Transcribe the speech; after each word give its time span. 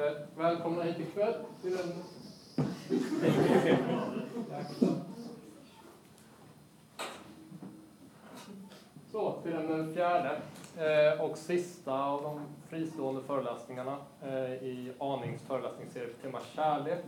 Eh, 0.00 0.12
välkomna 0.36 0.82
hit 0.82 0.98
ikväll 0.98 1.34
till 1.62 1.76
den... 1.76 1.92
Så, 9.12 9.32
till 9.42 9.52
den 9.52 9.94
fjärde 9.94 10.40
eh, 10.76 11.24
och 11.24 11.38
sista 11.38 12.04
av 12.04 12.22
de 12.22 12.40
fristående 12.68 13.22
föreläsningarna 13.22 13.96
eh, 14.22 14.52
i 14.52 14.92
Anings 14.98 15.42
föreläsningsserie 15.42 16.08
på 16.08 16.22
tema 16.22 16.40
kärlek, 16.54 17.04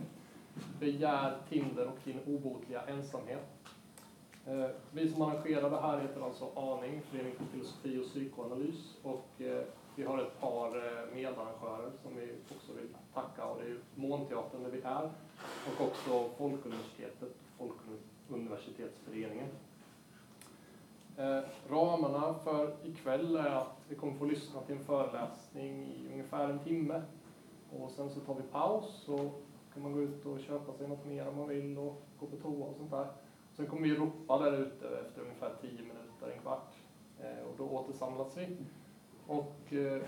begär, 0.79 1.37
Tinder 1.49 1.87
och 1.87 1.97
din 2.03 2.19
obotliga 2.27 2.81
ensamhet. 2.81 3.47
Eh, 4.45 4.67
vi 4.91 5.09
som 5.09 5.21
arrangerar 5.21 5.69
det 5.69 5.81
här 5.81 5.99
heter 5.99 6.21
alltså 6.21 6.45
Aning, 6.55 7.01
Förening 7.01 7.33
för 7.35 7.45
filosofi 7.45 7.99
och 7.99 8.05
psykoanalys 8.05 8.95
och 9.03 9.41
eh, 9.41 9.63
vi 9.95 10.03
har 10.03 10.17
ett 10.17 10.39
par 10.39 10.67
eh, 10.67 11.15
medarrangörer 11.15 11.91
som 12.03 12.15
vi 12.15 12.31
också 12.55 12.73
vill 12.73 12.95
tacka 13.13 13.45
och 13.45 13.61
det 13.61 13.69
är 13.69 13.77
Månteatern 13.95 14.63
där 14.63 14.69
vi 14.69 14.81
är 14.81 15.11
och 15.67 15.85
också 15.85 16.29
Folkuniversitetet, 16.37 17.35
och 17.57 17.71
Folkuniversitetsföreningen. 18.27 19.47
Eh, 21.17 21.39
ramarna 21.69 22.33
för 22.33 22.75
ikväll 22.83 23.35
är 23.35 23.49
att 23.49 23.77
vi 23.89 23.95
kommer 23.95 24.13
få 24.13 24.25
lyssna 24.25 24.61
till 24.61 24.75
en 24.75 24.83
föreläsning 24.83 25.85
i 25.85 26.09
ungefär 26.11 26.49
en 26.49 26.59
timme 26.59 27.01
och 27.79 27.91
sen 27.91 28.09
så 28.09 28.19
tar 28.19 28.35
vi 28.35 28.41
paus 28.41 29.03
så 29.05 29.17
kan 29.73 29.83
man 29.83 29.93
gå 29.93 30.01
ut 30.01 30.25
och 30.25 30.39
köpa 30.39 30.73
sig 30.73 30.87
något 30.87 31.05
mer 31.05 31.27
om 31.27 31.37
man 31.37 31.47
vill 31.47 31.77
och 31.77 32.01
gå 32.19 32.25
på 32.25 32.35
toa 32.35 32.65
och 32.65 32.75
sånt 32.77 32.91
där. 32.91 33.07
Sen 33.55 33.67
kommer 33.67 33.81
vi 33.81 33.95
ropa 33.95 34.37
där 34.37 34.57
ute 34.57 34.99
efter 34.99 35.21
ungefär 35.21 35.55
tio 35.61 35.81
minuter, 35.81 36.31
en 36.35 36.39
kvart 36.41 36.73
eh, 37.19 37.45
och 37.47 37.55
då 37.57 37.69
återsamlas 37.69 38.37
vi 38.37 38.57
och 39.27 39.73
eh, 39.73 40.01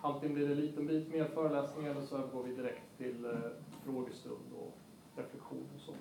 antingen 0.00 0.34
blir 0.34 0.46
det 0.46 0.52
en 0.54 0.60
liten 0.60 0.86
bit 0.86 1.12
mer 1.12 1.24
föreläsning 1.24 1.86
eller 1.86 2.02
så 2.02 2.16
övergår 2.16 2.42
vi 2.42 2.56
direkt 2.56 2.98
till 2.98 3.24
eh, 3.24 3.30
frågestund 3.84 4.52
och 4.58 4.72
reflektion 5.16 5.68
och 5.74 5.80
så. 5.80 5.92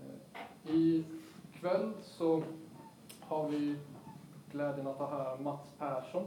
Eh, 0.00 0.74
I 0.74 1.04
kväll 1.52 1.92
så 2.02 2.42
har 3.20 3.48
vi 3.48 3.76
glädjen 4.52 4.86
att 4.86 4.96
ha 4.96 5.10
här 5.10 5.38
Mats 5.38 5.72
Persson 5.78 6.26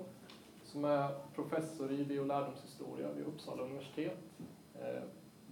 som 0.64 0.86
är 0.86 1.10
professor 1.36 1.92
i 1.92 2.00
idé 2.00 2.20
och 2.20 2.28
lärdomshistoria 2.28 3.12
vid 3.12 3.26
Uppsala 3.26 3.64
universitet. 3.64 4.18
Eh, 4.80 5.04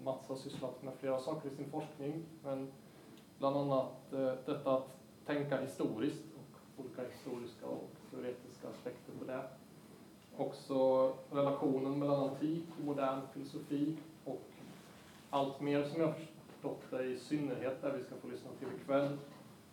Mats 0.04 0.28
har 0.28 0.36
sysslat 0.36 0.84
med 0.84 0.94
flera 0.94 1.20
saker 1.20 1.50
i 1.50 1.56
sin 1.56 1.70
forskning, 1.72 2.26
men 2.44 2.72
bland 3.38 3.58
annat 3.58 4.14
eh, 4.14 4.34
detta 4.46 4.78
att 4.78 4.98
tänka 5.26 5.62
historiskt 5.62 6.24
och 6.36 6.86
olika 6.86 7.02
historiska 7.02 7.66
och 7.66 7.90
teoretiska 8.12 8.53
aspekter 8.70 9.14
på 9.20 9.26
det. 9.26 9.42
Också 10.38 11.08
relationen 11.32 12.00
mellan 12.00 12.30
antik 12.30 12.66
typ, 12.66 12.80
och 12.80 12.86
modern 12.86 13.22
filosofi 13.34 13.98
och 14.26 14.42
allt 15.30 15.62
mer 15.62 15.84
som 15.84 16.02
jag 16.02 16.14
förstått 16.48 16.82
det, 16.90 17.04
i 17.04 17.20
synnerhet 17.20 17.82
där 17.82 17.92
vi 17.98 18.04
ska 18.04 18.16
få 18.16 18.28
lyssna 18.28 18.50
till 18.60 18.68
ikväll, 18.82 19.18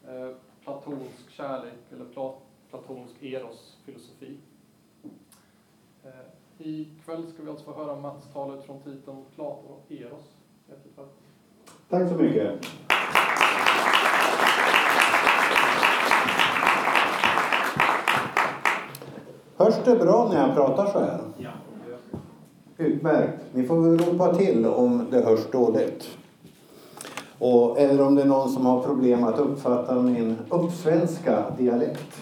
eh, 0.06 0.36
platonsk 0.64 1.30
kärlek 1.30 1.92
eller 1.92 2.05
plat 2.05 2.36
platonsk 2.70 3.22
eros-filosofi. 3.22 4.36
Eh, 6.04 6.10
ikväll 6.58 7.32
ska 7.32 7.42
vi 7.42 7.50
alltså 7.50 7.64
få 7.64 7.72
höra 7.72 8.00
Mats 8.00 8.32
tala 8.32 8.54
utifrån 8.54 8.80
titeln 8.80 9.25
Platon 9.34 9.70
och 9.70 9.92
Eros. 9.92 10.36
Tack 11.88 12.08
så 12.08 12.14
mycket. 12.14 12.66
Hörs 19.70 19.84
det 19.84 19.96
bra 19.96 20.28
när 20.32 20.46
jag 20.46 20.54
pratar 20.54 20.86
så 20.92 20.98
här? 20.98 21.18
Ja. 21.36 21.50
Utmärkt. 22.76 23.38
Ni 23.52 23.66
får 23.66 23.80
väl 23.80 23.98
ropa 23.98 24.34
till 24.34 24.66
om 24.66 25.06
det 25.10 25.20
hörs 25.20 25.50
dåligt. 25.52 26.08
Och, 27.38 27.78
eller 27.78 28.06
om 28.06 28.14
det 28.14 28.22
är 28.22 28.26
någon 28.26 28.50
som 28.50 28.66
har 28.66 28.82
problem 28.82 29.24
att 29.24 29.38
uppfatta 29.38 29.94
min 29.94 30.36
uppsvenska 30.48 31.44
dialekt. 31.58 32.20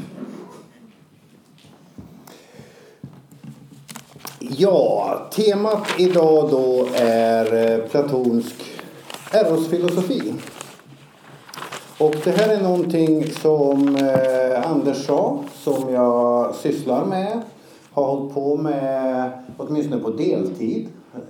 Ja, 4.38 5.18
temat 5.30 5.86
idag 5.98 6.50
då 6.50 6.86
är 6.94 7.72
eh, 7.72 7.88
platonsk 7.88 8.54
erosfilosofi. 9.32 10.34
Och 11.98 12.14
det 12.24 12.30
här 12.30 12.48
är 12.48 12.62
någonting 12.62 13.30
som 13.30 13.96
eh, 13.96 14.47
Anders 14.68 15.06
sa, 15.06 15.44
som 15.52 15.92
jag 15.92 16.54
sysslar 16.54 17.06
med. 17.06 17.40
Har 17.92 18.04
hållit 18.04 18.34
på 18.34 18.56
med, 18.56 19.30
åtminstone 19.56 20.02
på 20.02 20.10
deltid, 20.10 20.88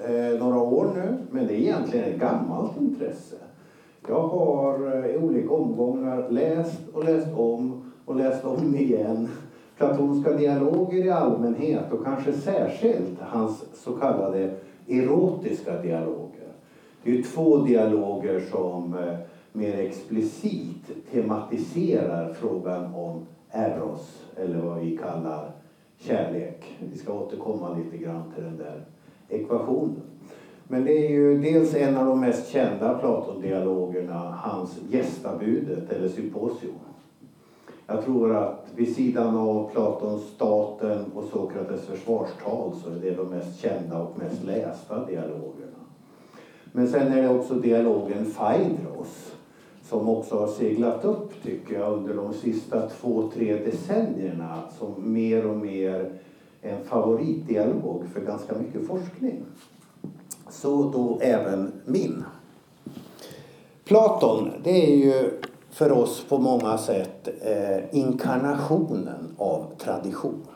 eh, 0.08 0.40
några 0.40 0.60
år 0.60 0.90
nu. 0.94 1.16
Men 1.30 1.46
det 1.46 1.54
är 1.54 1.58
egentligen 1.58 2.04
ett 2.12 2.20
gammalt 2.20 2.80
intresse. 2.80 3.36
Jag 4.08 4.22
har 4.22 5.04
eh, 5.04 5.14
i 5.14 5.18
olika 5.18 5.50
omgångar 5.50 6.26
läst 6.30 6.80
och 6.94 7.04
läst 7.04 7.28
om 7.36 7.92
och 8.04 8.16
läst 8.16 8.44
om 8.44 8.74
igen 8.78 9.28
platonska 9.76 10.32
dialoger 10.32 11.04
i 11.04 11.10
allmänhet 11.10 11.92
och 11.92 12.04
kanske 12.04 12.32
särskilt 12.32 13.20
hans 13.20 13.64
så 13.74 13.92
kallade 13.92 14.50
erotiska 14.88 15.82
dialoger. 15.82 16.48
Det 17.02 17.10
är 17.10 17.14
ju 17.14 17.22
två 17.22 17.56
dialoger 17.56 18.40
som 18.50 18.94
eh, 18.94 19.14
mer 19.58 19.74
explicit 19.74 21.10
tematiserar 21.10 22.32
frågan 22.32 22.94
om 22.94 23.22
eros, 23.50 24.26
eller 24.36 24.58
vad 24.58 24.78
vi 24.78 24.96
kallar 24.96 25.52
kärlek. 25.96 26.76
Vi 26.90 26.96
ska 26.96 27.12
återkomma 27.12 27.70
lite 27.70 27.96
grann 27.96 28.30
till 28.34 28.42
den 28.42 28.56
där 28.56 28.82
ekvationen. 29.28 30.02
Men 30.66 30.84
det 30.84 30.90
är 30.90 31.08
ju 31.08 31.40
dels 31.40 31.74
en 31.74 31.96
av 31.96 32.04
de 32.04 32.20
mest 32.20 32.46
kända 32.46 32.92
Platon-dialogerna, 32.92 34.34
hans 34.36 34.78
gästabudet 34.88 35.90
eller 35.90 36.06
symposium. 36.06 36.72
Jag 37.86 38.02
tror 38.02 38.32
att 38.32 38.72
vid 38.74 38.94
sidan 38.94 39.36
av 39.36 39.70
Platons 39.70 40.20
Staten 40.20 41.08
och 41.14 41.24
Sokrates 41.24 41.80
försvarstal 41.80 42.72
så 42.74 42.88
är 42.88 42.98
det 42.98 43.12
de 43.12 43.28
mest 43.28 43.54
kända 43.54 43.98
och 43.98 44.16
mest 44.16 44.42
lästa 44.42 45.00
dialogerna. 45.00 45.78
Men 46.72 46.86
sen 46.86 47.10
är 47.10 47.20
det 47.20 47.28
också 47.28 47.56
dialogen 47.56 48.24
Phaedros 48.24 49.34
som 49.88 50.08
också 50.08 50.38
har 50.38 50.48
seglat 50.48 51.04
upp, 51.04 51.42
tycker 51.42 51.78
jag, 51.78 51.92
under 51.92 52.14
de 52.14 52.34
sista 52.34 52.88
två, 52.88 53.30
tre 53.34 53.54
decennierna 53.54 54.62
som 54.78 55.12
mer 55.12 55.46
och 55.46 55.56
mer 55.56 56.12
en 56.62 56.84
favoritdialog 56.84 58.04
för 58.14 58.20
ganska 58.20 58.54
mycket 58.54 58.86
forskning. 58.86 59.42
Så 60.50 60.90
då 60.90 61.18
även 61.20 61.72
min. 61.84 62.24
Platon, 63.84 64.50
det 64.64 64.92
är 64.92 64.96
ju 64.96 65.30
för 65.70 65.92
oss 65.92 66.24
på 66.28 66.38
många 66.38 66.78
sätt 66.78 67.28
eh, 67.42 67.98
inkarnationen 67.98 69.34
av 69.38 69.66
tradition. 69.78 70.46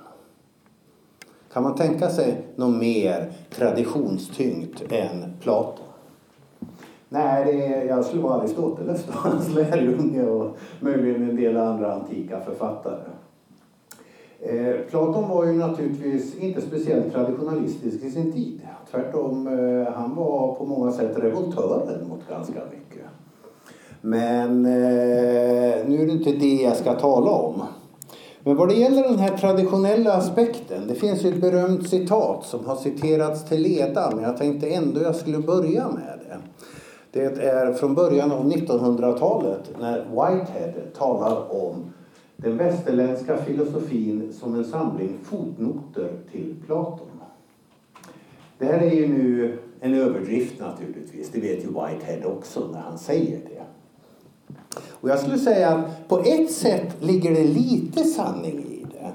Kan 1.52 1.62
man 1.62 1.74
tänka 1.74 2.10
sig 2.10 2.46
något 2.56 2.80
mer 2.80 3.32
traditionstyngt 3.50 4.82
än 4.92 5.32
Platon? 5.40 5.91
Nej, 7.12 7.44
det 7.44 7.66
är, 7.66 7.84
jag 7.84 8.04
skulle 8.04 8.22
vara 8.22 8.40
Aristoteles 8.40 9.04
då, 9.06 9.12
hans 9.18 9.54
lärjunge 9.54 10.22
och 10.22 10.56
möjligen 10.80 11.30
en 11.30 11.36
del 11.36 11.56
andra 11.56 11.94
antika 11.94 12.40
författare. 12.40 13.02
Eh, 14.40 14.74
Platon 14.90 15.28
var 15.28 15.44
ju 15.44 15.52
naturligtvis 15.52 16.38
inte 16.38 16.60
speciellt 16.60 17.12
traditionalistisk 17.12 18.04
i 18.04 18.10
sin 18.10 18.32
tid. 18.32 18.60
Tvärtom, 18.90 19.46
eh, 19.46 19.92
han 19.92 20.14
var 20.14 20.54
på 20.54 20.64
många 20.64 20.92
sätt 20.92 21.18
revoltören 21.18 22.08
mot 22.08 22.28
ganska 22.30 22.60
mycket. 22.70 23.06
Men 24.00 24.66
eh, 24.66 25.86
nu 25.86 26.02
är 26.02 26.06
det 26.06 26.12
inte 26.12 26.32
det 26.32 26.54
jag 26.62 26.76
ska 26.76 26.94
tala 26.94 27.30
om. 27.30 27.62
Men 28.44 28.56
vad 28.56 28.68
det 28.68 28.74
gäller 28.74 29.02
den 29.02 29.18
här 29.18 29.36
traditionella 29.36 30.12
aspekten, 30.12 30.86
det 30.88 30.94
finns 30.94 31.24
ju 31.24 31.28
ett 31.28 31.40
berömt 31.40 31.88
citat 31.88 32.44
som 32.44 32.66
har 32.66 32.76
citerats 32.76 33.44
till 33.44 33.62
leda, 33.62 34.10
men 34.14 34.24
jag 34.24 34.36
tänkte 34.36 34.68
ändå 34.68 35.02
jag 35.02 35.16
skulle 35.16 35.38
börja 35.38 35.88
med 35.88 36.18
det. 36.28 36.38
Det 37.12 37.38
är 37.42 37.72
från 37.72 37.94
början 37.94 38.32
av 38.32 38.52
1900-talet 38.52 39.70
när 39.80 39.98
Whitehead 39.98 40.72
talar 40.96 41.64
om 41.64 41.92
den 42.36 42.56
västerländska 42.56 43.36
filosofin 43.36 44.32
som 44.32 44.54
en 44.54 44.64
samling 44.64 45.18
fotnoter 45.22 46.10
till 46.32 46.54
Platon. 46.66 47.06
Det 48.58 48.64
här 48.64 48.78
är 48.78 48.90
ju 48.90 49.08
nu 49.08 49.58
en 49.80 49.94
överdrift 49.94 50.60
naturligtvis, 50.60 51.30
det 51.32 51.40
vet 51.40 51.64
ju 51.64 51.68
Whitehead 51.68 52.26
också 52.26 52.68
när 52.72 52.80
han 52.80 52.98
säger 52.98 53.38
det. 53.38 53.62
Och 54.90 55.08
jag 55.08 55.18
skulle 55.18 55.38
säga 55.38 55.68
att 55.68 56.08
på 56.08 56.18
ett 56.18 56.50
sätt 56.50 56.96
ligger 57.00 57.30
det 57.30 57.44
lite 57.44 58.04
sanning 58.04 58.58
i 58.58 58.86
det. 58.92 59.12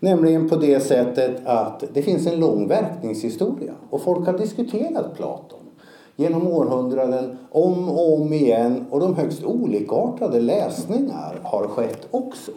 Nämligen 0.00 0.48
på 0.48 0.56
det 0.56 0.80
sättet 0.80 1.46
att 1.46 1.84
det 1.94 2.02
finns 2.02 2.26
en 2.26 2.40
lång 2.40 2.68
verkningshistoria 2.68 3.74
och 3.90 4.02
folk 4.02 4.26
har 4.26 4.38
diskuterat 4.38 5.16
Platon 5.16 5.59
genom 6.20 6.46
århundraden 6.46 7.38
om 7.50 7.88
och 7.88 8.20
om 8.20 8.32
igen 8.32 8.84
och 8.90 9.00
de 9.00 9.14
högst 9.14 9.44
olikartade 9.44 10.40
läsningar 10.40 11.40
har 11.42 11.68
skett 11.68 12.08
också. 12.10 12.50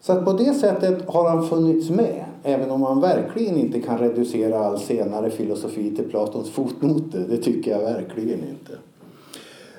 Så 0.00 0.12
att 0.12 0.24
på 0.24 0.32
det 0.32 0.54
sättet 0.54 1.08
har 1.08 1.28
han 1.28 1.46
funnits 1.46 1.90
med, 1.90 2.24
även 2.42 2.70
om 2.70 2.80
man 2.80 3.00
verkligen 3.00 3.56
inte 3.56 3.80
kan 3.80 3.98
reducera 3.98 4.58
all 4.58 4.78
senare 4.78 5.30
filosofi 5.30 5.96
till 5.96 6.10
Platons 6.10 6.50
fotnoter. 6.50 7.26
Det 7.28 7.36
tycker 7.36 7.70
jag 7.70 7.80
verkligen 7.80 8.38
inte. 8.38 8.72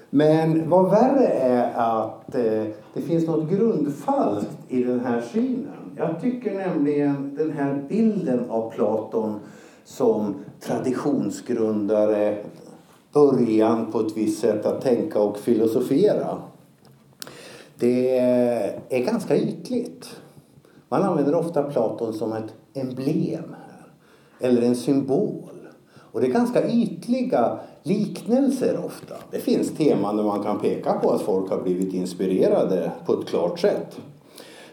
Men 0.10 0.69
vad 0.69 0.92
värre 0.92 1.27
är 1.27 1.74
att 1.75 2.36
eh, 2.36 2.63
det 2.94 3.01
finns 3.01 3.27
något 3.27 3.50
grundfalskt 3.50 4.57
i 4.68 4.83
den 4.83 5.00
här 5.00 5.22
synen. 5.33 5.95
Jag 5.98 6.22
tycker 6.22 6.54
nämligen 6.54 7.36
den 7.38 7.51
här 7.51 7.86
bilden 7.89 8.50
av 8.50 8.72
Platon 8.72 9.39
som 9.86 10.36
traditionsgrundare, 10.60 12.38
början 13.14 13.92
på 13.92 14.00
ett 14.00 14.18
visst 14.18 14.42
sätt 14.42 14.66
att 14.66 14.82
tänka 14.82 15.20
och 15.20 15.38
filosofera. 15.38 16.38
Det 17.80 18.20
är 18.90 19.06
ganska 19.06 19.38
ytligt. 19.38 20.10
Man 20.90 21.04
använder 21.04 21.36
ofta 21.36 21.64
Platon 21.64 22.14
som 22.14 22.34
ett 22.34 22.54
emblem 22.74 23.56
här, 23.58 23.88
eller 24.48 24.62
en 24.62 24.76
symbol. 24.76 25.50
Och 26.12 26.22
det 26.22 26.28
är 26.28 26.32
ganska 26.32 26.70
ytliga 26.70 27.60
liknelser 27.84 28.86
ofta. 28.86 29.16
Det 29.32 29.40
finns 29.40 29.72
teman 29.72 30.18
där 30.18 30.24
man 30.24 30.44
kan 30.44 30.60
peka 30.60 30.94
på 30.94 31.12
att 31.12 31.22
folk 31.22 31.50
har 31.52 31.62
blivit 31.62 31.94
inspirerade 31.94 32.92
på 33.06 33.14
ett 33.14 33.28
klart 33.28 33.60
sätt. 33.60 34.00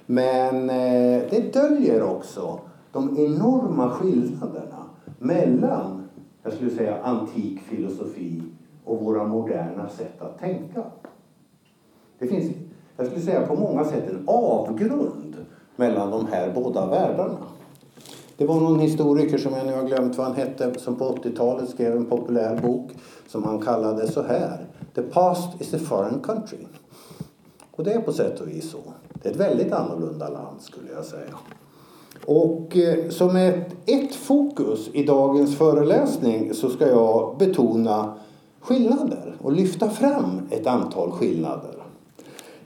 Men 0.07 0.71
eh, 0.71 1.23
det 1.31 1.53
döljer 1.53 2.03
också 2.03 2.61
de 2.93 3.19
enorma 3.19 3.91
skillnaderna 3.91 4.85
mellan, 5.19 6.06
jag 6.47 6.55
skulle 6.55 6.71
säga, 6.71 7.03
antik 7.03 7.61
filosofi 7.61 8.43
och 8.85 9.01
våra 9.01 9.25
moderna 9.25 9.89
sätt 9.89 10.23
att 10.23 10.39
tänka. 10.39 10.85
Det 12.19 12.27
finns, 12.27 12.57
jag 12.97 13.07
skulle 13.07 13.23
säga, 13.23 13.47
på 13.47 13.55
många 13.55 13.85
sätt 13.85 14.11
en 14.11 14.23
avgrund 14.27 15.37
mellan 15.77 16.11
de 16.11 16.27
här 16.27 16.53
båda 16.55 16.87
världarna. 16.87 17.39
Det 18.37 18.47
var 18.47 18.61
någon 18.61 18.81
historiker 18.81 19.39
som 19.39 19.53
jag 19.53 19.67
nu 19.67 19.73
har 19.73 19.83
glömt 19.83 20.19
vad 20.19 20.27
han 20.27 20.37
hette 20.37 20.81
som 20.81 20.97
på 20.97 21.05
80-talet 21.05 21.69
skrev 21.69 21.97
en 21.97 22.07
populär 22.07 22.61
bok 22.61 22.91
som 23.27 23.45
han 23.45 23.61
kallade 23.61 24.13
så 24.13 24.23
här. 24.23 24.67
The 24.95 25.03
past 25.03 25.61
is 25.61 25.75
a 25.75 25.79
foreign 25.79 26.21
country. 26.21 26.67
Och 27.71 27.85
det 27.85 27.93
är 27.93 28.01
på 28.01 28.13
sätt 28.13 28.41
och 28.41 28.49
vis 28.49 28.71
så. 28.71 28.79
Det 29.13 29.29
är 29.29 29.33
ett 29.33 29.41
väldigt 29.41 29.73
annorlunda 29.73 30.29
land 30.29 30.61
skulle 30.61 30.93
jag 30.93 31.05
säga. 31.05 31.35
Och 32.25 32.77
eh, 32.77 33.09
som 33.09 33.37
ett, 33.37 33.77
ett 33.87 34.15
fokus 34.15 34.91
i 34.93 35.05
dagens 35.05 35.57
föreläsning 35.57 36.55
så 36.55 36.71
ska 36.71 36.89
jag 36.89 37.37
betona 37.39 38.15
skillnader 38.61 39.37
och 39.43 39.53
lyfta 39.53 39.91
fram 39.91 40.41
ett 40.51 40.67
antal 40.67 41.11
skillnader. 41.11 41.83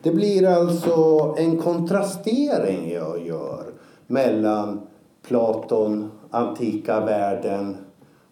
Det 0.03 0.11
blir 0.11 0.47
alltså 0.47 1.35
en 1.39 1.59
kontrastering 1.59 2.93
jag 2.93 3.27
gör 3.27 3.65
mellan 4.07 4.81
Platon, 5.23 6.11
antika 6.31 7.01
världen 7.01 7.77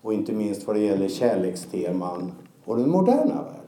och 0.02 0.14
inte 0.14 0.32
minst 0.32 0.66
vad 0.66 0.76
det 0.76 0.82
gäller 0.82 1.08
kärleksteman 1.08 2.32
och 2.64 2.76
den 2.76 2.90
moderna 2.90 3.34
världen. 3.34 3.58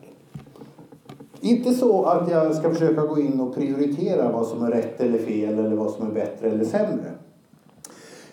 Inte 1.40 1.74
så 1.74 2.04
att 2.04 2.30
jag 2.30 2.54
ska 2.54 2.70
försöka 2.70 3.02
gå 3.02 3.20
in 3.20 3.40
och 3.40 3.54
prioritera 3.54 4.32
vad 4.32 4.46
som 4.46 4.62
är 4.64 4.70
rätt 4.70 5.00
eller 5.00 5.18
fel 5.18 5.58
eller 5.58 5.76
vad 5.76 5.90
som 5.90 6.06
är 6.06 6.10
bättre 6.10 6.50
eller 6.50 6.64
sämre. 6.64 7.12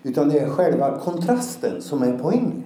Utan 0.04 0.30
det 0.30 0.40
är 0.40 0.50
själva 0.50 0.98
kontrasten 0.98 1.82
som 1.82 2.04
är 2.04 2.18
poängen 2.18 2.64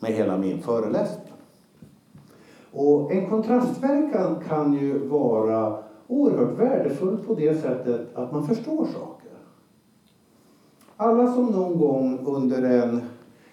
med 0.00 0.12
hela 0.12 0.36
min 0.36 0.62
föreläsning. 0.62 1.32
Och 2.72 3.12
en 3.12 3.30
kontrastverkan 3.30 4.36
kan 4.48 4.72
ju 4.72 4.98
vara 4.98 5.78
oerhört 6.06 6.58
värdefull 6.58 7.18
på 7.26 7.34
det 7.34 7.62
sättet 7.62 8.16
att 8.16 8.32
man 8.32 8.46
förstår 8.46 8.86
saker. 8.86 9.30
Alla 10.96 11.32
som 11.34 11.46
någon 11.46 11.78
gång 11.78 12.26
under 12.26 12.62
en 12.62 13.00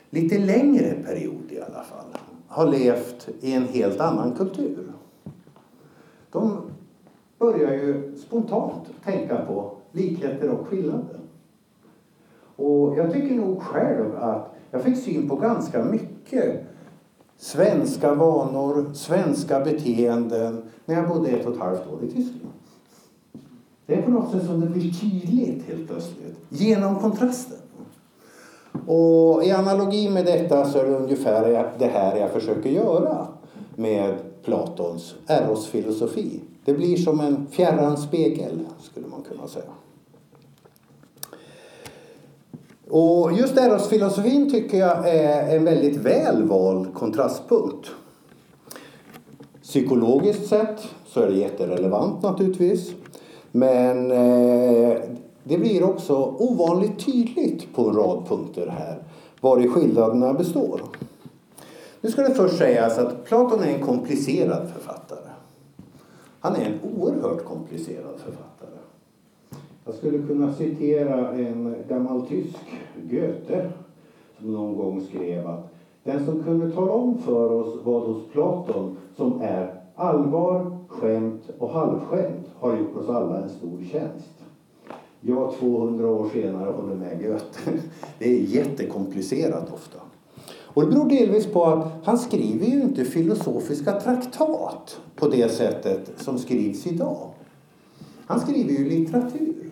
lite 0.10 0.38
längre 0.38 0.94
period 1.06 1.51
i 1.51 1.62
alla 1.62 1.84
fall 1.84 2.06
har 2.48 2.72
levt 2.72 3.30
i 3.42 3.54
en 3.54 3.68
helt 3.68 4.00
annan 4.00 4.31
kultur. 4.31 4.92
De 6.31 6.58
börjar 7.40 7.74
ju 7.74 8.18
spontant 8.18 8.84
tänka 9.04 9.46
på 9.46 9.72
likheter 9.92 10.50
och 10.50 10.68
skillnader. 10.68 11.19
Och 12.56 12.98
jag 12.98 13.13
tycker 13.13 13.36
nog 13.36 13.62
själv 13.62 14.16
att 14.16 14.56
jag 14.72 14.81
fick 14.81 14.98
syn 14.98 15.30
på 15.30 15.36
ganska 15.36 15.84
mycket 15.84 16.63
svenska 17.38 18.13
vanor, 18.13 18.94
svenska 18.94 19.60
beteenden 19.60 20.63
när 20.86 20.96
jag 20.96 21.07
bodde 21.07 21.30
ett 21.30 21.46
och 21.46 21.54
ett 21.54 21.60
halvt 21.60 21.88
år 21.88 22.04
i 22.04 22.07
Tyskland. 22.07 22.54
Det 23.86 23.96
är 23.96 24.02
på 24.02 24.12
något 24.12 24.31
sätt 24.31 24.46
som 24.46 24.62
det 24.62 24.68
blir 24.68 24.94
tydligt 24.94 25.68
helt 25.68 25.88
plötsligt, 25.88 26.38
genom 26.50 26.96
kontrasten. 27.00 27.57
Och 28.88 29.44
i 29.44 29.51
analogi 29.51 30.10
med 30.10 30.25
detta 30.25 30.66
så 30.66 30.80
är 30.80 30.86
det 30.86 30.96
ungefär 30.96 31.72
det 31.78 31.86
här 31.86 32.18
jag 32.18 32.31
försöker 32.31 32.69
göra 32.69 33.28
med 33.75 34.16
Platons 34.44 35.16
Eros-filosofi. 35.28 36.40
Det 36.66 36.74
blir 36.74 36.98
som 36.98 37.19
en 37.19 37.48
fjärran 37.48 37.98
spegel, 37.98 38.60
skulle 38.80 39.08
man 39.08 39.22
kunna 39.22 39.48
säga. 39.48 39.72
Och 42.90 43.32
just 43.34 43.58
Eros-filosofin 43.58 44.52
tycker 44.52 44.78
jag 44.78 45.10
är 45.10 45.56
en 45.56 45.66
väldigt 45.66 45.98
väl 45.98 46.44
vald 46.44 46.94
kontrastpunkt. 46.94 47.92
Psykologiskt 49.64 50.48
sett 50.48 50.82
så 51.08 51.22
är 51.22 51.28
det 51.28 51.36
jätterelevant 51.36 52.24
naturligtvis. 52.24 52.92
Men 53.52 54.12
eh, 54.12 54.98
det 55.44 55.58
blir 55.58 55.84
också 55.84 56.36
ovanligt 56.40 57.06
tydligt 57.06 57.76
på 57.76 57.90
en 57.90 57.96
rad 57.96 58.28
punkter 58.28 58.68
här 58.68 59.04
vari 59.42 59.68
skillnaderna 59.68 60.34
består. 60.34 60.82
Nu 62.02 62.12
ska 62.12 62.22
det 62.22 62.34
först 62.34 62.58
sägas 62.58 62.98
att 62.98 63.26
Platon 63.26 63.64
är 63.64 63.74
en 63.74 63.84
komplicerad 63.84 64.70
författare. 64.74 65.30
Han 66.40 66.56
är 66.56 66.66
en 66.66 66.80
oerhört 66.98 67.46
komplicerad 67.46 68.16
författare. 68.18 68.55
Jag 69.86 69.96
skulle 69.96 70.28
kunna 70.28 70.54
citera 70.54 71.32
en 71.32 71.76
gammal 71.90 72.28
tysk, 72.28 72.58
Goethe, 73.10 73.70
som 74.38 74.54
någon 74.54 74.76
gång 74.76 75.02
skrev 75.02 75.48
att 75.48 75.74
den 76.04 76.26
som 76.26 76.44
kunde 76.44 76.72
tala 76.72 76.92
om 76.92 77.18
för 77.18 77.52
oss 77.52 77.80
vad 77.84 78.04
hos 78.04 78.28
Platon 78.32 78.98
som 79.18 79.42
är 79.42 79.82
allvar, 79.96 80.78
skämt 80.88 81.42
och 81.60 81.70
halvskämt 81.70 82.46
har 82.60 82.78
gjort 82.78 82.96
oss 82.96 83.10
alla 83.10 83.44
en 83.44 83.50
stor 83.50 83.80
tjänst. 83.92 84.34
Jag 85.22 85.54
200 85.60 86.08
år 86.08 86.30
senare 86.34 86.72
håller 86.72 86.96
med 86.96 87.22
Goethe. 87.22 87.72
Det 88.20 88.26
är 88.26 88.40
jättekomplicerat 88.40 89.74
ofta. 89.74 89.98
Och 90.62 90.82
det 90.82 90.88
beror 90.88 91.10
delvis 91.10 91.48
på 91.48 91.66
att 91.66 91.88
han 92.04 92.18
skriver 92.18 92.66
ju 92.66 92.82
inte 92.82 93.06
filosofiska 93.06 94.00
traktat 94.00 95.01
på 95.15 95.27
det 95.27 95.51
sättet 95.51 96.12
som 96.18 96.38
skrivs 96.38 96.88
idag. 96.88 97.30
Han 98.25 98.39
skriver 98.39 98.72
ju 98.72 98.89
litteratur. 98.89 99.64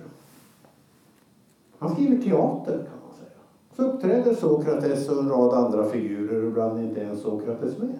Han 1.83 1.93
skriver 1.93 2.23
teater 2.23 2.73
kan 2.73 2.99
man 3.05 3.15
säga. 3.19 3.39
Så 3.75 3.83
uppträder 3.83 4.33
Sokrates 4.33 5.09
och 5.09 5.19
en 5.19 5.29
rad 5.29 5.53
andra 5.53 5.83
figurer, 5.83 6.47
ibland 6.47 6.79
inte 6.79 7.01
ens 7.01 7.21
Sokrates 7.21 7.77
med. 7.77 7.99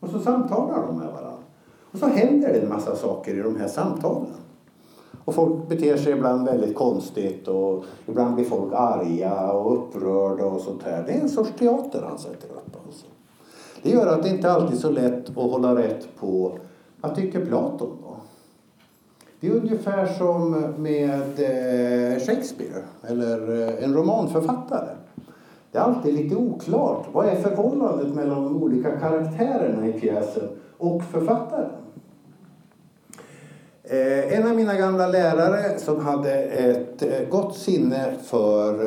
Och 0.00 0.08
så 0.08 0.18
samtalar 0.18 0.86
de 0.86 0.98
med 0.98 1.06
varandra. 1.06 1.42
Och 1.92 1.98
så 1.98 2.06
händer 2.06 2.48
det 2.48 2.60
en 2.60 2.68
massa 2.68 2.96
saker 2.96 3.34
i 3.34 3.42
de 3.42 3.56
här 3.56 3.68
samtalen. 3.68 4.34
Och 5.24 5.34
folk 5.34 5.68
beter 5.68 5.96
sig 5.96 6.12
ibland 6.12 6.44
väldigt 6.48 6.74
konstigt 6.74 7.48
och 7.48 7.84
ibland 8.06 8.34
blir 8.34 8.44
folk 8.44 8.72
arga 8.74 9.52
och 9.52 9.74
upprörda 9.74 10.44
och 10.44 10.60
sånt 10.60 10.82
här. 10.82 11.04
Det 11.06 11.12
är 11.12 11.20
en 11.20 11.28
sorts 11.28 11.52
teater 11.58 12.02
han 12.08 12.18
sätter 12.18 12.48
upp. 12.48 12.76
Alltså. 12.86 13.06
Det 13.82 13.90
gör 13.90 14.06
att 14.06 14.22
det 14.22 14.28
inte 14.28 14.52
alltid 14.52 14.76
är 14.76 14.80
så 14.80 14.90
lätt 14.90 15.28
att 15.28 15.50
hålla 15.50 15.76
rätt 15.76 16.08
på 16.20 16.58
vad 17.00 17.14
tycker 17.14 17.46
Platon 17.46 17.98
då? 18.02 18.07
Det 19.40 19.46
är 19.46 19.52
ungefär 19.52 20.06
som 20.06 20.50
med 20.78 21.20
eh, 21.20 22.18
Shakespeare 22.18 22.82
eller 23.08 23.68
eh, 23.68 23.84
en 23.84 23.94
romanförfattare. 23.94 24.88
Det 25.72 25.78
är 25.78 25.82
alltid 25.82 26.14
lite 26.14 26.36
oklart. 26.36 27.06
Vad 27.12 27.26
är 27.26 27.34
förhållandet 27.34 28.14
mellan 28.14 28.44
de 28.44 28.62
olika 28.62 28.90
karaktärerna 28.90 29.86
i 29.86 29.92
pjäsen 29.92 30.48
och 30.78 31.02
författaren? 31.02 31.70
Eh, 33.84 34.38
en 34.38 34.48
av 34.48 34.56
mina 34.56 34.74
gamla 34.74 35.06
lärare 35.06 35.78
som 35.78 36.00
hade 36.00 36.32
ett 36.32 37.30
gott 37.30 37.56
sinne 37.56 38.14
för 38.24 38.78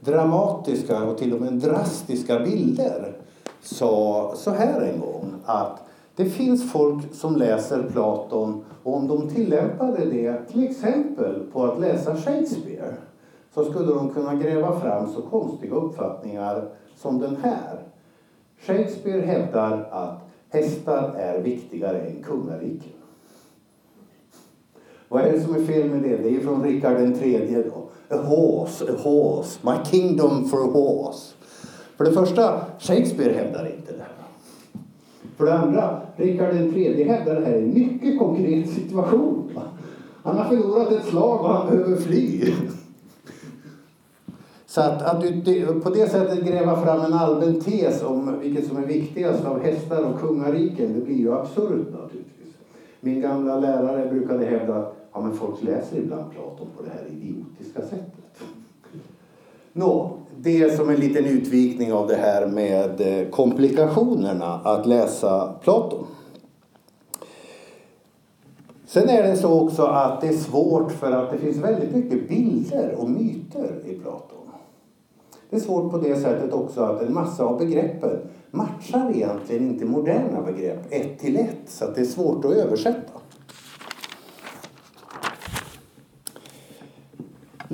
dramatiska 0.00 1.02
och 1.02 1.18
till 1.18 1.34
och 1.34 1.40
med 1.40 1.52
drastiska 1.52 2.38
bilder 2.38 3.16
sa 3.62 4.32
så 4.36 4.50
här 4.50 4.80
en 4.80 5.00
gång 5.00 5.34
att 5.44 5.82
det 6.16 6.24
finns 6.24 6.72
folk 6.72 7.14
som 7.14 7.36
läser 7.36 7.82
Platon 7.82 8.64
och 8.82 8.96
om 8.96 9.08
de 9.08 9.28
tillämpade 9.28 10.04
det 10.04 10.48
till 10.48 10.64
exempel 10.64 11.46
på 11.52 11.64
att 11.64 11.80
läsa 11.80 12.16
Shakespeare 12.16 12.94
så 13.54 13.64
skulle 13.64 13.94
de 13.94 14.10
kunna 14.10 14.34
gräva 14.34 14.80
fram 14.80 15.12
så 15.12 15.22
konstiga 15.22 15.74
uppfattningar 15.74 16.68
som 16.96 17.18
den 17.18 17.36
här. 17.36 17.82
Shakespeare 18.66 19.20
hävdar 19.20 19.88
att 19.90 20.20
hästar 20.48 21.14
är 21.16 21.40
viktigare 21.40 22.00
än 22.00 22.22
kungariken. 22.22 22.92
Vad 25.08 25.22
är 25.22 25.32
det 25.32 25.40
som 25.40 25.54
är 25.54 25.64
fel 25.64 25.90
med 25.90 26.02
det? 26.02 26.16
Det 26.16 26.36
är 26.36 26.40
från 26.40 26.62
Rickard 26.62 26.96
den 26.96 27.18
tredje 27.18 27.62
då. 27.62 27.88
A 28.16 28.20
horse, 28.22 28.84
a 28.92 28.96
horse, 29.02 29.58
my 29.62 29.84
kingdom 29.84 30.48
for 30.48 30.58
a 30.58 30.70
horse. 30.72 31.34
För 31.96 32.04
det 32.04 32.12
första, 32.12 32.60
Shakespeare 32.78 33.32
hävdar 33.32 33.66
inte 33.66 33.92
det. 33.92 34.21
För 35.36 35.44
det 35.44 35.54
andra, 35.54 36.00
Rikard 36.16 36.54
III 36.54 37.04
hävdar 37.04 37.34
det 37.34 37.46
här 37.46 37.52
är 37.52 37.58
en 37.58 37.74
mycket 37.74 38.18
konkret 38.18 38.70
situation. 38.70 39.50
Han 40.22 40.36
har 40.38 40.44
förlorat 40.44 40.92
ett 40.92 41.04
slag 41.04 41.40
och 41.40 41.48
han 41.48 41.70
behöver 41.70 41.96
fly. 41.96 42.54
Så 44.66 44.80
att, 44.80 45.02
att 45.02 45.22
på 45.84 45.90
det 45.90 46.08
sättet 46.10 46.44
gräva 46.46 46.82
fram 46.82 47.00
en 47.00 47.12
allmän 47.12 47.60
tes 47.60 48.02
om 48.02 48.40
vilket 48.40 48.66
som 48.66 48.76
är 48.76 48.86
viktigast 48.86 49.44
av 49.44 49.60
hästar 49.60 50.02
och 50.04 50.20
kungariken, 50.20 50.92
det 50.92 51.00
blir 51.00 51.16
ju 51.16 51.32
absurt 51.32 51.92
naturligtvis. 51.92 52.54
Min 53.00 53.20
gamla 53.20 53.60
lärare 53.60 54.10
brukade 54.10 54.44
hävda 54.44 54.76
att 54.76 54.96
ja, 55.12 55.20
men 55.20 55.32
folk 55.32 55.62
läser 55.62 55.98
ibland 55.98 56.30
Platon 56.30 56.66
på 56.76 56.82
det 56.82 56.90
här 56.90 57.06
idiotiska 57.10 57.82
sättet. 57.82 58.42
Nå, 59.72 60.10
det 60.40 60.62
är 60.62 60.76
som 60.76 60.90
en 60.90 60.96
liten 60.96 61.24
utvikning 61.24 61.92
av 61.92 62.08
det 62.08 62.16
här 62.16 62.46
med 62.46 63.00
eh, 63.00 63.28
komplikationerna 63.28 64.60
att 64.64 64.86
läsa 64.86 65.54
Platon. 65.62 66.06
Sen 68.86 69.08
är 69.08 69.22
det 69.22 69.36
så 69.36 69.60
också 69.60 69.82
att 69.82 70.20
det 70.20 70.28
är 70.28 70.32
svårt 70.32 70.92
för 70.92 71.12
att 71.12 71.30
det 71.32 71.38
finns 71.38 71.56
väldigt 71.56 71.94
mycket 71.94 72.28
bilder 72.28 72.94
och 72.98 73.10
myter 73.10 73.82
i 73.86 73.94
Platon. 73.94 74.38
Det 75.50 75.56
är 75.56 75.60
svårt 75.60 75.90
på 75.90 75.98
det 75.98 76.16
sättet 76.16 76.52
också 76.52 76.80
att 76.80 77.02
en 77.02 77.14
massa 77.14 77.44
av 77.44 77.58
begreppen 77.58 78.18
matchar 78.50 79.12
egentligen 79.14 79.68
inte 79.68 79.84
moderna 79.84 80.42
begrepp 80.42 80.78
ett 80.90 81.18
till 81.18 81.36
ett 81.36 81.62
så 81.66 81.84
att 81.84 81.94
det 81.94 82.00
är 82.00 82.04
svårt 82.04 82.44
att 82.44 82.52
översätta. 82.52 83.21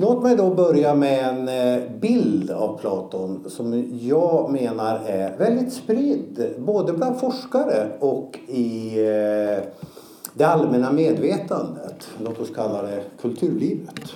Låt 0.01 0.23
mig 0.23 0.35
då 0.35 0.53
börja 0.53 0.95
med 0.95 1.29
en 1.29 1.47
eh, 1.47 1.91
bild 1.99 2.51
av 2.51 2.79
Platon 2.79 3.49
som 3.49 3.97
jag 4.01 4.51
menar 4.51 4.99
är 5.05 5.37
väldigt 5.37 5.73
spridd 5.73 6.53
både 6.57 6.93
bland 6.93 7.19
forskare 7.19 7.87
och 7.99 8.39
i 8.47 8.97
eh, 8.97 9.63
det 10.33 10.43
allmänna 10.43 10.91
medvetandet. 10.91 12.07
Låt 12.23 12.39
oss 12.39 12.49
kalla 12.55 12.81
det 12.81 13.03
kulturlivet. 13.21 14.13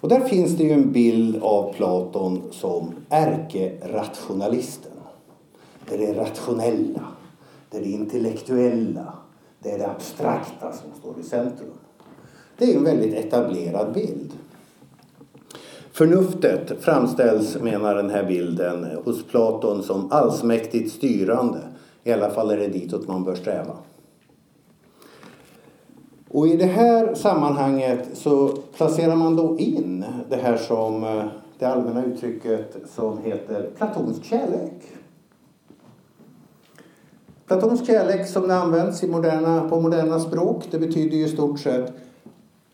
Och 0.00 0.08
där 0.08 0.20
finns 0.20 0.56
det 0.56 0.64
ju 0.64 0.72
en 0.72 0.92
bild 0.92 1.42
av 1.42 1.72
Platon 1.72 2.42
som 2.50 2.94
ärkerationalisten. 3.08 4.92
Det 5.88 5.94
är 5.94 5.98
det 5.98 6.20
rationella, 6.20 7.02
det 7.70 7.78
är 7.78 7.82
det 7.82 7.90
intellektuella, 7.90 9.14
det 9.58 9.70
är 9.70 9.78
det 9.78 9.90
abstrakta 9.90 10.72
som 10.72 11.00
står 11.00 11.14
i 11.20 11.22
centrum. 11.22 11.72
Det 12.58 12.72
är 12.72 12.76
en 12.76 12.84
väldigt 12.84 13.14
etablerad 13.14 13.92
bild. 13.92 14.32
Förnuftet 15.92 16.72
framställs, 16.80 17.58
menar 17.60 17.94
den 17.94 18.10
här 18.10 18.24
bilden, 18.24 18.86
hos 19.04 19.24
Platon 19.24 19.82
som 19.82 20.12
allsmäktigt 20.12 20.92
styrande. 20.92 21.58
I 22.04 22.12
alla 22.12 22.30
fall 22.30 22.50
är 22.50 22.56
det 22.56 22.68
ditåt 22.68 23.08
man 23.08 23.24
bör 23.24 23.34
sträva. 23.34 23.76
Och 26.28 26.46
i 26.46 26.56
det 26.56 26.66
här 26.66 27.14
sammanhanget 27.14 28.08
så 28.12 28.48
placerar 28.48 29.16
man 29.16 29.36
då 29.36 29.58
in 29.58 30.04
det 30.28 30.36
här 30.36 30.56
som 30.56 31.04
eh, 31.04 31.24
det 31.58 31.66
allmänna 31.66 32.04
uttrycket 32.04 32.76
som 32.94 33.18
heter 33.18 33.70
platonsk 33.76 34.24
kärlek. 34.24 34.82
Platonsk 37.46 37.86
kärlek 37.86 38.26
som 38.26 38.48
det 38.48 38.54
används 38.54 39.04
i 39.04 39.08
moderna, 39.08 39.68
på 39.68 39.80
moderna 39.80 40.20
språk 40.20 40.64
det 40.70 40.78
betyder 40.78 41.16
ju 41.16 41.24
i 41.24 41.28
stort 41.28 41.60
sett 41.60 41.92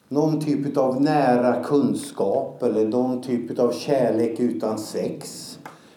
någon 0.09 0.41
typ 0.41 0.77
av 0.77 1.03
nära 1.03 1.63
kunskap 1.63 2.63
eller 2.63 2.89
någon 2.89 3.23
typ 3.23 3.59
av 3.59 3.73
kärlek 3.73 4.41
utan 4.41 4.79
sex. 4.79 5.53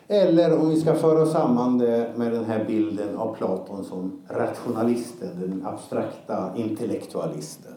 Eller 0.08 0.58
om 0.60 0.70
vi 0.70 0.82
ska 0.82 0.96
föra 0.96 1.26
samman 1.26 1.78
det 1.78 2.14
med 2.16 2.32
den 2.32 2.46
här 2.46 2.66
bilden 2.66 3.18
av 3.18 3.36
Platon 3.36 3.84
som 3.84 4.12
rationalisten, 4.28 5.30
den 5.40 5.66
abstrakta 5.66 6.54
intellektualisten. 6.56 7.74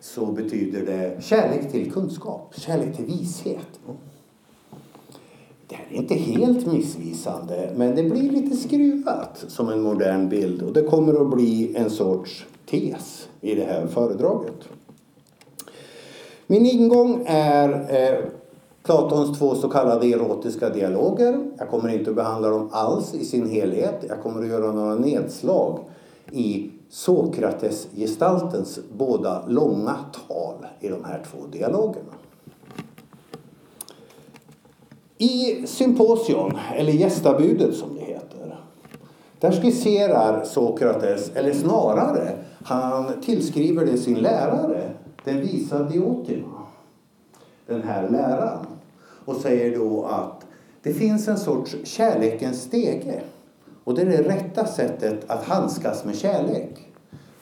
Så 0.00 0.26
betyder 0.26 0.86
det 0.86 1.24
kärlek 1.24 1.72
till 1.72 1.92
kunskap, 1.92 2.54
kärlek 2.56 2.96
till 2.96 3.04
vishet. 3.04 3.80
Det 5.66 5.74
här 5.74 5.86
är 5.90 5.96
inte 5.96 6.14
helt 6.14 6.66
missvisande 6.66 7.72
men 7.76 7.96
det 7.96 8.02
blir 8.02 8.30
lite 8.30 8.56
skruvat 8.56 9.44
som 9.48 9.68
en 9.68 9.82
modern 9.82 10.28
bild 10.28 10.62
och 10.62 10.72
det 10.72 10.82
kommer 10.82 11.20
att 11.20 11.30
bli 11.30 11.76
en 11.76 11.90
sorts 11.90 12.46
tes 12.66 13.28
i 13.40 13.54
det 13.54 13.64
här 13.64 13.86
föredraget. 13.86 14.68
Min 16.46 16.66
ingång 16.66 17.24
är 17.26 17.68
eh, 17.68 18.24
Platons 18.82 19.38
två 19.38 19.54
så 19.54 19.68
kallade 19.68 20.06
erotiska 20.06 20.68
dialoger. 20.68 21.50
Jag 21.58 21.68
kommer 21.68 21.88
inte 21.88 22.10
att 22.10 22.16
behandla 22.16 22.48
dem 22.48 22.68
alls 22.72 23.14
i 23.14 23.24
sin 23.24 23.50
helhet. 23.50 24.04
Jag 24.08 24.22
kommer 24.22 24.42
att 24.42 24.48
göra 24.48 24.72
några 24.72 24.94
nedslag 24.94 25.78
i 26.30 26.70
Sokrates-gestaltens 26.90 28.78
båda 28.96 29.46
långa 29.46 29.96
tal 30.28 30.66
i 30.80 30.88
de 30.88 31.04
här 31.04 31.22
två 31.30 31.38
dialogerna. 31.52 32.12
I 35.18 35.66
Symposion, 35.66 36.58
eller 36.76 36.92
gästabudet 36.92 37.76
som 37.76 37.94
det 37.94 38.00
heter, 38.00 38.58
där 39.40 39.52
skisserar 39.52 40.44
Sokrates, 40.44 41.30
eller 41.34 41.52
snarare, 41.52 42.38
han 42.64 43.20
tillskriver 43.24 43.86
det 43.86 43.98
sin 43.98 44.18
lärare, 44.18 44.90
den 45.24 45.40
visar 45.40 45.90
Diotima 45.90 46.62
den 47.66 47.82
här 47.82 48.08
läran 48.08 48.66
och 49.24 49.36
säger 49.36 49.78
då 49.78 50.04
att 50.04 50.46
det 50.82 50.92
finns 50.92 51.28
en 51.28 51.38
sorts 51.38 51.76
kärlekens 51.84 52.62
stege 52.62 53.22
och 53.84 53.94
det 53.94 54.02
är 54.02 54.06
det 54.06 54.22
rätta 54.22 54.66
sättet 54.66 55.30
att 55.30 55.44
handskas 55.44 56.04
med 56.04 56.16
kärlek. 56.16 56.88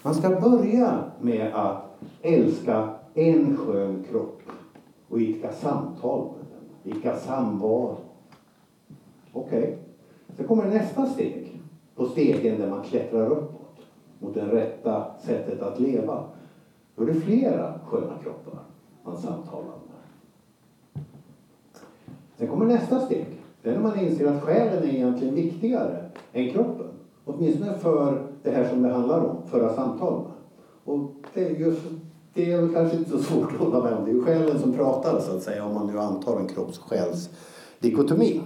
Man 0.02 0.14
ska 0.14 0.28
börja 0.28 1.04
med 1.20 1.54
att 1.54 1.82
älska 2.22 2.88
en 3.14 3.56
skön 3.56 4.04
kropp 4.10 4.42
och 5.08 5.20
idka 5.20 5.52
samtal 5.52 6.28
med 6.36 6.46
den, 6.50 6.96
idka 6.96 7.16
samvaro. 7.16 7.96
Okej. 9.32 9.58
Okay. 9.58 9.74
Sen 10.36 10.46
kommer 10.46 10.64
nästa 10.64 11.06
steg 11.06 11.60
på 11.96 12.06
stegen 12.06 12.60
där 12.60 12.70
man 12.70 12.82
klättrar 12.82 13.30
uppåt 13.30 13.76
mot 14.18 14.34
det 14.34 14.44
rätta 14.44 15.04
sättet 15.24 15.62
att 15.62 15.80
leva. 15.80 16.24
Då 17.00 17.06
är 17.06 17.10
det 17.10 17.20
flera 17.20 17.74
sköna 17.86 18.18
kroppar 18.22 18.62
man 19.04 19.16
samtalar 19.16 19.64
med. 19.64 21.04
Sen 22.38 22.48
kommer 22.48 22.66
nästa 22.66 23.00
steg. 23.00 23.26
Det 23.62 23.70
är 23.70 23.74
när 23.74 23.80
man 23.80 23.98
inser 23.98 24.26
att 24.26 24.42
själen 24.42 24.82
är 24.82 24.88
egentligen 24.88 25.34
viktigare 25.34 26.10
än 26.32 26.50
kroppen. 26.52 26.86
Åtminstone 27.24 27.78
för 27.78 28.26
det 28.42 28.50
här 28.50 28.68
som 28.68 28.82
det 28.82 28.92
handlar 28.92 29.20
om, 29.20 29.36
föra 29.50 29.74
samtal 29.74 30.22
med. 30.22 30.32
Och 30.84 31.10
det 31.34 31.46
är, 31.46 31.50
just, 31.50 31.82
det 32.34 32.52
är 32.52 32.74
kanske 32.74 32.96
inte 32.96 33.10
så 33.10 33.18
svårt 33.18 33.52
att 33.52 33.58
hålla 33.58 33.82
med 33.82 33.92
om. 33.92 34.04
Det 34.04 34.10
är 34.10 34.14
ju 34.14 34.24
själen 34.24 34.58
som 34.58 34.72
pratar 34.72 35.20
så 35.20 35.36
att 35.36 35.42
säga 35.42 35.64
om 35.64 35.74
man 35.74 35.86
nu 35.86 35.98
antar 35.98 36.36
en 36.36 36.48
kropps 36.48 36.80
dikotomi. 37.78 38.40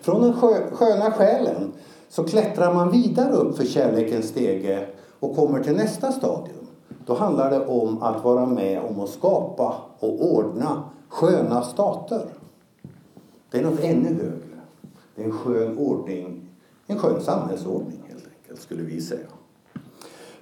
Från 0.00 0.22
den 0.22 0.32
sköna 0.72 1.10
själen 1.10 1.72
så 2.08 2.24
klättrar 2.24 2.74
man 2.74 2.90
vidare 2.90 3.32
upp 3.32 3.56
för 3.56 3.64
kärlekens 3.64 4.28
stege 4.28 4.86
och 5.20 5.36
kommer 5.36 5.64
till 5.64 5.76
nästa 5.76 6.12
stadium. 6.12 6.61
Då 7.06 7.14
handlar 7.14 7.50
det 7.50 7.66
om 7.66 8.02
att 8.02 8.24
vara 8.24 8.46
med 8.46 8.82
om 8.82 9.00
att 9.00 9.08
skapa 9.08 9.74
och 9.98 10.34
ordna 10.34 10.82
sköna 11.08 11.62
stater. 11.62 12.26
Det 13.50 13.58
är 13.58 13.62
något 13.62 13.80
ännu 13.80 14.08
högre. 14.08 14.60
Det 15.14 15.22
är 15.22 15.26
en 15.26 15.32
skön 15.32 15.78
ordning, 15.78 16.48
en 16.86 16.98
skön 16.98 17.20
samhällsordning 17.20 18.02
helt 18.08 18.26
enkelt 18.38 18.60
skulle 18.60 18.82
vi 18.82 19.00
säga. 19.00 19.26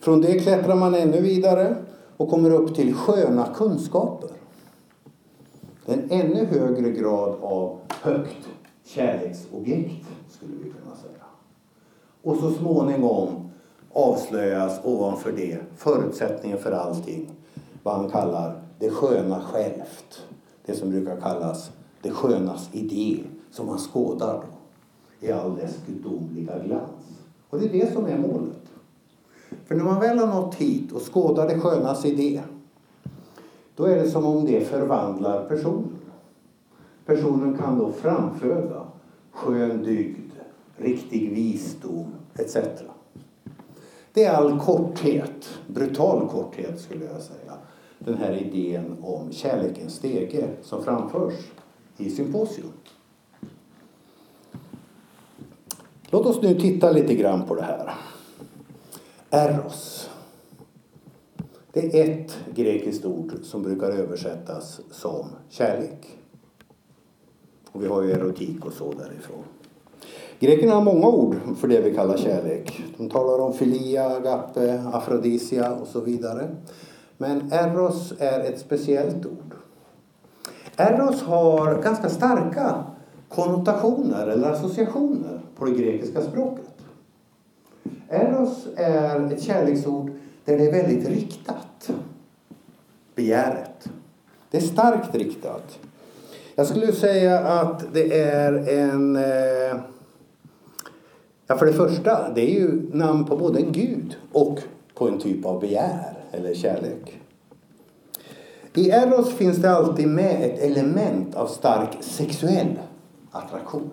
Från 0.01 0.21
det 0.21 0.39
klättrar 0.41 0.75
man 0.75 0.95
ännu 0.95 1.21
vidare 1.21 1.77
och 2.17 2.31
kommer 2.31 2.51
upp 2.51 2.75
till 2.75 2.95
sköna 2.95 3.47
kunskaper. 3.55 4.31
Det 5.87 5.93
är 5.93 5.99
en 5.99 6.11
ännu 6.11 6.45
högre 6.45 6.91
grad 6.91 7.37
av 7.41 7.79
högt 7.89 8.49
kärleksobjekt 8.85 10.07
skulle 10.29 10.53
vi 10.55 10.71
kunna 10.71 10.97
säga. 10.97 11.25
Och 12.23 12.37
så 12.37 12.51
småningom 12.51 13.50
avslöjas 13.93 14.81
ovanför 14.85 15.33
det 15.33 15.59
förutsättningen 15.77 16.59
för 16.59 16.73
allting. 16.73 17.31
Vad 17.83 17.97
han 17.97 18.11
kallar 18.11 18.63
det 18.79 18.91
sköna 18.91 19.41
självt. 19.41 20.27
Det 20.67 20.75
som 20.75 20.91
brukar 20.91 21.21
kallas 21.21 21.71
det 22.03 22.11
skönas 22.11 22.69
idé 22.73 23.21
som 23.51 23.67
man 23.67 23.79
skådar 23.79 24.35
då, 24.35 25.27
i 25.27 25.33
all 25.33 25.57
dess 25.57 25.79
gudomliga 25.87 26.59
glans. 26.59 26.91
Och 27.51 27.61
det 27.61 27.67
är 27.67 27.73
det 27.73 27.93
som 27.93 28.07
är 28.07 28.19
målet. 28.19 28.63
För 29.67 29.75
när 29.75 29.85
man 29.85 30.01
väl 30.01 30.19
har 30.19 30.27
nått 30.27 30.55
hit 30.55 30.93
och 30.93 31.13
skådar 31.13 31.49
det 31.49 31.61
skönas 31.61 32.05
idé 32.05 32.41
då 33.77 33.85
är 33.85 33.97
det 33.97 34.11
som 34.11 34.27
om 34.27 34.45
det 34.45 34.61
förvandlar 34.61 35.49
personen. 35.49 35.99
Personen 37.07 37.59
kan 37.59 37.79
då 37.79 37.93
framföda 37.93 38.87
skön 39.33 39.83
dygd, 39.83 40.31
riktig 40.77 41.31
visdom 41.31 42.07
etc. 42.35 42.57
Det 44.13 44.25
är 44.25 44.35
all 44.35 44.61
korthet, 44.61 45.59
brutal 45.67 46.29
korthet 46.29 46.81
skulle 46.81 47.05
jag 47.05 47.23
säga, 47.23 47.53
den 47.99 48.15
här 48.15 48.33
idén 48.33 48.97
om 49.03 49.33
kärlekens 49.33 49.95
stege 49.95 50.49
som 50.63 50.85
framförs 50.85 51.35
i 51.97 52.11
symposium. 52.11 52.73
Låt 56.11 56.27
oss 56.27 56.43
nu 56.43 56.61
titta 56.61 56.93
lite 56.93 57.15
grann 57.15 57.47
på 57.47 57.55
det 57.55 57.63
här. 57.63 57.95
Eros. 59.31 60.11
Det 61.73 62.01
är 62.01 62.11
ett 62.11 62.39
grekiskt 62.55 63.05
ord 63.05 63.33
som 63.43 63.63
brukar 63.63 63.91
översättas 63.91 64.81
som 64.91 65.27
kärlek. 65.49 66.19
Och 67.73 67.83
vi 67.83 67.87
har 67.87 68.03
ju 68.03 68.13
erotik 68.13 68.65
och 68.67 68.73
så 68.73 68.93
därifrån. 68.93 69.45
Grekerna 70.41 70.75
har 70.75 70.83
många 70.83 71.09
ord 71.09 71.37
för 71.61 71.69
det 71.69 71.81
vi 71.81 71.95
kallar 71.95 72.17
kärlek. 72.17 72.83
De 72.97 73.11
talar 73.11 73.39
om 73.39 73.55
filia, 73.55 74.07
agape, 74.07 74.83
afrodisia 74.93 75.73
och 75.73 75.87
så 75.87 76.01
vidare. 76.01 76.49
Men 77.19 77.53
eros 77.53 78.13
är 78.19 78.41
ett 78.41 78.61
speciellt 78.61 79.27
ord. 79.27 79.55
Eros 80.77 81.23
har 81.23 81.83
ganska 81.83 82.09
starka 82.09 82.85
konnotationer 83.29 84.27
eller 84.27 84.51
associationer 84.51 85.41
på 85.57 85.65
det 85.65 85.71
grekiska 85.71 86.23
språket. 86.23 86.75
Eros 88.09 88.67
är 88.77 89.33
ett 89.33 89.43
kärleksord 89.43 90.11
där 90.45 90.59
det 90.59 90.67
är 90.67 90.73
väldigt 90.73 91.09
riktat. 91.09 91.91
Begäret. 93.15 93.89
Det 94.51 94.57
är 94.57 94.63
starkt 94.63 95.15
riktat. 95.15 95.79
Jag 96.55 96.67
skulle 96.67 96.93
säga 96.93 97.39
att 97.39 97.85
det 97.93 98.21
är 98.21 98.69
en... 98.69 99.17
Eh, 99.17 99.81
Ja, 101.51 101.57
för 101.57 101.67
det 101.67 101.73
första, 101.73 102.33
det 102.35 102.41
är 102.41 102.61
ju 102.61 102.91
namn 102.93 103.25
på 103.25 103.37
både 103.37 103.59
en 103.59 103.73
gud 103.73 104.17
och 104.33 104.59
på 104.95 105.09
en 105.09 105.19
typ 105.19 105.47
av 105.47 105.61
begär 105.61 106.19
eller 106.33 106.55
kärlek. 106.55 107.21
I 108.75 108.91
Eros 108.91 109.33
finns 109.33 109.57
det 109.57 109.71
alltid 109.71 110.09
med 110.09 110.43
ett 110.43 110.63
element 110.63 111.35
av 111.35 111.47
stark 111.47 111.97
sexuell 112.01 112.79
attraktion. 113.31 113.91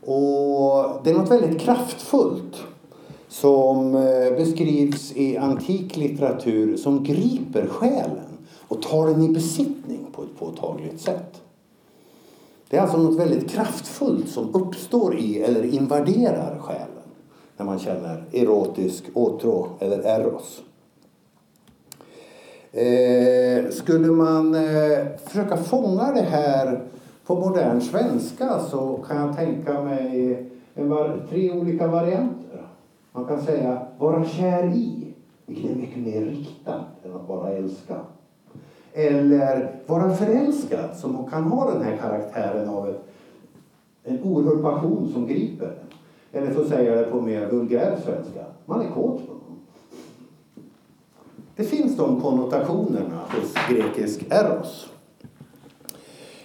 Och 0.00 1.00
det 1.04 1.10
är 1.10 1.14
något 1.14 1.30
väldigt 1.30 1.60
kraftfullt 1.60 2.56
som 3.28 3.94
eh, 3.94 4.36
beskrivs 4.36 5.12
i 5.16 5.36
antik 5.36 5.96
litteratur 5.96 6.76
som 6.76 7.04
griper 7.04 7.66
själen 7.66 8.38
och 8.68 8.82
tar 8.82 9.06
den 9.06 9.22
i 9.22 9.28
besittning 9.28 10.06
på 10.12 10.22
ett 10.22 10.38
påtagligt 10.38 11.00
sätt. 11.00 11.42
Det 12.70 12.76
är 12.76 12.80
alltså 12.80 12.98
något 12.98 13.18
väldigt 13.18 13.50
kraftfullt 13.50 14.28
som 14.28 14.54
uppstår 14.54 15.18
i 15.18 15.42
eller 15.42 15.74
invaderar 15.74 16.58
själen 16.58 16.88
när 17.56 17.66
man 17.66 17.78
känner 17.78 18.24
erotisk 18.32 19.04
åtrå 19.14 19.68
eller 19.80 19.98
eros. 19.98 20.62
Eh, 22.72 23.70
skulle 23.70 24.08
man 24.08 24.54
eh, 24.54 25.06
försöka 25.24 25.56
fånga 25.56 26.12
det 26.12 26.22
här 26.22 26.84
på 27.26 27.34
modern 27.34 27.80
svenska 27.80 28.58
så 28.70 28.96
kan 29.08 29.16
jag 29.26 29.36
tänka 29.36 29.82
mig 29.82 30.46
en 30.74 30.88
var, 30.88 31.20
tre 31.30 31.52
olika 31.52 31.86
varianter. 31.86 32.66
Man 33.12 33.24
kan 33.24 33.42
säga 33.42 33.86
vara 33.98 34.24
kär 34.24 34.64
i, 34.64 35.14
vilket 35.46 35.70
är 35.70 35.74
mycket 35.74 35.98
mer 35.98 36.20
riktat 36.20 36.84
än 37.04 37.12
att 37.12 37.28
bara 37.28 37.50
älska. 37.50 37.96
Eller 38.92 39.76
vara 39.86 40.14
förälskad, 40.14 40.96
som 40.96 41.30
kan 41.30 41.44
ha 41.44 41.70
den 41.70 41.82
här 41.82 41.96
karaktären 41.96 42.68
av 42.68 42.88
ett, 42.88 43.04
en 44.04 44.22
oerhörd 44.22 44.62
passion 44.62 45.10
som 45.12 45.26
griper 45.26 45.74
Eller 46.32 46.50
för 46.50 46.62
att 46.62 46.68
säga 46.68 46.96
det 46.96 47.04
på 47.04 47.20
mer 47.20 47.46
vulgär 47.46 47.98
svenska, 48.04 48.44
man 48.66 48.80
är 48.80 48.90
kåt 48.90 49.26
på 49.26 49.32
någon. 49.32 49.58
Det 51.56 51.64
finns 51.64 51.96
de 51.96 52.20
konnotationerna 52.20 53.20
hos 53.30 53.54
grekisk 53.68 54.26
eros. 54.30 54.88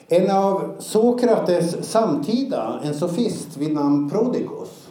En 0.08 0.32
av 0.32 0.76
Sokrates 0.80 1.92
samtida, 1.92 2.80
en 2.84 2.94
sofist 2.94 3.58
vid 3.58 3.74
namn 3.74 4.10
Prodikos, 4.10 4.90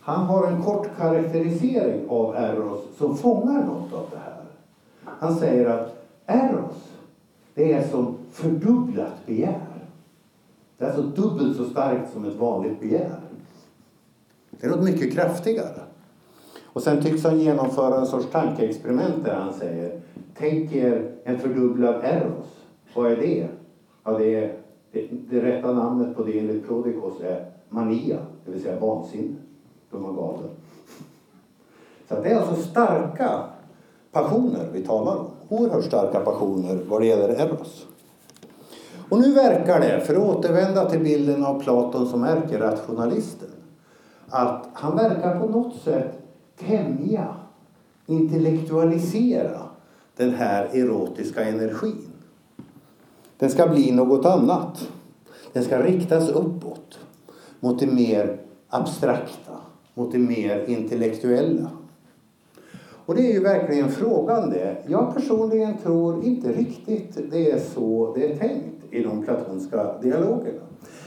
han 0.00 0.26
har 0.26 0.46
en 0.46 0.62
kort 0.62 0.88
karaktärisering 0.98 2.08
av 2.08 2.34
Eros 2.34 2.80
som 2.98 3.16
fångar 3.16 3.64
något 3.64 3.92
av 3.92 4.06
det 4.10 4.16
här. 4.16 4.42
Han 5.04 5.36
säger 5.36 5.66
att 5.66 5.95
Eros, 6.26 6.92
det 7.54 7.72
är 7.72 7.88
som 7.88 8.16
fördubblat 8.32 9.26
begär. 9.26 9.60
Det 10.78 10.84
är 10.84 10.88
alltså 10.88 11.02
dubbelt 11.02 11.56
så 11.56 11.64
starkt 11.64 12.12
som 12.12 12.24
ett 12.24 12.36
vanligt 12.36 12.80
begär. 12.80 13.20
Det 14.50 14.66
är 14.66 14.70
något 14.70 14.84
mycket 14.84 15.12
kraftigare. 15.12 15.80
Och 16.64 16.82
sen 16.82 17.02
tycks 17.02 17.24
han 17.24 17.40
genomföra 17.40 18.00
en 18.00 18.06
sorts 18.06 18.30
tankeexperiment 18.30 19.24
där 19.24 19.34
han 19.34 19.52
säger 19.52 20.00
Tänk 20.38 20.72
er 20.72 21.12
en 21.24 21.38
fördubblad 21.38 22.04
Eros. 22.04 22.46
Vad 22.94 23.12
är 23.12 23.16
det? 23.16 23.48
Ja, 24.04 24.18
det, 24.18 24.34
är, 24.34 24.56
det, 24.92 25.08
det 25.30 25.42
rätta 25.42 25.72
namnet 25.72 26.16
på 26.16 26.22
det 26.22 26.38
enligt 26.38 26.66
Prodikos 26.66 27.20
är 27.20 27.50
mania, 27.68 28.18
det 28.44 28.50
vill 28.52 28.62
säga 28.62 28.80
vansinne. 28.80 29.36
Då 29.90 29.96
är 29.96 30.00
man 30.00 30.16
galen. 30.16 30.50
Så 32.08 32.14
det 32.14 32.30
är 32.30 32.36
alltså 32.36 32.62
starka 32.62 33.42
passioner 34.12 34.68
vi 34.72 34.86
talar 34.86 35.16
om. 35.16 35.35
Oerhört 35.48 35.84
starka 35.84 36.20
passioner 36.20 36.78
vad 36.88 37.00
det 37.00 37.06
gäller 37.06 37.28
Eros. 37.28 37.86
Och 39.08 39.20
nu 39.20 39.32
verkar 39.32 39.80
det, 39.80 40.00
för 40.00 40.14
att 40.14 40.22
återvända 40.22 40.90
till 40.90 41.00
bilden 41.00 41.44
av 41.44 41.60
Platon 41.60 42.08
som 42.08 42.24
ärkerationalisten, 42.24 43.48
att 44.28 44.68
han 44.72 44.96
verkar 44.96 45.40
på 45.40 45.46
något 45.46 45.82
sätt 45.82 46.18
tämja, 46.66 47.34
intellektualisera 48.06 49.62
den 50.16 50.34
här 50.34 50.64
erotiska 50.64 51.44
energin. 51.44 52.12
Den 53.38 53.50
ska 53.50 53.66
bli 53.66 53.92
något 53.92 54.26
annat. 54.26 54.88
Den 55.52 55.64
ska 55.64 55.82
riktas 55.82 56.28
uppåt 56.28 56.98
mot 57.60 57.80
det 57.80 57.86
mer 57.86 58.38
abstrakta, 58.68 59.52
mot 59.94 60.12
det 60.12 60.18
mer 60.18 60.64
intellektuella. 60.68 61.70
Och 63.06 63.14
det 63.14 63.30
är 63.30 63.32
ju 63.32 63.40
verkligen 63.40 63.88
frågan 63.88 64.50
det. 64.50 64.76
Jag 64.86 65.14
personligen 65.14 65.78
tror 65.82 66.24
inte 66.24 66.52
riktigt 66.52 67.30
det 67.30 67.50
är 67.50 67.58
så 67.58 68.14
det 68.16 68.32
är 68.32 68.36
tänkt 68.36 68.84
i 68.90 69.02
de 69.02 69.22
platonska 69.22 69.98
dialogerna. 70.02 70.60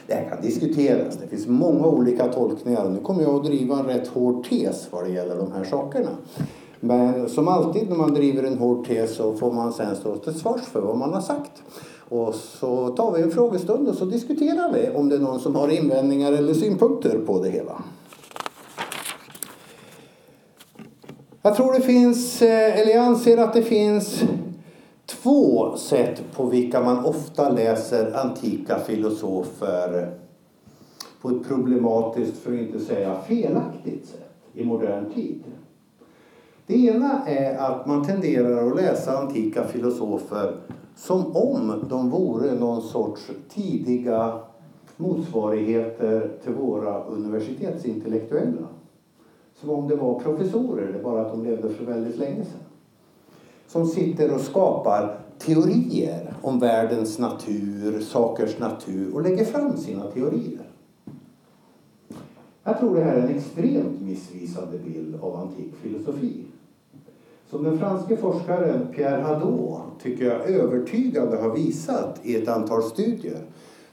Det 0.07 0.13
här 0.13 0.29
kan 0.29 0.41
diskuteras, 0.41 1.17
det 1.17 1.27
finns 1.27 1.47
många 1.47 1.88
olika 1.88 2.27
tolkningar. 2.27 2.89
Nu 2.89 2.99
kommer 2.99 3.23
jag 3.23 3.35
att 3.35 3.45
driva 3.45 3.79
en 3.79 3.85
rätt 3.85 4.07
hård 4.07 4.49
tes 4.49 4.88
vad 4.91 5.03
det 5.03 5.09
gäller 5.12 5.35
de 5.35 5.51
här 5.51 5.63
sakerna. 5.63 6.09
Men 6.79 7.29
som 7.29 7.47
alltid 7.47 7.89
när 7.89 7.95
man 7.95 8.13
driver 8.13 8.43
en 8.43 8.57
hård 8.57 8.88
tes 8.88 9.15
så 9.15 9.33
får 9.33 9.51
man 9.51 9.73
sen 9.73 9.95
stå 9.95 10.15
till 10.15 10.33
svars 10.33 10.62
för 10.62 10.81
vad 10.81 10.97
man 10.97 11.13
har 11.13 11.21
sagt. 11.21 11.63
Och 12.09 12.35
så 12.35 12.89
tar 12.89 13.12
vi 13.12 13.21
en 13.21 13.31
frågestund 13.31 13.88
och 13.88 13.95
så 13.95 14.05
diskuterar 14.05 14.73
vi 14.73 14.97
om 14.97 15.09
det 15.09 15.15
är 15.15 15.19
någon 15.19 15.39
som 15.39 15.55
har 15.55 15.69
invändningar 15.69 16.31
eller 16.31 16.53
synpunkter 16.53 17.19
på 17.25 17.43
det 17.43 17.49
hela. 17.49 17.81
Jag 21.41 21.56
tror 21.56 21.73
det 21.73 21.82
finns, 21.82 22.41
eh, 22.41 22.80
eller 22.80 22.91
jag 22.91 23.06
anser 23.06 23.38
att 23.38 23.54
det 23.54 23.62
finns 23.62 24.23
två 25.06 25.75
sätt 25.78 26.23
på 26.36 26.45
vilka 26.45 26.82
man 26.82 27.06
ofta 27.06 27.49
läser 27.49 28.13
antika 28.13 28.80
filosofer 28.80 30.13
på 31.21 31.30
ett 31.30 31.47
problematiskt, 31.47 32.38
för 32.38 32.54
att 32.54 32.60
inte 32.60 32.80
säga 32.80 33.21
felaktigt 33.28 34.08
sätt 34.08 34.32
i 34.54 34.65
modern 34.65 35.13
tid. 35.13 35.43
Det 36.67 36.86
ena 36.86 37.28
är 37.28 37.58
att 37.58 37.86
man 37.86 38.06
tenderar 38.06 38.67
att 38.67 38.75
läsa 38.75 39.17
antika 39.17 39.63
filosofer 39.63 40.56
som 40.95 41.36
om 41.36 41.86
de 41.89 42.10
vore 42.10 42.56
någon 42.56 42.82
sorts 42.82 43.32
tidiga 43.49 44.39
motsvarigheter 44.97 46.32
till 46.43 46.54
våra 46.54 47.04
universitetsintellektuella. 47.04 48.67
Som 49.59 49.69
om 49.69 49.87
det 49.87 49.95
var 49.95 50.19
professorer, 50.19 50.93
det 50.93 51.03
bara 51.03 51.21
att 51.21 51.31
de 51.31 51.43
levde 51.43 51.69
för 51.69 51.85
väldigt 51.85 52.17
länge 52.17 52.45
sedan. 52.45 52.61
Som 53.67 53.87
sitter 53.87 54.33
och 54.33 54.41
skapar 54.41 55.19
teorier 55.37 56.33
om 56.41 56.59
världens 56.59 57.19
natur, 57.19 58.01
sakers 58.01 58.59
natur 58.59 59.15
och 59.15 59.21
lägger 59.21 59.45
fram 59.45 59.77
sina 59.77 60.03
teorier. 60.03 60.69
Jag 62.63 62.79
tror 62.79 62.95
det 62.95 63.03
här 63.03 63.15
är 63.15 63.21
en 63.21 63.35
extremt 63.35 64.01
missvisande 64.01 64.77
bild 64.77 65.15
av 65.21 65.35
antik 65.35 65.73
filosofi. 65.81 66.43
Som 67.49 67.63
den 67.63 67.77
franske 67.77 68.17
forskaren 68.17 68.87
Pierre 68.95 69.21
Hadot 69.21 69.81
tycker 70.01 70.25
jag 70.25 70.49
övertygande 70.49 71.37
har 71.37 71.55
visat 71.55 72.19
i 72.23 72.35
ett 72.35 72.47
antal 72.47 72.83
studier 72.83 73.45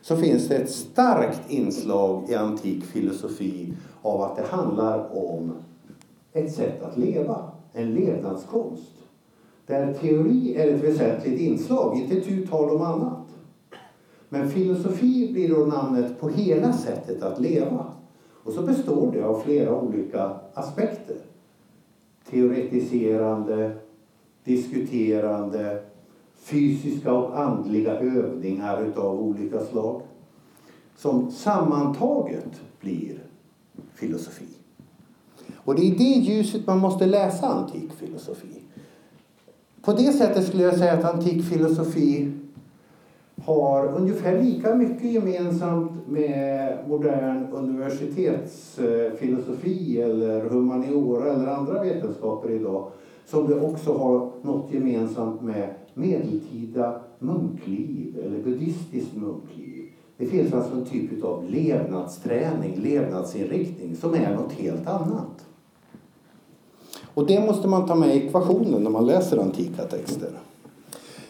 så 0.07 0.17
finns 0.17 0.49
det 0.49 0.57
ett 0.57 0.71
starkt 0.71 1.51
inslag 1.51 2.31
i 2.31 2.35
antik 2.35 2.85
filosofi 2.85 3.73
av 4.03 4.23
att 4.23 4.37
det 4.37 4.43
handlar 4.43 5.17
om 5.17 5.53
ett 6.33 6.55
sätt 6.55 6.83
att 6.83 6.97
leva, 6.97 7.51
en 7.73 7.95
levnadskonst. 7.95 8.93
Där 9.67 9.95
teori 9.95 10.55
är 10.57 10.75
ett 10.75 10.85
väsentligt 10.85 11.41
inslag, 11.41 11.97
inte 11.97 12.21
tu 12.21 12.47
tal 12.47 12.71
om 12.71 12.83
annat. 12.83 13.27
Men 14.29 14.51
filosofi 14.51 15.33
blir 15.33 15.49
då 15.49 15.67
namnet 15.67 16.21
på 16.21 16.29
hela 16.29 16.73
sättet 16.73 17.23
att 17.23 17.41
leva. 17.41 17.87
Och 18.45 18.53
så 18.53 18.63
består 18.63 19.13
det 19.13 19.23
av 19.23 19.41
flera 19.41 19.81
olika 19.81 20.31
aspekter. 20.55 21.17
Teoretiserande, 22.31 23.77
diskuterande, 24.45 25.83
fysiska 26.47 27.13
och 27.13 27.41
andliga 27.41 27.93
övningar 27.93 28.83
utav 28.83 29.21
olika 29.21 29.61
slag. 29.61 30.03
Som 30.97 31.31
sammantaget 31.31 32.61
blir 32.81 33.19
filosofi. 33.95 34.49
Och 35.57 35.75
det 35.75 35.83
är 35.83 35.85
i 35.85 35.91
det 35.91 36.05
ljuset 36.05 36.67
man 36.67 36.79
måste 36.79 37.07
läsa 37.07 37.47
antik 37.47 37.93
filosofi. 37.93 38.63
På 39.83 39.93
det 39.93 40.13
sättet 40.13 40.47
skulle 40.47 40.63
jag 40.63 40.79
säga 40.79 40.93
att 40.93 41.15
antik 41.15 41.45
filosofi 41.45 42.33
har 43.45 43.87
ungefär 43.87 44.43
lika 44.43 44.75
mycket 44.75 45.13
gemensamt 45.13 46.09
med 46.09 46.79
modern 46.89 47.47
universitetsfilosofi 47.53 50.03
eller 50.03 50.41
humaniora 50.41 51.33
eller 51.33 51.47
andra 51.47 51.83
vetenskaper 51.83 52.51
idag 52.51 52.91
som 53.27 53.47
det 53.47 53.61
också 53.61 53.99
har 53.99 54.31
något 54.43 54.73
gemensamt 54.73 55.43
med 55.43 55.75
medeltida 55.97 57.01
munkliv 57.19 58.19
eller 58.25 58.39
buddhistiskt 58.43 59.17
munkliv. 59.17 59.85
Det 60.17 60.27
finns 60.27 60.53
alltså 60.53 60.75
en 60.75 60.85
typ 60.85 61.25
av 61.25 61.51
levnadsträning, 61.51 62.81
levnadsinriktning 62.83 63.97
som 63.97 64.15
är 64.15 64.35
något 64.35 64.53
helt 64.53 64.87
annat. 64.87 65.47
Och 67.15 67.27
det 67.27 67.41
måste 67.41 67.69
man 67.69 67.87
ta 67.87 67.95
med 67.95 68.17
i 68.17 68.27
ekvationen 68.27 68.83
när 68.83 68.91
man 68.91 69.07
läser 69.07 69.39
antika 69.39 69.85
texter. 69.85 70.31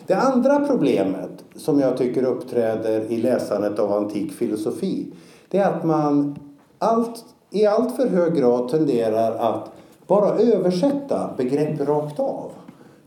Det 0.06 0.14
andra 0.14 0.66
problemet 0.66 1.44
som 1.54 1.80
jag 1.80 1.96
tycker 1.96 2.22
uppträder 2.22 3.12
i 3.12 3.16
läsandet 3.16 3.78
av 3.78 3.92
antik 3.92 4.32
filosofi 4.32 5.12
det 5.48 5.58
är 5.58 5.70
att 5.70 5.84
man 5.84 6.38
allt, 6.78 7.24
i 7.50 7.66
allt 7.66 7.96
för 7.96 8.06
hög 8.06 8.34
grad 8.34 8.68
tenderar 8.68 9.32
att 9.32 9.70
bara 10.06 10.38
översätta 10.38 11.30
begrepp 11.36 11.80
rakt 11.80 12.20
av 12.20 12.50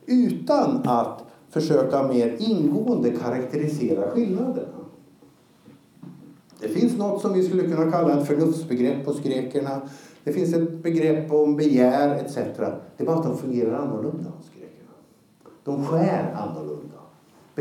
utan 0.06 0.82
att 0.86 1.24
försöka 1.50 2.08
mer 2.08 2.36
ingående 2.40 3.12
karaktärisera 3.12 4.10
skillnaderna. 4.10 4.68
Det 6.60 6.68
finns 6.68 6.98
något 6.98 7.22
som 7.22 7.34
vi 7.34 7.44
skulle 7.44 7.64
kunna 7.64 7.92
kalla 7.92 8.22
ett 8.22 8.28
förnuftsbegrepp 8.28 9.06
hos 9.06 9.24
grekerna. 9.24 9.82
Det 10.24 10.34
finns 10.34 10.54
ett 10.54 10.84
begrepp 10.84 11.32
om 11.32 11.56
begär 11.56 12.16
etc. 12.16 12.36
Det 12.36 13.04
är 13.04 13.06
bara 13.06 13.18
att 13.18 13.24
de 13.24 13.38
fungerar 13.38 13.74
annorlunda 13.74 14.30
hos 14.38 14.50
grekerna. 14.58 14.92
De 15.64 15.86
skär 15.86 16.36
annorlunda 16.38 17.00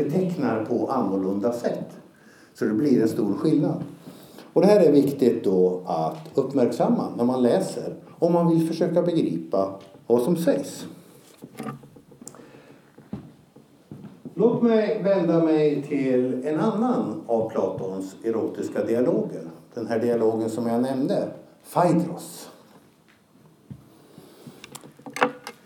betecknar 0.03 0.65
på 0.65 0.87
annorlunda 0.87 1.53
sätt. 1.53 1.89
Så 2.53 2.65
det 2.65 2.73
blir 2.73 3.01
en 3.01 3.09
stor 3.09 3.33
skillnad. 3.33 3.83
Och 4.53 4.61
det 4.61 4.67
här 4.67 4.79
är 4.79 4.91
viktigt 4.91 5.43
då 5.43 5.81
att 5.85 6.17
uppmärksamma 6.33 7.07
när 7.17 7.25
man 7.25 7.41
läser 7.41 7.95
om 8.19 8.33
man 8.33 8.49
vill 8.49 8.67
försöka 8.67 9.01
begripa 9.01 9.79
vad 10.07 10.21
som 10.21 10.37
sägs. 10.37 10.85
Låt 14.39 14.61
mig 14.61 15.01
vända 15.03 15.43
mig 15.43 15.81
till 15.81 16.47
en 16.47 16.59
annan 16.59 17.21
av 17.27 17.49
Platons 17.49 18.15
erotiska 18.23 18.83
dialoger. 18.83 19.41
Den 19.73 19.87
här 19.87 19.99
dialogen 19.99 20.49
som 20.49 20.67
jag 20.67 20.81
nämnde, 20.81 21.27
Phaedros. 21.73 22.49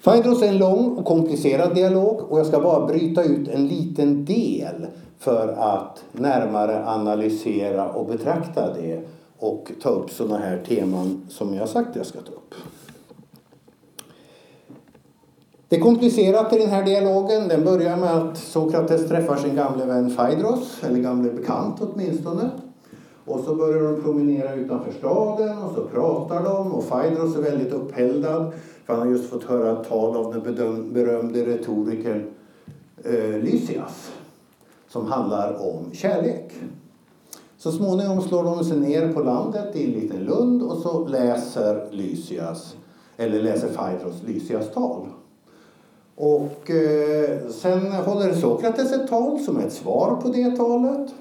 Phaedros 0.03 0.41
är 0.41 0.47
en 0.47 0.57
lång 0.57 0.97
och 0.97 1.05
komplicerad 1.05 1.75
dialog 1.75 2.21
och 2.29 2.39
jag 2.39 2.45
ska 2.45 2.59
bara 2.59 2.85
bryta 2.85 3.23
ut 3.23 3.47
en 3.47 3.67
liten 3.67 4.25
del 4.25 4.87
för 5.19 5.47
att 5.47 6.03
närmare 6.11 6.85
analysera 6.85 7.89
och 7.89 8.05
betrakta 8.05 8.73
det 8.73 9.01
och 9.39 9.71
ta 9.81 9.89
upp 9.89 10.09
sådana 10.09 10.37
här 10.37 10.63
teman 10.67 11.25
som 11.29 11.53
jag 11.53 11.69
sagt 11.69 11.95
jag 11.95 12.05
ska 12.05 12.21
ta 12.21 12.31
upp. 12.31 12.53
Det 15.73 15.77
är 15.77 15.81
komplicerat 15.81 16.53
i 16.53 16.57
den 16.57 16.69
här 16.69 16.85
dialogen. 16.85 17.47
Den 17.47 17.63
börjar 17.63 17.97
med 17.97 18.17
att 18.17 18.37
Sokrates 18.37 19.07
träffar 19.07 19.35
sin 19.35 19.55
gamle 19.55 19.85
vän 19.85 20.15
Phaedros, 20.15 20.83
eller 20.83 20.99
gamle 20.99 21.31
bekant 21.31 21.75
åtminstone. 21.81 22.49
Och 23.25 23.39
så 23.39 23.55
börjar 23.55 23.83
de 23.83 24.01
promenera 24.01 24.53
utanför 24.53 24.91
staden 24.91 25.57
och 25.57 25.75
så 25.75 25.83
pratar 25.83 26.43
de 26.43 26.71
och 26.71 26.89
Phaedros 26.89 27.35
är 27.35 27.41
väldigt 27.41 27.73
uppeldad 27.73 28.53
för 28.85 28.93
han 28.93 29.07
har 29.07 29.15
just 29.15 29.29
fått 29.29 29.43
höra 29.43 29.81
ett 29.81 29.89
tal 29.89 30.15
av 30.15 30.33
den 30.33 30.93
berömde 30.93 31.45
retorikern 31.45 32.23
eh, 33.03 33.39
Lysias 33.43 34.11
som 34.89 35.05
handlar 35.05 35.69
om 35.69 35.91
kärlek. 35.93 36.53
Så 37.57 37.71
småningom 37.71 38.21
slår 38.21 38.43
de 38.43 38.63
sig 38.63 38.79
ner 38.79 39.13
på 39.13 39.19
landet 39.19 39.75
i 39.75 39.85
en 39.85 40.01
liten 40.01 40.23
lund 40.23 40.63
och 40.63 40.77
så 40.77 41.07
läser 41.07 41.87
Lysias, 41.91 42.75
eller 43.17 43.41
läser 43.41 43.67
Phaedros 43.67 44.23
Lysias 44.23 44.73
tal. 44.73 45.07
Och 46.15 46.71
eh, 46.71 47.47
sen 47.49 47.91
håller 47.91 48.33
Sokrates 48.33 48.93
ett 48.93 49.07
tal 49.07 49.39
som 49.39 49.57
är 49.57 49.65
ett 49.65 49.73
svar 49.73 50.15
på 50.21 50.27
det 50.27 50.57
talet. 50.57 51.13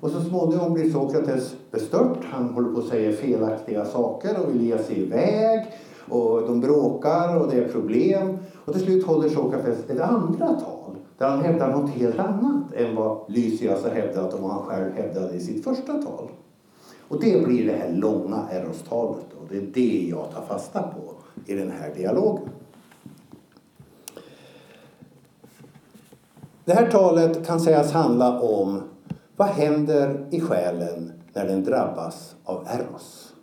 Och 0.00 0.10
så 0.10 0.20
småningom 0.20 0.74
blir 0.74 0.90
Sokrates 0.90 1.54
bestört. 1.70 2.18
Han 2.24 2.48
håller 2.48 2.74
på 2.74 2.80
att 2.80 2.86
säga 2.86 3.12
felaktiga 3.12 3.84
saker 3.84 4.36
och 4.42 4.54
vill 4.54 4.66
ge 4.66 4.78
sig 4.78 4.98
iväg. 5.02 5.66
Och 6.08 6.42
de 6.42 6.60
bråkar 6.60 7.36
och 7.36 7.50
det 7.50 7.58
är 7.58 7.68
problem. 7.68 8.38
Och 8.64 8.72
till 8.72 8.82
slut 8.82 9.06
håller 9.06 9.28
Sokrates 9.28 9.90
ett 9.90 10.00
andra 10.00 10.46
tal 10.46 10.96
där 11.18 11.28
han 11.28 11.44
hävdar 11.44 11.72
något 11.72 11.90
helt 11.90 12.18
annat 12.18 12.74
än 12.74 12.96
vad 12.96 13.18
Lysias 13.28 13.82
har 13.82 13.90
hävdat 13.90 14.34
och 14.34 14.40
vad 14.40 14.50
han 14.50 14.62
själv 14.62 14.92
hävdade 14.92 15.34
i 15.34 15.40
sitt 15.40 15.64
första 15.64 15.92
tal. 15.92 16.28
Och 17.08 17.20
det 17.20 17.46
blir 17.46 17.66
det 17.66 17.72
här 17.72 17.92
långa 17.92 18.48
Eros-talet 18.52 19.26
och 19.40 19.46
det 19.50 19.56
är 19.56 19.66
det 19.74 20.08
jag 20.10 20.30
tar 20.34 20.42
fasta 20.42 20.82
på 20.82 21.14
i 21.46 21.54
den 21.54 21.70
här 21.70 21.94
dialogen. 21.94 22.48
Det 26.68 26.74
här 26.74 26.90
talet 26.90 27.46
kan 27.46 27.60
sägas 27.60 27.92
handla 27.92 28.40
om 28.40 28.82
vad 29.36 29.48
händer 29.48 30.26
i 30.30 30.40
själen 30.40 31.12
när 31.32 31.46
den 31.46 31.64
drabbas 31.64 32.36
av 32.44 32.66
Eros? 32.66 33.34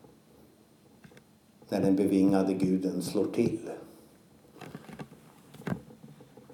När 1.69 1.81
den 1.81 1.95
bevingade 1.95 2.53
guden 2.53 3.01
slår 3.01 3.25
till. 3.25 3.59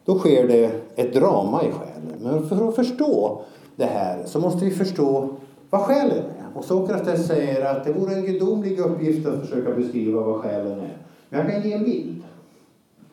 Då 0.05 0.19
sker 0.19 0.47
det 0.47 0.71
ett 0.95 1.13
drama 1.13 1.63
i 1.63 1.71
själen. 1.71 2.15
Men 2.21 2.49
för 2.49 2.69
att 2.69 2.75
förstå 2.75 3.41
det 3.75 3.85
här 3.85 4.23
så 4.25 4.39
måste 4.39 4.65
vi 4.65 4.71
förstå 4.71 5.29
vad 5.69 5.81
själen 5.81 6.23
är. 6.39 6.57
Och 6.57 6.65
Sokrates 6.65 7.27
säger 7.27 7.65
att 7.65 7.83
det 7.83 7.93
vore 7.93 8.15
en 8.15 8.25
gudomlig 8.25 8.79
uppgift 8.79 9.27
att 9.27 9.39
försöka 9.39 9.71
beskriva 9.75 10.21
vad 10.21 10.41
själen 10.41 10.79
är. 10.79 10.97
Men 11.29 11.39
jag 11.39 11.51
kan 11.51 11.61
ge 11.61 11.73
en 11.73 11.83
bild. 11.83 12.23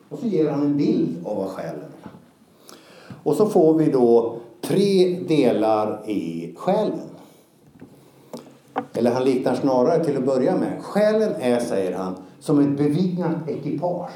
Och 0.09 0.19
så 0.19 0.27
ger 0.27 0.49
han 0.49 0.61
en 0.61 0.77
bild 0.77 1.27
av 1.27 1.37
vad 1.37 1.47
själen 1.47 1.81
är. 1.81 1.88
Och 3.23 3.35
så 3.35 3.45
får 3.45 3.73
vi 3.73 3.91
då 3.91 4.37
tre 4.61 5.19
delar 5.27 6.09
i 6.09 6.53
själen. 6.57 6.99
Eller 8.93 9.11
han 9.11 9.23
liknar 9.23 9.55
snarare 9.55 10.05
till 10.05 10.17
att 10.17 10.25
börja 10.25 10.57
med. 10.57 10.83
Själen 10.83 11.33
är, 11.39 11.59
säger 11.59 11.97
han, 11.97 12.15
som 12.39 12.59
ett 12.59 12.77
bevingat 12.77 13.49
ekipage. 13.49 14.11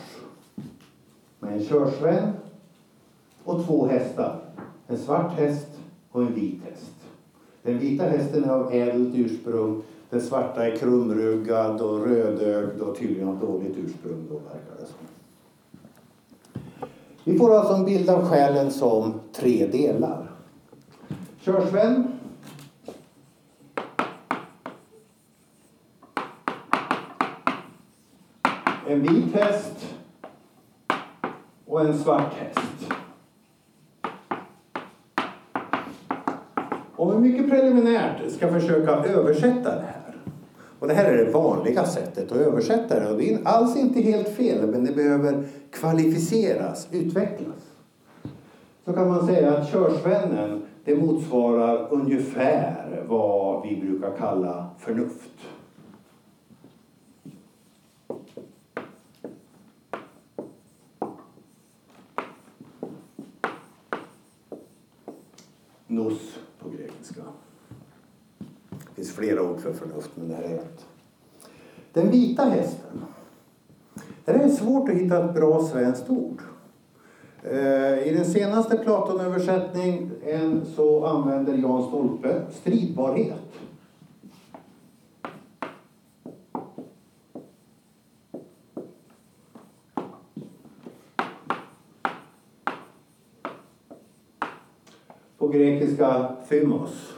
Med 1.39 1.53
en 1.53 1.65
körsvän 1.65 2.33
och 3.43 3.65
två 3.65 3.87
hästar. 3.87 4.39
En 4.87 4.97
svart 4.97 5.31
häst 5.31 5.67
och 6.11 6.21
en 6.21 6.35
vit 6.35 6.61
häst. 6.63 6.93
Den 7.63 7.79
vita 7.79 8.03
hästen 8.03 8.43
är 8.43 8.49
av 8.49 8.73
ädelt 8.73 9.15
ursprung. 9.15 9.81
Den 10.09 10.21
svarta 10.21 10.67
är 10.67 10.75
krumruggad 10.75 11.81
och 11.81 12.07
rödögd 12.07 12.81
och 12.81 12.97
tydligen 12.97 13.27
av 13.27 13.39
dåligt 13.39 13.77
ursprung 13.77 14.27
då 14.29 14.35
verkar 14.35 14.75
det 14.79 14.85
som. 14.85 15.02
Vi 17.23 17.37
får 17.37 17.55
alltså 17.55 17.73
en 17.73 17.85
bild 17.85 18.09
av 18.09 18.29
själen 18.29 18.71
som 18.71 19.13
tre 19.33 19.67
delar. 19.67 20.31
Körsvän. 21.41 22.07
En 28.87 29.01
vit 29.01 29.35
häst 29.35 29.95
och 31.65 31.81
en 31.81 31.97
svart 31.97 32.33
häst. 32.33 32.93
Om 36.95 37.11
vi 37.11 37.29
mycket 37.29 37.49
preliminärt 37.49 38.31
ska 38.31 38.51
försöka 38.51 38.91
översätta 38.91 39.75
det 39.75 39.85
här. 39.85 40.02
Och 40.83 40.89
det 40.89 40.95
här 40.95 41.05
är 41.05 41.25
det 41.25 41.31
vanliga 41.31 41.85
sättet 41.85 42.31
att 42.31 42.37
översätta 42.37 42.99
det. 42.99 43.09
Och 43.09 43.17
det 43.17 43.33
är 43.33 43.39
alls 43.43 43.75
inte 43.75 44.01
helt 44.01 44.29
fel, 44.29 44.67
men 44.67 44.85
det 44.85 44.91
behöver 44.91 45.47
kvalificeras, 45.71 46.87
utvecklas. 46.91 47.71
Så 48.85 48.93
kan 48.93 49.07
man 49.07 49.27
säga 49.27 49.57
att 49.57 49.71
körsvännen 49.71 50.61
det 50.85 50.95
motsvarar 50.95 51.87
ungefär 51.89 53.03
vad 53.07 53.67
vi 53.67 53.75
brukar 53.75 54.17
kalla 54.17 54.69
förnuft. 54.79 55.31
Nos 65.87 66.42
finns 69.13 69.27
flera 69.27 69.43
ord 69.43 69.59
för 69.59 69.73
förnuft, 69.73 70.11
men 70.15 70.27
det 70.27 70.35
här 70.35 70.43
är 70.43 70.55
ett. 70.55 70.85
Den 71.93 72.11
vita 72.11 72.43
hästen. 72.43 73.05
Det 74.25 74.31
är 74.31 74.49
svårt 74.49 74.89
att 74.89 74.95
hitta 74.95 75.25
ett 75.25 75.35
bra 75.35 75.63
svenskt 75.63 76.09
ord. 76.09 76.41
Eh, 77.43 78.07
I 78.07 78.13
den 78.15 78.25
senaste 78.25 78.77
Platonöversättningen 78.77 80.61
så 80.75 81.05
använder 81.05 81.53
Jan 81.53 81.87
Stolpe 81.87 82.41
stridbarhet. 82.51 83.39
På 95.37 95.47
grekiska 95.47 96.35
thymos. 96.49 97.12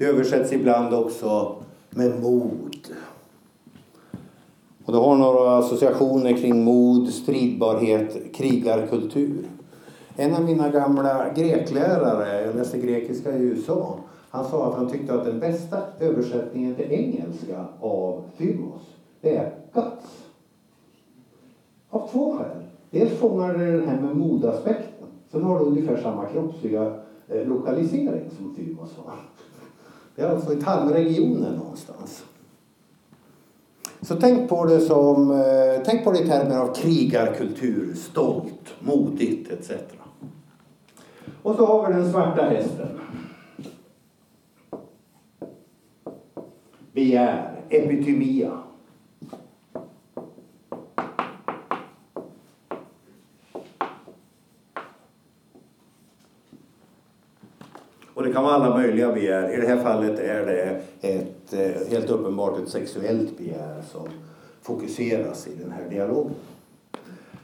Det 0.00 0.06
översätts 0.06 0.52
ibland 0.52 0.94
också 0.94 1.56
med 1.90 2.22
mod. 2.22 2.76
Och 4.84 4.92
det 4.92 4.98
har 4.98 5.16
några 5.16 5.58
associationer 5.58 6.32
kring 6.36 6.64
mod, 6.64 7.08
stridbarhet, 7.08 8.34
krigarkultur. 8.34 9.44
En 10.16 10.34
av 10.34 10.44
mina 10.44 10.68
gamla 10.68 11.32
greklärare, 11.36 12.46
jag 12.46 12.56
läste 12.56 12.78
grekiska 12.78 13.36
i 13.36 13.42
USA, 13.42 13.98
han 14.30 14.44
sa 14.44 14.68
att 14.68 14.74
han 14.74 14.90
tyckte 14.90 15.14
att 15.14 15.24
den 15.24 15.40
bästa 15.40 15.78
översättningen 16.00 16.74
till 16.74 16.92
engelska 16.92 17.64
av 17.80 18.22
Thymos, 18.38 18.82
det 19.20 19.36
är 19.36 19.52
guts. 19.72 20.24
Av 21.90 22.08
två 22.12 22.36
skäl. 22.36 22.62
Dels 22.90 23.18
fångar 23.18 23.58
det 23.58 23.72
den 23.72 23.88
här 23.88 24.00
med 24.00 24.16
modaspekten. 24.16 25.06
Sen 25.32 25.42
har 25.42 25.58
det 25.58 25.64
ungefär 25.64 25.96
samma 25.96 26.26
kroppsliga 26.26 26.94
eh, 27.28 27.48
lokalisering 27.48 28.30
som 28.38 28.54
Thymos 28.54 28.96
har. 28.96 29.14
Det 30.14 30.22
är 30.22 30.30
alltså 30.30 30.52
i 30.52 30.56
tarmregionen 30.56 31.54
någonstans. 31.54 32.24
Så 34.02 34.16
tänk 34.16 34.48
på 34.48 34.64
det 34.64 34.80
som, 34.80 35.30
eh, 35.30 35.82
tänk 35.84 36.04
på 36.04 36.12
det 36.12 36.18
i 36.18 36.28
termer 36.28 36.58
av 36.58 36.74
krigarkultur, 36.74 37.94
stolt, 37.94 38.74
modigt 38.80 39.50
etc. 39.50 39.70
Och 41.42 41.54
så 41.56 41.66
har 41.66 41.86
vi 41.86 41.94
den 41.94 42.12
svarta 42.12 42.42
hästen. 42.42 43.00
Begär, 46.92 47.64
Epitemia. 47.68 48.52
Och 58.14 58.19
det 58.30 58.34
kan 58.34 58.44
vara 58.44 58.54
alla 58.54 58.76
möjliga 58.76 59.12
begär. 59.12 59.54
I 59.54 59.60
det 59.60 59.66
här 59.66 59.82
fallet 59.82 60.18
är 60.18 60.46
det 60.46 60.80
ett, 61.00 61.52
eh, 61.52 61.90
helt 61.90 62.10
uppenbart 62.10 62.58
ett 62.58 62.68
sexuellt 62.68 63.38
begär 63.38 63.82
som 63.92 64.08
fokuseras 64.62 65.46
i 65.46 65.54
den 65.62 65.72
här 65.72 65.90
dialogen. 65.90 66.34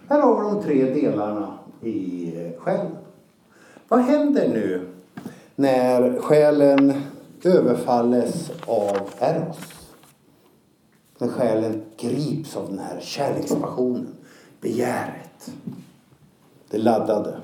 Här 0.08 0.20
har 0.20 0.42
vi 0.42 0.50
de 0.50 0.62
tre 0.62 0.94
delarna 0.94 1.58
i 1.82 2.32
eh, 2.36 2.60
själen. 2.60 2.96
Vad 3.88 4.00
händer 4.00 4.48
nu 4.48 4.80
när 5.54 6.20
själen 6.20 6.92
överfalles 7.44 8.50
av 8.66 9.10
Eros? 9.18 9.58
När 11.18 11.28
själen 11.28 11.82
grips 11.96 12.56
av 12.56 12.68
den 12.68 12.78
här 12.78 13.00
kärlekspassionen, 13.00 14.06
begäret, 14.60 15.50
det 16.70 16.78
laddade. 16.78 17.36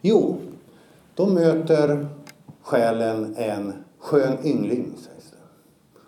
Jo, 0.00 0.38
då 1.14 1.26
möter 1.26 2.08
själen 2.62 3.34
en 3.36 3.72
skön 3.98 4.38
yngling 4.44 4.92
sägs 4.96 5.30
det, 5.30 5.36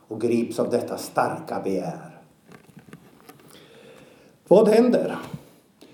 och 0.09 0.21
grips 0.21 0.59
av 0.59 0.71
detta 0.71 0.97
starka 0.97 1.61
begär. 1.65 2.21
Vad 4.49 4.69
händer? 4.69 5.19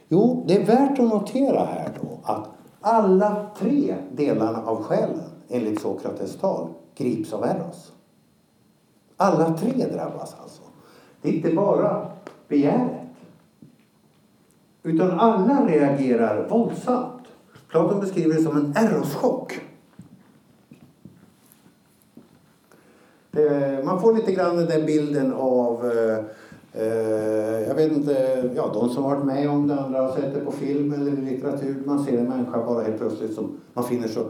Jo, 0.08 0.44
det 0.48 0.56
är 0.56 0.66
värt 0.66 0.98
att 0.98 1.08
notera 1.08 1.64
här 1.64 1.90
då 2.00 2.20
att 2.22 2.48
alla 2.80 3.46
tre 3.58 3.94
delarna 4.12 4.62
av 4.62 4.82
själen 4.82 5.30
enligt 5.48 5.80
Sokrates 5.80 6.36
tal 6.36 6.68
grips 6.94 7.32
av 7.32 7.44
Eros. 7.44 7.92
Alla 9.16 9.52
tre 9.56 9.86
drabbas 9.86 10.36
alltså. 10.42 10.62
Det 11.22 11.28
är 11.28 11.32
inte 11.32 11.50
bara 11.50 12.10
begäret. 12.48 13.06
Utan 14.82 15.20
alla 15.20 15.66
reagerar 15.66 16.48
våldsamt. 16.48 17.19
Platon 17.70 18.00
beskriver 18.00 18.34
det 18.34 18.42
som 18.42 18.56
en 18.56 18.74
eroschock. 18.76 19.60
Eh, 23.32 23.84
man 23.84 24.00
får 24.00 24.14
lite 24.14 24.32
grann 24.32 24.56
den 24.56 24.86
bilden 24.86 25.32
av 25.32 25.86
eh, 25.86 26.18
eh 26.72 27.68
jag 27.68 27.74
vet 27.74 27.92
inte, 27.92 28.50
ja, 28.56 28.70
de 28.74 28.88
som 28.88 29.02
varit 29.02 29.24
med 29.24 29.50
om 29.50 29.68
det, 29.68 29.80
andra 29.80 30.00
har 30.00 30.16
sett 30.16 30.34
det 30.34 30.40
på 30.40 30.52
film 30.52 30.92
eller 30.92 31.12
i 31.12 31.16
litteratur. 31.16 31.82
Man 31.86 32.04
ser 32.04 32.18
en 32.18 32.28
människa 32.28 32.66
bara 32.66 32.82
helt 32.82 32.98
plötsligt 32.98 33.34
som 33.34 33.60
man 33.72 33.84
finner 33.84 34.08
så 34.08 34.20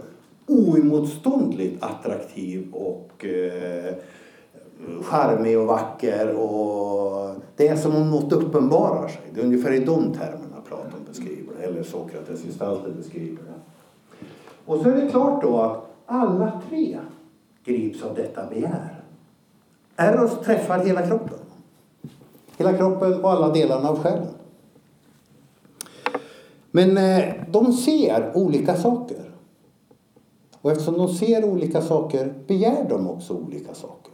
oemotståndligt 0.46 1.84
attraktiv 1.84 2.72
och 2.72 3.24
eh, 3.24 3.94
charmig 5.02 5.58
och 5.58 5.66
vacker. 5.66 6.34
Och 6.34 7.34
det 7.56 7.68
är 7.68 7.76
som 7.76 7.96
om 7.96 8.10
något 8.10 8.32
uppenbarar 8.32 9.08
sig. 9.08 9.22
Det 9.34 9.40
är 9.40 9.44
ungefär 9.44 9.72
i 9.72 9.84
de 9.84 10.12
termerna 10.14 10.49
eller 11.80 11.90
Sokrates 11.90 12.42
gestalter 12.42 12.90
beskriver 12.90 13.42
det. 13.42 13.60
Och 14.66 14.80
så 14.80 14.88
är 14.88 14.94
det 14.94 15.10
klart 15.10 15.42
då 15.42 15.60
att 15.60 15.96
alla 16.06 16.62
tre 16.68 16.98
grips 17.64 18.02
av 18.02 18.14
detta 18.14 18.46
begär. 18.46 19.02
Eros 19.96 20.40
träffar 20.40 20.78
hela 20.78 21.06
kroppen. 21.06 21.38
Hela 22.56 22.76
kroppen 22.76 23.24
och 23.24 23.30
alla 23.30 23.48
delarna 23.48 23.88
av 23.88 24.02
själen. 24.02 24.34
Men 26.70 26.98
eh, 26.98 27.34
de 27.48 27.72
ser 27.72 28.36
olika 28.36 28.76
saker. 28.76 29.30
Och 30.60 30.70
eftersom 30.70 30.98
de 30.98 31.08
ser 31.08 31.44
olika 31.44 31.82
saker 31.82 32.34
begär 32.46 32.88
de 32.88 33.08
också 33.08 33.34
olika 33.34 33.74
saker. 33.74 34.12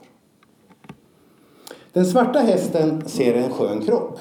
Den 1.92 2.06
svarta 2.06 2.38
hästen 2.38 3.08
ser 3.08 3.34
en 3.34 3.50
skön 3.50 3.84
kropp. 3.84 4.18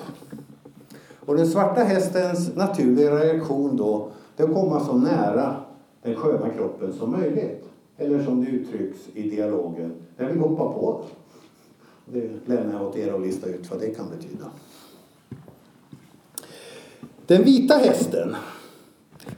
Och 1.26 1.36
den 1.36 1.48
svarta 1.48 1.84
hästens 1.84 2.56
naturliga 2.56 3.16
reaktion 3.16 3.78
då 3.78 4.12
det 4.36 4.44
är 4.44 4.48
att 4.48 4.54
komma 4.54 4.86
så 4.86 4.94
nära 4.94 5.56
den 6.02 6.16
sköna 6.16 6.50
kroppen 6.50 6.94
som 6.94 7.12
möjligt. 7.12 7.66
Eller 7.98 8.24
som 8.24 8.46
det 8.46 8.52
uttrycks 8.52 9.00
i 9.14 9.30
dialogen, 9.30 9.94
jag 10.18 10.28
vill 10.28 10.40
hoppa 10.40 10.64
på 10.74 11.02
den. 11.02 11.12
Det 12.06 12.54
lämnar 12.54 12.74
jag 12.74 12.88
åt 12.88 12.96
er 12.96 13.14
att 13.14 13.22
lista 13.22 13.48
ut 13.48 13.72
vad 13.72 13.80
det 13.80 13.90
kan 13.90 14.06
betyda. 14.10 14.46
Den 17.26 17.44
vita 17.44 17.74
hästen 17.74 18.36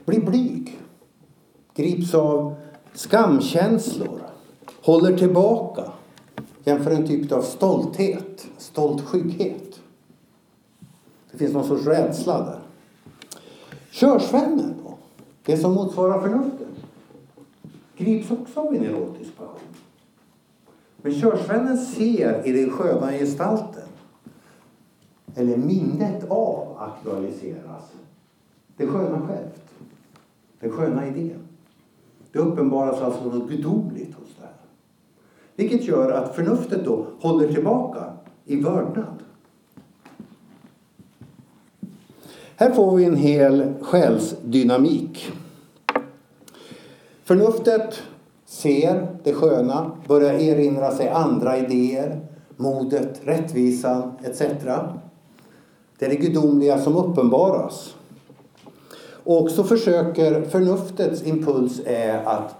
blir 0.04 0.20
blyg, 0.20 0.80
grips 1.74 2.14
av 2.14 2.54
skamkänslor, 2.94 4.20
håller 4.82 5.16
tillbaka, 5.16 5.92
jämför 6.64 6.90
en 6.90 7.06
typ 7.06 7.32
av 7.32 7.42
stolthet, 7.42 8.46
stolt 8.58 9.02
skygghet. 9.02 9.67
Det 11.38 11.44
finns 11.44 11.54
någon 11.54 11.68
sorts 11.68 11.86
rädsla 11.86 12.44
där. 12.44 12.58
Körsvännen 13.90 14.74
då, 14.84 14.94
det 15.44 15.56
som 15.56 15.74
motsvarar 15.74 16.20
förnuftet, 16.20 16.68
grips 17.96 18.30
också 18.30 18.60
av 18.60 18.74
en 18.74 18.84
erotisk 18.84 19.36
passion. 19.36 19.74
Men 20.96 21.14
körsvännen 21.14 21.78
ser 21.78 22.46
i 22.46 22.52
den 22.52 22.70
sköna 22.70 23.12
gestalten, 23.12 23.88
eller 25.34 25.56
minnet 25.56 26.30
av 26.30 26.76
aktualiseras, 26.78 27.92
det 28.76 28.86
sköna 28.86 29.26
självt. 29.26 29.64
Den 30.60 30.70
sköna 30.70 31.06
idén. 31.06 31.48
Det 32.32 32.38
uppenbaras 32.38 33.00
alltså 33.00 33.24
något 33.24 33.50
gudomligt 33.50 34.14
hos 34.14 34.28
det 34.38 34.44
här. 34.44 34.54
Vilket 35.56 35.84
gör 35.84 36.10
att 36.10 36.34
förnuftet 36.34 36.84
då 36.84 37.06
håller 37.20 37.52
tillbaka 37.52 38.12
i 38.44 38.60
vördnad. 38.60 39.22
Här 42.60 42.70
får 42.70 42.96
vi 42.96 43.04
en 43.04 43.16
hel 43.16 43.74
själsdynamik. 43.80 45.32
Förnuftet 47.24 48.02
ser 48.46 49.16
det 49.24 49.32
sköna, 49.32 49.90
börjar 50.08 50.34
erinra 50.34 50.90
sig 50.90 51.08
andra 51.08 51.58
idéer, 51.58 52.20
modet, 52.56 53.20
rättvisan 53.24 54.12
etc. 54.24 54.40
Det 55.98 56.06
är 56.06 56.08
det 56.08 56.16
gudomliga 56.16 56.78
som 56.78 56.96
uppenbaras. 56.96 57.94
Och 59.10 59.50
så 59.50 59.64
försöker 59.64 60.42
förnuftets 60.42 61.26
impuls 61.26 61.80
är 61.86 62.24
att 62.24 62.54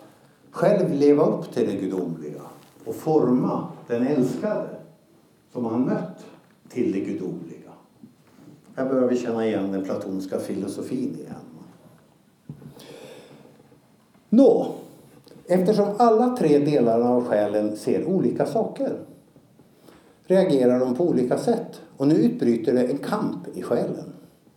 själv 0.50 0.94
leva 0.94 1.24
upp 1.24 1.54
till 1.54 1.66
det 1.66 1.74
gudomliga 1.74 2.42
och 2.84 2.94
forma 2.94 3.68
den 3.86 4.06
älskade 4.06 4.68
som 5.52 5.64
han 5.64 5.80
mött 5.80 6.24
till 6.68 6.92
det 6.92 7.00
gudomliga. 7.00 7.57
Här 8.78 8.84
börjar 8.84 9.08
vi 9.08 9.16
känna 9.16 9.46
igen 9.46 9.72
den 9.72 9.84
platonska 9.84 10.38
filosofin 10.38 11.14
igen. 11.14 11.34
Nå, 14.28 14.74
eftersom 15.46 15.88
alla 15.98 16.36
tre 16.36 16.58
delarna 16.58 17.08
av 17.08 17.24
själen 17.24 17.76
ser 17.76 18.04
olika 18.04 18.46
saker 18.46 18.92
reagerar 20.24 20.80
de 20.80 20.94
på 20.94 21.08
olika 21.08 21.38
sätt. 21.38 21.80
Och 21.96 22.08
nu 22.08 22.14
utbryter 22.14 22.74
det 22.74 22.84
en 22.84 22.98
kamp 22.98 23.48
i 23.54 23.62
själen. 23.62 24.12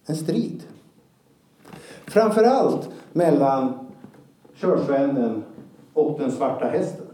En 0.06 0.16
strid. 0.16 0.64
Framförallt 2.06 2.90
mellan 3.14 3.74
körsvennen 4.56 5.44
och 5.94 6.20
den 6.20 6.32
svarta 6.32 6.66
hästen. 6.66 7.06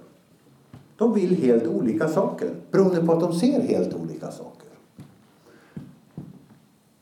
De 0.98 1.14
vill 1.14 1.44
helt 1.44 1.68
olika 1.68 2.08
saker 2.08 2.50
beroende 2.72 3.06
på 3.06 3.14
att 3.14 3.20
de 3.20 3.34
ser 3.34 3.62
helt 3.62 3.94
olika 3.94 4.32
saker. 4.32 4.67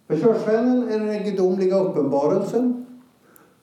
För 0.08 0.18
körsvennen 0.18 0.90
är 0.90 1.00
det 1.00 1.06
den 1.06 1.24
gudomliga 1.24 1.80
uppenbarelsen. 1.80 2.86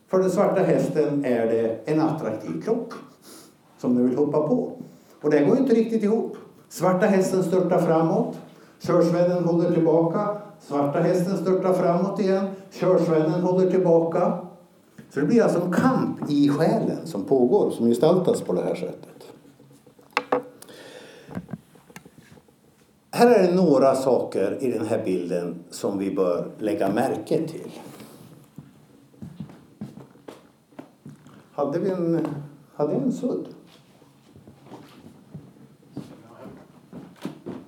För 0.09 0.18
den 0.18 0.31
svarta 0.31 0.62
hästen 0.62 1.24
är 1.24 1.46
det 1.46 1.81
en 1.85 2.00
attraktiv 2.00 2.62
kropp 2.64 2.94
som 3.78 3.94
den 3.94 4.09
vill 4.09 4.18
hoppa 4.18 4.48
på. 4.48 4.72
Och 5.22 5.31
det 5.31 5.44
går 5.44 5.59
inte 5.59 5.74
riktigt 5.74 6.02
ihop. 6.02 6.37
Svarta 6.68 7.07
hästen 7.07 7.42
störtar 7.42 7.78
framåt. 7.78 8.38
Körsvennen 8.78 9.44
håller 9.44 9.72
tillbaka. 9.72 10.37
Svarta 10.61 10.98
hästen 10.98 11.37
störtar 11.37 11.72
framåt 11.72 12.20
igen. 12.20 12.46
Körsvennen 12.70 13.40
håller 13.40 13.70
tillbaka. 13.70 14.38
Så 15.14 15.20
det 15.20 15.26
blir 15.26 15.42
alltså 15.42 15.61
en 15.61 15.72
kamp 15.72 16.31
i 16.31 16.48
själen 16.48 17.07
som 17.07 17.24
pågår, 17.24 17.70
som 17.70 17.87
gestaltas 17.87 18.40
på 18.40 18.52
det 18.52 18.62
här 18.62 18.74
sättet. 18.74 19.12
Här 23.14 23.27
är 23.27 23.46
det 23.48 23.55
några 23.55 23.94
saker 23.94 24.59
i 24.61 24.70
den 24.70 24.87
här 24.87 25.05
bilden 25.05 25.64
som 25.70 25.98
vi 25.98 26.14
bör 26.14 26.51
lägga 26.59 26.88
märke 26.88 27.48
till. 27.48 27.70
Hade 31.53 31.79
vi 31.79 31.90
en, 31.90 32.27
hade 32.75 32.94
vi 32.94 33.01
en 33.01 33.12
sudd? 33.12 33.46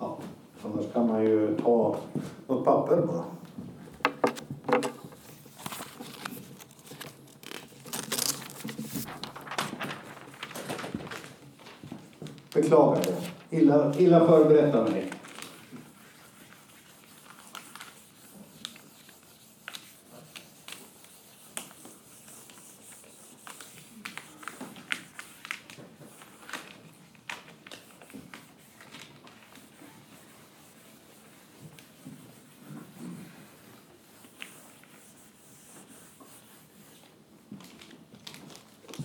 Ja, 0.01 0.19
annars 0.63 0.93
kan 0.93 1.07
man 1.07 1.25
ju 1.25 1.57
ta 1.57 1.97
något 2.47 2.65
papper 2.65 2.97
bara. 2.97 3.25
Beklagar 12.55 13.03
det. 13.03 13.57
Illa, 13.57 13.95
illa 13.99 14.27
förberett 14.27 14.75
av 14.75 14.91
mig. 14.91 15.11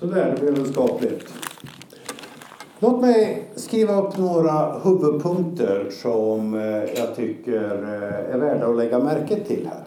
Sådär, 0.10 0.36
det 0.36 0.42
blev 0.42 0.54
väl 0.54 0.74
skapligt. 0.74 1.34
Låt 2.80 3.02
mig 3.02 3.50
skriva 3.56 4.02
upp 4.02 4.18
några 4.18 4.80
huvudpunkter 4.80 5.90
som 6.02 6.54
eh, 6.54 7.00
jag 7.00 7.16
tycker 7.16 7.74
eh, 7.84 8.36
är 8.36 8.38
värda 8.38 8.68
att 8.68 8.78
lägga 8.78 9.00
märke 9.00 9.40
till 9.40 9.70
här. 9.72 9.84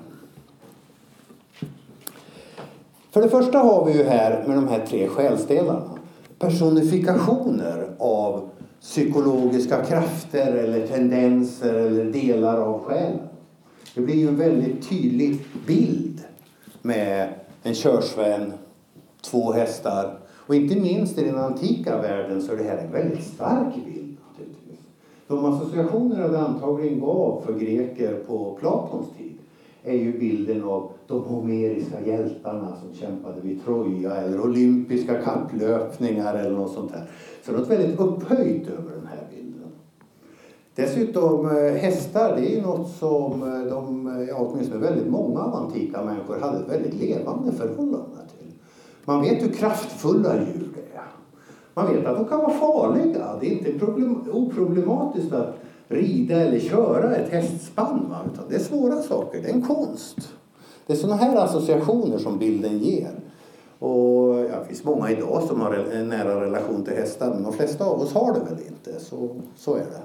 För 3.11 3.23
det 3.23 3.29
första 3.29 3.59
har 3.59 3.85
vi 3.85 3.93
ju 3.99 4.05
här 4.05 4.45
med 4.47 4.57
de 4.57 4.69
här 4.69 4.87
tre 4.87 5.09
själsdelarna 5.09 5.99
personifikationer 6.39 7.89
av 7.99 8.49
psykologiska 8.81 9.85
krafter 9.85 10.53
eller 10.53 10.87
tendenser 10.87 11.75
eller 11.75 12.05
delar 12.05 12.59
av 12.59 12.81
själen. 12.85 13.29
Det 13.95 14.01
blir 14.01 14.17
ju 14.17 14.29
en 14.29 14.39
väldigt 14.39 14.89
tydlig 14.89 15.41
bild 15.67 16.21
med 16.83 17.29
en 17.63 17.75
körsvän, 17.75 18.53
två 19.25 19.53
hästar 19.53 20.19
och 20.47 20.55
inte 20.55 20.81
minst 20.81 21.19
i 21.19 21.25
den 21.25 21.39
antika 21.39 22.01
världen 22.01 22.43
så 22.43 22.53
är 22.53 22.57
det 22.57 22.63
här 22.63 22.79
en 22.79 22.93
väldigt 22.93 23.25
stark 23.25 23.75
bild. 23.75 24.17
Naturligtvis. 24.31 24.81
De 25.27 25.45
associationer 25.45 26.29
det 26.29 26.41
antagligen 26.41 27.01
gav 27.01 27.43
för 27.47 27.53
greker 27.53 28.15
på 28.27 28.57
Platons 28.61 29.07
tid 29.19 29.33
är 29.85 29.95
ju 29.95 30.19
bilden 30.19 30.65
av 30.65 30.91
de 31.07 31.23
homeriska 31.23 32.07
hjältarna 32.07 32.77
som 32.77 32.95
kämpade 32.95 33.41
vid 33.41 33.65
Troja 33.65 34.17
eller 34.17 34.41
olympiska 34.41 35.23
kapplöpningar 35.23 36.35
eller 36.35 36.57
något 36.57 36.73
sånt 36.73 36.93
där. 36.93 37.11
Så 37.47 37.53
något 37.53 37.71
väldigt 37.71 38.01
upphöjt 38.01 38.69
över 38.69 38.91
den 38.91 39.07
här 39.07 39.27
bilden. 39.31 39.69
Dessutom 40.75 41.47
eh, 41.47 41.73
hästar, 41.73 42.37
det 42.37 42.53
är 42.53 42.57
ju 42.57 42.63
något 42.63 42.91
som 42.91 43.43
eh, 43.43 43.71
de, 43.71 44.27
ja, 44.29 44.37
åtminstone 44.37 44.81
väldigt 44.81 45.11
många 45.11 45.41
av 45.41 45.55
antika 45.55 46.05
människor 46.05 46.41
hade 46.41 46.59
ett 46.59 46.69
väldigt 46.69 46.95
levande 46.95 47.53
förhållande 47.53 48.19
till. 48.39 48.42
Man 49.05 49.23
vet 49.23 49.43
hur 49.43 49.53
kraftfulla 49.53 50.35
djur 50.37 50.73
det 50.75 50.97
är. 50.97 51.05
Man 51.75 51.95
vet 51.95 52.07
att 52.07 52.17
de 52.17 52.25
kan 52.25 52.39
vara 52.39 52.53
farliga. 52.53 53.37
Det 53.41 53.47
är 53.47 53.51
inte 53.51 53.79
problem, 53.79 54.25
oproblematiskt 54.33 55.33
att 55.33 55.55
rida 55.89 56.35
eller 56.35 56.59
köra 56.59 57.17
ett 57.17 57.33
hästspann. 57.33 58.07
Va? 58.11 58.19
Utan 58.33 58.45
det 58.49 58.55
är 58.55 58.61
svåra 58.61 59.03
saker, 59.03 59.43
det 59.43 59.49
är 59.49 59.55
en 59.55 59.63
konst. 59.63 60.33
Det 60.87 60.93
är 60.93 60.97
sådana 60.97 61.23
här 61.23 61.37
associationer 61.37 62.19
som 62.19 62.39
bilden 62.39 62.79
ger. 62.79 63.11
Och 63.79 64.39
ja, 64.39 64.59
det 64.61 64.67
finns 64.69 64.85
många 64.85 65.11
idag 65.11 65.43
som 65.43 65.61
har 65.61 65.75
en 65.75 66.09
nära 66.09 66.41
relation 66.41 66.85
till 66.85 66.95
hästar 66.95 67.31
men 67.35 67.43
de 67.43 67.53
flesta 67.53 67.85
av 67.85 68.01
oss 68.01 68.13
har 68.15 68.35
det 68.35 68.41
väl 68.41 68.67
inte. 68.69 69.01
Så, 69.01 69.29
så 69.57 69.75
är 69.75 69.79
det. 69.79 70.03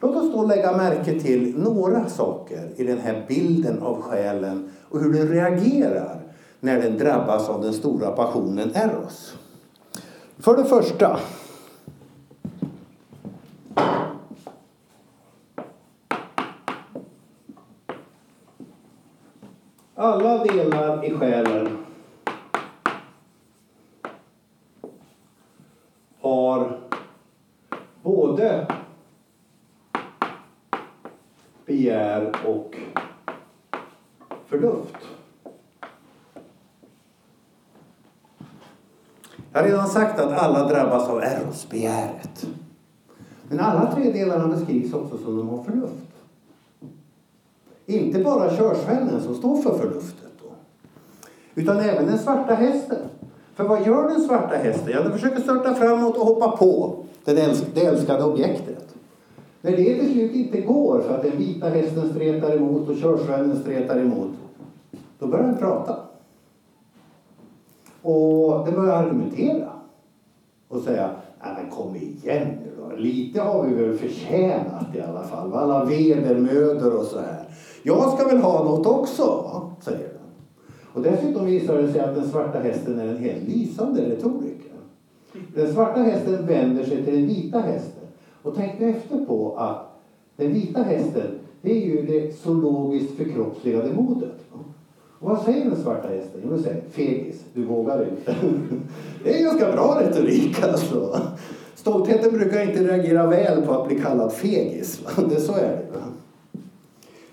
Låt 0.00 0.16
oss 0.16 0.32
då 0.32 0.46
lägga 0.46 0.76
märke 0.76 1.20
till 1.20 1.58
några 1.58 2.08
saker 2.08 2.68
i 2.76 2.84
den 2.84 2.98
här 2.98 3.24
bilden 3.28 3.82
av 3.82 4.02
själen 4.02 4.70
och 4.88 5.00
hur 5.00 5.12
den 5.12 5.28
reagerar 5.28 6.27
när 6.60 6.82
den 6.82 6.98
drabbas 6.98 7.48
av 7.48 7.62
den 7.62 7.72
stora 7.72 8.10
passionen 8.10 8.70
Eros. 8.74 9.36
För 10.38 10.56
det 10.56 10.64
första 10.64 11.20
Alla 19.94 20.44
delar 20.44 21.04
i 21.04 21.14
själen 21.14 21.78
har 26.20 26.80
både 28.02 28.66
begär 31.66 32.32
och 32.46 32.76
förnuft. 34.46 34.96
Jag 39.58 39.62
har 39.62 39.70
redan 39.70 39.88
sagt 39.88 40.20
att 40.20 40.32
alla 40.32 40.68
drabbas 40.68 41.08
av 41.08 41.22
eros, 41.22 41.68
begäret. 41.70 42.46
Men 43.48 43.60
alla 43.60 43.92
tre 43.94 44.12
delarna 44.12 44.48
beskrivs 44.48 44.94
också 44.94 45.18
som 45.18 45.36
de 45.36 45.48
har 45.48 45.62
förnuft. 45.62 45.92
Inte 47.86 48.18
bara 48.18 48.56
körsvennen 48.56 49.22
som 49.22 49.34
står 49.34 49.62
för 49.62 49.78
förnuftet 49.78 50.30
då. 50.42 50.48
Utan 51.54 51.80
även 51.80 52.06
den 52.06 52.18
svarta 52.18 52.54
hästen. 52.54 52.98
För 53.54 53.64
vad 53.64 53.86
gör 53.86 54.08
den 54.08 54.20
svarta 54.20 54.56
hästen? 54.56 54.92
Ja, 54.92 55.02
den 55.02 55.12
försöker 55.12 55.40
störta 55.40 55.74
framåt 55.74 56.16
och 56.16 56.26
hoppa 56.26 56.56
på 56.56 56.96
det 57.24 57.84
älskade 57.86 58.24
objektet. 58.24 58.94
När 59.60 59.70
det 59.70 59.98
till 59.98 60.12
slut 60.12 60.32
inte 60.32 60.60
går 60.60 61.00
för 61.00 61.14
att 61.14 61.22
den 61.22 61.36
vita 61.36 61.68
hästen 61.68 62.10
stretar 62.10 62.56
emot 62.56 62.88
och 62.88 62.96
körsvennen 62.96 63.60
stretar 63.60 64.00
emot, 64.00 64.30
då 65.18 65.26
börjar 65.26 65.46
den 65.46 65.56
prata. 65.56 66.07
Och 68.02 68.66
den 68.66 68.74
börjar 68.74 68.94
argumentera 68.94 69.72
och 70.68 70.80
säga, 70.80 71.10
nej 71.42 71.54
men 71.62 71.70
kom 71.70 71.96
igen 71.96 72.48
nu 72.64 72.70
då. 72.78 72.96
Lite 72.96 73.40
har 73.40 73.66
vi 73.66 73.74
väl 73.74 73.98
förtjänat 73.98 74.94
i 74.94 75.00
alla 75.00 75.22
fall. 75.22 75.52
Alla 75.52 75.84
vedermödor 75.84 76.98
och 76.98 77.04
så 77.04 77.18
här. 77.18 77.48
Jag 77.82 78.12
ska 78.12 78.28
väl 78.28 78.38
ha 78.38 78.64
något 78.64 78.86
också, 78.86 79.22
va? 79.22 79.70
säger 79.80 79.98
den. 79.98 80.18
Och 80.92 81.02
dessutom 81.02 81.46
visar 81.46 81.82
det 81.82 81.92
sig 81.92 82.00
att 82.00 82.14
den 82.14 82.28
svarta 82.28 82.58
hästen 82.58 82.98
är 82.98 83.06
en 83.06 83.16
helt 83.16 83.48
lysande 83.48 84.10
retoriker. 84.10 84.72
Den 85.54 85.72
svarta 85.72 86.00
hästen 86.00 86.46
vänder 86.46 86.84
sig 86.84 87.04
till 87.04 87.14
den 87.14 87.26
vita 87.26 87.58
hästen. 87.58 88.02
Och 88.42 88.54
tänk 88.56 88.80
nu 88.80 88.90
efter 88.90 89.24
på 89.24 89.56
att 89.56 90.00
den 90.36 90.52
vita 90.52 90.82
hästen, 90.82 91.38
det 91.62 91.70
är 91.70 91.86
ju 91.86 92.02
det 92.02 92.32
zoologiskt 92.32 93.16
förkroppsligade 93.16 93.92
modet. 93.92 94.34
Och 95.20 95.30
vad 95.30 95.42
säger 95.42 95.64
den 95.64 95.82
svarta 95.82 96.08
hästen? 96.08 96.40
Jo, 96.44 96.50
den 96.50 96.62
säger 96.62 96.82
fegis, 96.90 97.44
du 97.54 97.64
vågar 97.64 98.08
inte. 98.08 98.36
det 99.24 99.34
är 99.34 99.38
en 99.38 99.44
ganska 99.44 99.72
bra 99.72 100.00
retorik 100.00 100.62
alltså. 100.62 101.20
Stoltheten 101.74 102.32
brukar 102.32 102.60
inte 102.60 102.84
reagera 102.84 103.26
väl 103.26 103.62
på 103.62 103.72
att 103.72 103.88
bli 103.88 104.00
kallad 104.00 104.32
fegis. 104.32 105.00
Det, 105.28 105.40
så 105.40 105.52
är 105.52 105.68
det. 105.68 105.86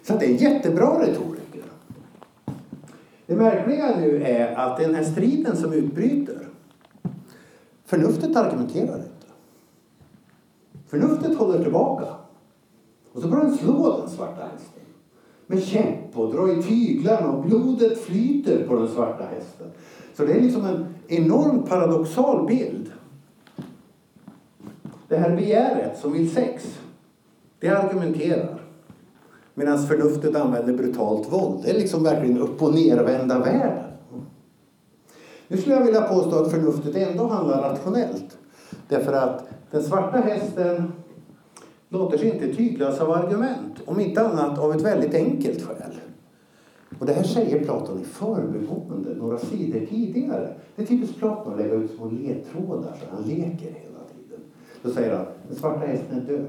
Så 0.04 0.14
det 0.14 0.26
är 0.26 0.30
en 0.30 0.38
jättebra 0.38 1.02
retoriker. 1.02 1.64
Det 3.26 3.36
märkliga 3.36 3.98
nu 4.00 4.24
är 4.24 4.56
att 4.56 4.78
den 4.78 4.96
här 4.96 5.04
striden 5.04 5.58
som 5.58 5.74
utbryter, 5.74 6.48
förnuftet 7.86 8.36
argumenterar 8.36 8.96
inte. 8.96 9.10
Förnuftet 10.88 11.38
håller 11.38 11.64
tillbaka. 11.64 12.06
Och 13.14 13.22
så 13.22 13.28
börjar 13.28 13.46
den 13.46 13.58
slå 13.58 13.98
den 14.00 14.10
svarta 14.10 14.42
hästen. 14.42 14.85
Med 15.48 15.64
käpp 15.64 16.18
och 16.18 16.34
dra 16.34 16.52
i 16.52 16.64
tyglarna 16.64 17.32
och 17.32 17.44
blodet 17.44 18.02
flyter 18.02 18.68
på 18.68 18.76
den 18.76 18.88
svarta 18.88 19.24
hästen. 19.24 19.68
Så 20.14 20.26
det 20.26 20.34
är 20.34 20.42
liksom 20.42 20.66
en 20.66 20.86
enorm 21.08 21.64
paradoxal 21.64 22.48
bild. 22.48 22.92
Det 25.08 25.18
här 25.18 25.36
begäret 25.36 26.00
som 26.00 26.14
vill 26.14 26.32
sex, 26.32 26.80
det 27.60 27.68
argumenterar. 27.68 28.62
Medan 29.54 29.88
förnuftet 29.88 30.36
använder 30.36 30.74
brutalt 30.74 31.34
våld. 31.34 31.64
Det 31.64 31.70
är 31.70 31.80
liksom 31.80 32.04
verkligen 32.04 32.38
upp 32.38 32.62
och 32.62 32.74
nervända 32.74 33.40
världen. 33.40 33.84
Nu 35.48 35.58
skulle 35.58 35.76
jag 35.76 35.86
vilja 35.86 36.02
påstå 36.02 36.40
att 36.40 36.52
förnuftet 36.52 36.96
ändå 36.96 37.28
handlar 37.28 37.62
rationellt. 37.62 38.38
Därför 38.88 39.14
att 39.14 39.48
den 39.72 39.84
svarta 39.84 40.18
hästen 40.18 40.92
låter 41.96 42.18
sig 42.18 42.30
inte 42.30 42.56
tyglas 42.56 43.00
av 43.00 43.12
argument. 43.12 43.82
Om 43.86 44.00
inte 44.00 44.22
annat 44.22 44.60
av 44.60 44.72
ett 44.72 44.82
väldigt 44.82 45.14
enkelt 45.14 45.62
skäl. 45.62 45.92
Och 47.00 47.06
det 47.06 47.14
här 47.14 47.24
säger 47.24 47.64
Platon 47.64 48.02
i 48.02 48.04
förbigående 48.04 49.16
några 49.16 49.38
sidor 49.38 49.86
tidigare. 49.86 50.54
Det 50.76 50.82
är 50.82 50.86
typiskt 50.86 51.18
Platon 51.20 51.54
att 51.54 51.60
lägga 51.60 51.74
ut 51.74 51.92
små 51.96 52.10
ledtrådar 52.10 52.96
så 53.00 53.16
han 53.16 53.24
leker 53.24 53.66
hela 53.66 54.00
tiden. 54.14 54.40
Då 54.82 54.90
säger 54.90 55.16
han, 55.16 55.26
den 55.48 55.58
svarta 55.58 55.86
hästen 55.86 56.18
är 56.18 56.22
död. 56.22 56.46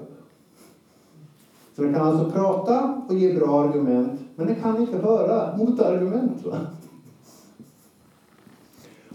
Så 1.76 1.82
den 1.82 1.94
kan 1.94 2.08
alltså 2.08 2.30
prata 2.30 3.02
och 3.08 3.14
ge 3.14 3.34
bra 3.34 3.62
argument, 3.62 4.20
men 4.34 4.46
den 4.46 4.56
kan 4.56 4.80
inte 4.80 4.98
höra 4.98 5.56
motargument. 5.56 6.44
Va? 6.44 6.58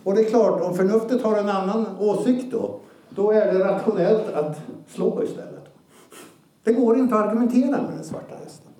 Och 0.04 0.16
det 0.16 0.22
är 0.22 0.30
klart, 0.30 0.62
om 0.62 0.74
förnuftet 0.74 1.22
har 1.22 1.38
en 1.38 1.50
annan 1.50 1.86
åsikt 2.00 2.52
då, 2.52 2.80
då 3.10 3.32
är 3.32 3.54
det 3.54 3.60
rationellt 3.60 4.34
att 4.34 4.62
slå 4.88 5.24
istället. 5.24 5.61
Det 6.64 6.74
går 6.74 6.97
inte 6.97 7.16
att 7.16 7.26
argumentera 7.28 7.82
med 7.82 7.91
den 7.95 8.03
svarta 8.03 8.36
hästen. 8.43 8.72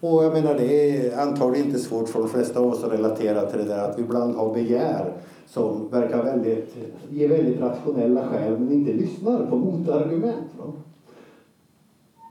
Och 0.00 0.24
jag 0.24 0.32
menar, 0.32 0.54
det 0.54 1.06
är 1.06 1.18
antagligen 1.18 1.66
inte 1.66 1.78
svårt 1.78 2.08
för 2.08 2.20
de 2.20 2.28
flesta 2.28 2.60
av 2.60 2.66
oss 2.66 2.84
att 2.84 2.92
relatera 2.92 3.46
till 3.46 3.58
det 3.58 3.64
där 3.64 3.90
att 3.90 3.98
vi 3.98 4.02
ibland 4.02 4.34
har 4.34 4.54
begär 4.54 5.12
som 5.46 5.88
verkar 5.88 6.24
väldigt, 6.24 6.76
ge 7.10 7.28
väldigt 7.28 7.60
rationella 7.60 8.28
skäl 8.28 8.58
men 8.58 8.72
inte 8.72 8.92
lyssnar 8.92 9.46
på 9.46 9.56
motargument. 9.56 10.50
Va? 10.58 10.72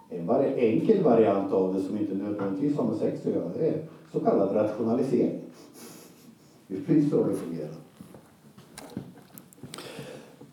En 0.09 0.27
var 0.27 0.43
enkel 0.43 1.03
variant 1.03 1.53
av 1.53 1.73
det 1.73 1.81
som 1.81 1.97
inte 1.97 2.15
nödvändigtvis 2.15 2.77
har 2.77 2.83
med 2.83 2.97
sex 2.97 3.25
att 3.25 3.33
göra 3.33 3.49
det 3.57 3.67
är 3.67 3.81
så 4.11 4.19
kallad 4.19 4.55
rationalisering. 4.55 5.39
Det 6.67 6.75
är 6.75 6.81
precis 6.81 7.11
så 7.11 7.23
det 7.23 7.35
fungerar. 7.35 7.69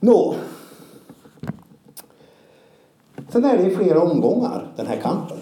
Nå. 0.00 0.34
Sen 3.28 3.44
är 3.44 3.56
det 3.56 3.62
i 3.62 3.76
flera 3.76 4.00
omgångar 4.00 4.68
den 4.76 4.86
här 4.86 4.96
kampen. 4.96 5.36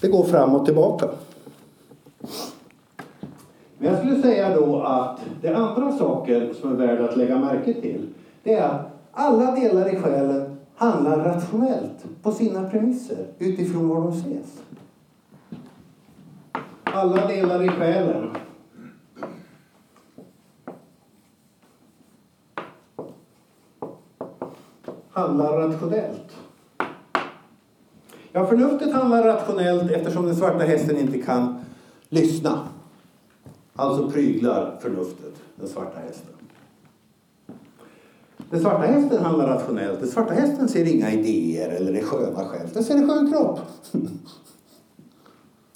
Det 0.00 0.08
går 0.08 0.24
fram 0.24 0.54
och 0.54 0.64
tillbaka. 0.64 1.08
Men 3.78 3.88
jag 3.88 3.98
skulle 3.98 4.22
säga 4.22 4.56
då 4.56 4.82
att 4.82 5.20
det 5.40 5.54
andra 5.54 5.92
saker 5.92 6.54
som 6.60 6.72
är 6.72 6.76
värda 6.86 7.04
att 7.04 7.16
lägga 7.16 7.38
märke 7.38 7.74
till 7.74 8.08
det 8.42 8.54
är 8.54 8.68
att 8.68 8.90
alla 9.12 9.54
delar 9.54 9.94
i 9.94 9.96
själen 9.96 10.56
handlar 10.76 11.18
rationellt 11.18 12.04
på 12.22 12.32
sina 12.32 12.70
premisser 12.70 13.26
utifrån 13.38 13.88
var 13.88 14.00
de 14.00 14.08
ses. 14.08 14.62
Alla 16.84 17.26
delar 17.26 17.62
i 17.62 17.68
själen 17.68 18.30
handlar 25.10 25.68
rationellt. 25.68 26.43
Ja, 28.36 28.46
förnuftet 28.46 28.92
handlar 28.92 29.22
rationellt 29.22 29.90
eftersom 29.90 30.26
den 30.26 30.36
svarta 30.36 30.64
hästen 30.64 30.96
inte 30.96 31.18
kan 31.18 31.64
lyssna. 32.08 32.68
Alltså 33.76 34.10
pryglar 34.10 34.78
förnuftet 34.80 35.34
den 35.56 35.68
svarta 35.68 35.98
hästen. 36.00 36.34
Den 38.50 38.60
svarta 38.60 38.86
hästen 38.86 39.24
handlar 39.24 39.46
rationellt. 39.46 40.00
Den 40.00 40.08
svarta 40.08 40.34
hästen 40.34 40.68
ser 40.68 40.84
inga 40.84 41.12
idéer 41.12 41.68
eller 41.68 41.92
det 41.92 42.02
sköna 42.02 42.44
själv. 42.44 42.68
Den 42.72 42.84
ser 42.84 42.94
en 42.94 43.08
skön 43.08 43.32
kropp. 43.32 43.60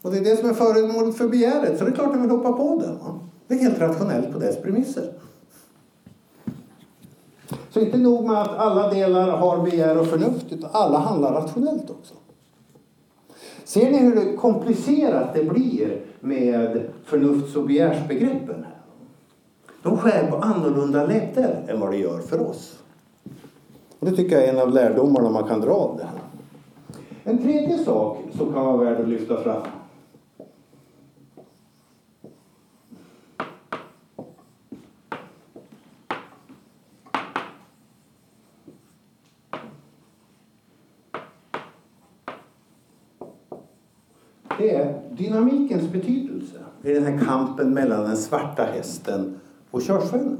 Och 0.02 0.10
det 0.10 0.18
är 0.18 0.24
det 0.24 0.36
som 0.36 0.48
är 0.48 0.54
föremålet 0.54 1.16
för 1.16 1.28
begäret. 1.28 1.78
Så 1.78 1.84
det 1.84 1.90
är 1.90 1.94
klart 1.94 2.12
den 2.12 2.22
vill 2.22 2.30
hoppa 2.30 2.52
på 2.52 2.80
den. 2.80 2.98
Det 3.46 3.54
är 3.54 3.58
helt 3.58 3.80
rationellt 3.80 4.32
på 4.32 4.38
dess 4.38 4.62
premisser. 4.62 5.12
Så 7.70 7.80
inte 7.80 7.98
nog 7.98 8.26
med 8.26 8.42
att 8.42 8.58
alla 8.58 8.90
delar 8.90 9.28
har 9.28 9.62
begär 9.62 9.98
och 9.98 10.06
förnuft, 10.06 10.52
utan 10.52 10.70
alla 10.72 10.98
handlar 10.98 11.32
rationellt 11.32 11.90
också. 11.90 12.14
Ser 13.68 13.90
ni 13.90 13.98
hur 13.98 14.36
komplicerat 14.36 15.34
det 15.34 15.44
blir 15.44 16.00
med 16.20 16.88
förnufts 17.04 17.56
och 17.56 17.66
begärsbegreppen? 17.66 18.64
De 19.82 19.96
skär 19.98 20.30
på 20.30 20.36
annorlunda 20.36 21.06
ledder 21.06 21.64
än 21.68 21.80
vad 21.80 21.90
det 21.90 21.96
gör 21.96 22.18
för 22.18 22.40
oss. 22.40 22.78
Och 23.98 24.06
det 24.06 24.16
tycker 24.16 24.36
jag 24.36 24.44
är 24.44 24.52
en 24.52 24.58
av 24.58 24.72
lärdomarna 24.72 25.30
man 25.30 25.48
kan 25.48 25.60
dra 25.60 25.70
av 25.70 25.96
det 25.96 26.04
här. 26.04 26.20
En 27.24 27.42
tredje 27.42 27.78
sak 27.78 28.18
som 28.36 28.52
kan 28.52 28.64
vara 28.64 28.76
värd 28.76 29.00
att 29.00 29.08
lyfta 29.08 29.42
fram 29.42 29.62
det 44.58 44.74
är 44.74 45.02
dynamikens 45.18 45.92
betydelse 45.92 46.58
i 46.82 46.92
den 46.92 47.04
här 47.04 47.18
kampen 47.26 47.74
mellan 47.74 48.04
den 48.04 48.16
svarta 48.16 48.62
hästen 48.62 49.40
och 49.70 49.82
körsvennen. 49.82 50.38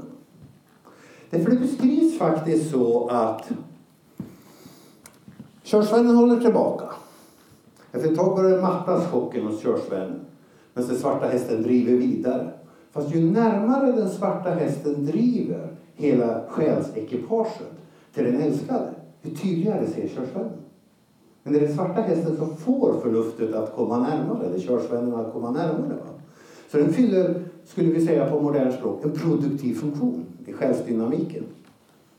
Därför 1.29 1.51
det 1.51 1.59
beskrivs 1.59 2.17
faktiskt 2.17 2.71
så 2.71 3.07
att 3.07 3.49
körsvennen 5.63 6.15
håller 6.15 6.39
tillbaka. 6.39 6.85
Efter 7.91 8.11
ett 8.11 8.17
tag 8.17 8.35
börjar 8.35 8.61
mattas 8.61 9.07
chocken 9.07 9.45
hos 9.45 9.61
körsvennen 9.61 10.19
medan 10.73 10.89
den 10.89 10.99
svarta 10.99 11.27
hästen 11.27 11.63
driver 11.63 11.93
vidare. 11.93 12.51
Fast 12.91 13.15
ju 13.15 13.31
närmare 13.31 13.91
den 13.91 14.09
svarta 14.09 14.49
hästen 14.49 15.05
driver 15.05 15.67
hela 15.95 16.43
själsekipaget 16.49 17.73
till 18.13 18.23
den 18.23 18.41
älskade, 18.41 18.93
ju 19.21 19.35
tydligare 19.35 19.87
ser 19.87 20.07
körsvennen. 20.07 20.51
Men 21.49 21.59
det 21.59 21.65
är 21.65 21.67
den 21.67 21.75
svarta 21.75 22.01
hästen 22.01 22.37
som 22.37 22.55
får 22.55 22.99
förnuftet 23.01 23.55
att 23.55 23.75
komma 23.75 23.99
närmare, 23.99 24.45
eller 24.45 24.59
körsvennen 24.59 25.15
att 25.15 25.33
komma 25.33 25.51
närmare. 25.51 25.93
Va? 25.93 26.21
Så 26.71 26.77
den 26.77 26.93
fyller, 26.93 27.41
skulle 27.65 27.89
vi 27.89 28.05
säga 28.05 28.29
på 28.29 28.41
modernt 28.41 28.75
språk, 28.75 29.03
en 29.03 29.11
produktiv 29.11 29.73
funktion 29.75 30.25
i 30.45 30.53
själsdynamiken. 30.53 31.43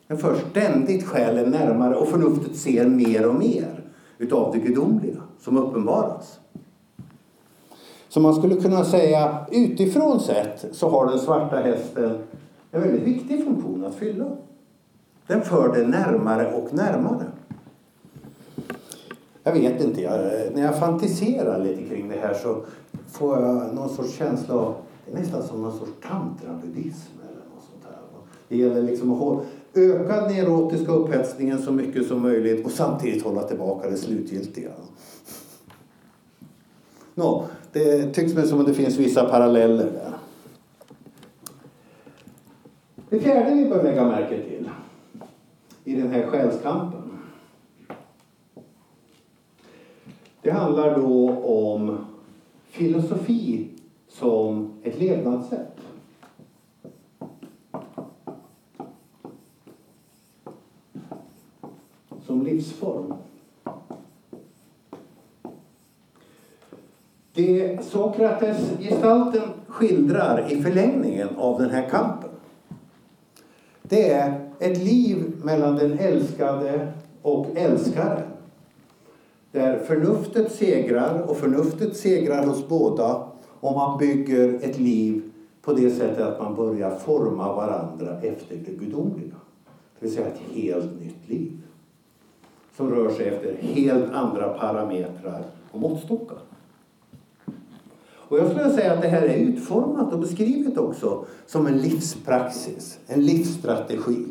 Den 0.06 0.18
för 0.18 0.34
ständigt 0.50 1.06
själen 1.06 1.50
närmare 1.50 1.94
och 1.96 2.08
förnuftet 2.08 2.56
ser 2.56 2.88
mer 2.88 3.28
och 3.28 3.34
mer 3.34 3.84
utav 4.18 4.52
det 4.52 4.58
gudomliga 4.58 5.22
som 5.40 5.58
uppenbaras. 5.58 6.38
Så 8.08 8.20
man 8.20 8.34
skulle 8.34 8.56
kunna 8.56 8.84
säga 8.84 9.46
utifrån 9.52 10.20
sett 10.20 10.64
så 10.72 10.88
har 10.88 11.06
den 11.06 11.18
svarta 11.18 11.56
hästen 11.56 12.18
en 12.70 12.80
väldigt 12.80 13.02
viktig 13.02 13.44
funktion 13.44 13.84
att 13.84 13.94
fylla. 13.94 14.26
Den 15.26 15.42
för 15.42 15.74
det 15.74 15.86
närmare 15.86 16.52
och 16.52 16.74
närmare. 16.74 17.26
Jag 19.42 19.52
vet 19.52 19.80
inte, 19.80 20.02
jag, 20.02 20.20
när 20.54 20.62
jag 20.62 20.78
fantiserar 20.78 21.64
lite 21.64 21.82
kring 21.82 22.08
det 22.08 22.16
här 22.16 22.34
så 22.34 22.62
får 23.12 23.40
jag 23.40 23.74
någon 23.74 23.88
sorts 23.88 24.18
känsla 24.18 24.54
av, 24.54 24.74
det 25.06 25.12
är 25.12 25.20
nästan 25.20 25.42
som 25.42 25.62
någon 25.62 25.78
sorts 25.78 25.92
tantrabuddhism 26.08 27.12
eller 27.22 27.44
något 27.54 27.64
sånt 27.70 27.84
här. 27.84 27.98
Det 28.48 28.56
gäller 28.56 28.82
liksom 28.82 29.12
att 29.12 29.18
hålla, 29.18 29.40
öka 29.74 30.20
den 30.20 30.30
erotiska 30.30 30.92
upphetsningen 30.92 31.62
så 31.62 31.72
mycket 31.72 32.06
som 32.06 32.22
möjligt 32.22 32.66
och 32.66 32.72
samtidigt 32.72 33.24
hålla 33.24 33.42
tillbaka 33.42 33.90
det 33.90 33.96
slutgiltiga. 33.96 34.70
Nå, 37.14 37.44
det 37.72 38.14
tycks 38.14 38.34
mig 38.34 38.46
som 38.46 38.60
att 38.60 38.66
det 38.66 38.74
finns 38.74 38.96
vissa 38.96 39.24
paralleller 39.24 39.84
där. 39.84 40.14
Det 43.08 43.20
fjärde 43.20 43.54
vi 43.54 43.68
bör 43.68 43.82
lägga 43.82 44.04
märke 44.04 44.42
till 44.42 44.68
i 45.84 45.94
den 45.94 46.10
här 46.10 46.26
själskampen 46.26 46.99
Det 50.42 50.50
handlar 50.50 50.98
då 50.98 51.30
om 51.44 51.98
filosofi 52.68 53.68
som 54.08 54.72
ett 54.82 54.98
levnadssätt. 54.98 55.76
Som 62.26 62.42
livsform. 62.42 63.12
Det 67.32 67.84
Sokrates-gestalten 67.84 69.42
skildrar 69.66 70.52
i 70.52 70.62
förlängningen 70.62 71.28
av 71.36 71.58
den 71.58 71.70
här 71.70 71.88
kampen 71.88 72.30
det 73.90 74.12
är 74.12 74.50
ett 74.58 74.78
liv 74.78 75.32
mellan 75.42 75.76
den 75.76 75.98
älskade 75.98 76.92
och 77.22 77.46
älskaren 77.56 78.29
där 79.52 79.78
förnuftet 79.78 80.52
segrar 80.52 81.20
och 81.28 81.36
förnuftet 81.36 81.96
segrar 81.96 82.46
hos 82.46 82.68
båda 82.68 83.26
och 83.60 83.72
man 83.72 83.98
bygger 83.98 84.54
ett 84.54 84.78
liv 84.78 85.22
på 85.62 85.72
det 85.72 85.90
sättet 85.90 86.20
att 86.20 86.42
man 86.42 86.54
börjar 86.54 86.98
forma 86.98 87.54
varandra 87.54 88.20
efter 88.20 88.56
det 88.56 88.72
gudomliga. 88.72 89.34
Det 89.98 90.06
vill 90.06 90.14
säga 90.14 90.26
ett 90.26 90.40
helt 90.54 91.00
nytt 91.00 91.28
liv 91.28 91.52
som 92.76 92.90
rör 92.90 93.10
sig 93.10 93.28
efter 93.28 93.56
helt 93.62 94.12
andra 94.12 94.48
parametrar 94.48 95.44
och 95.72 95.80
måttstockar. 95.80 96.38
Och 98.30 98.38
jag 98.38 98.50
skulle 98.50 98.70
säga 98.70 98.92
att 98.92 99.02
det 99.02 99.08
här 99.08 99.22
är 99.22 99.34
utformat 99.34 100.12
och 100.12 100.18
beskrivet 100.18 100.78
också 100.78 101.24
som 101.46 101.66
en 101.66 101.78
livspraxis, 101.78 102.98
en 103.06 103.24
livsstrategi. 103.24 104.24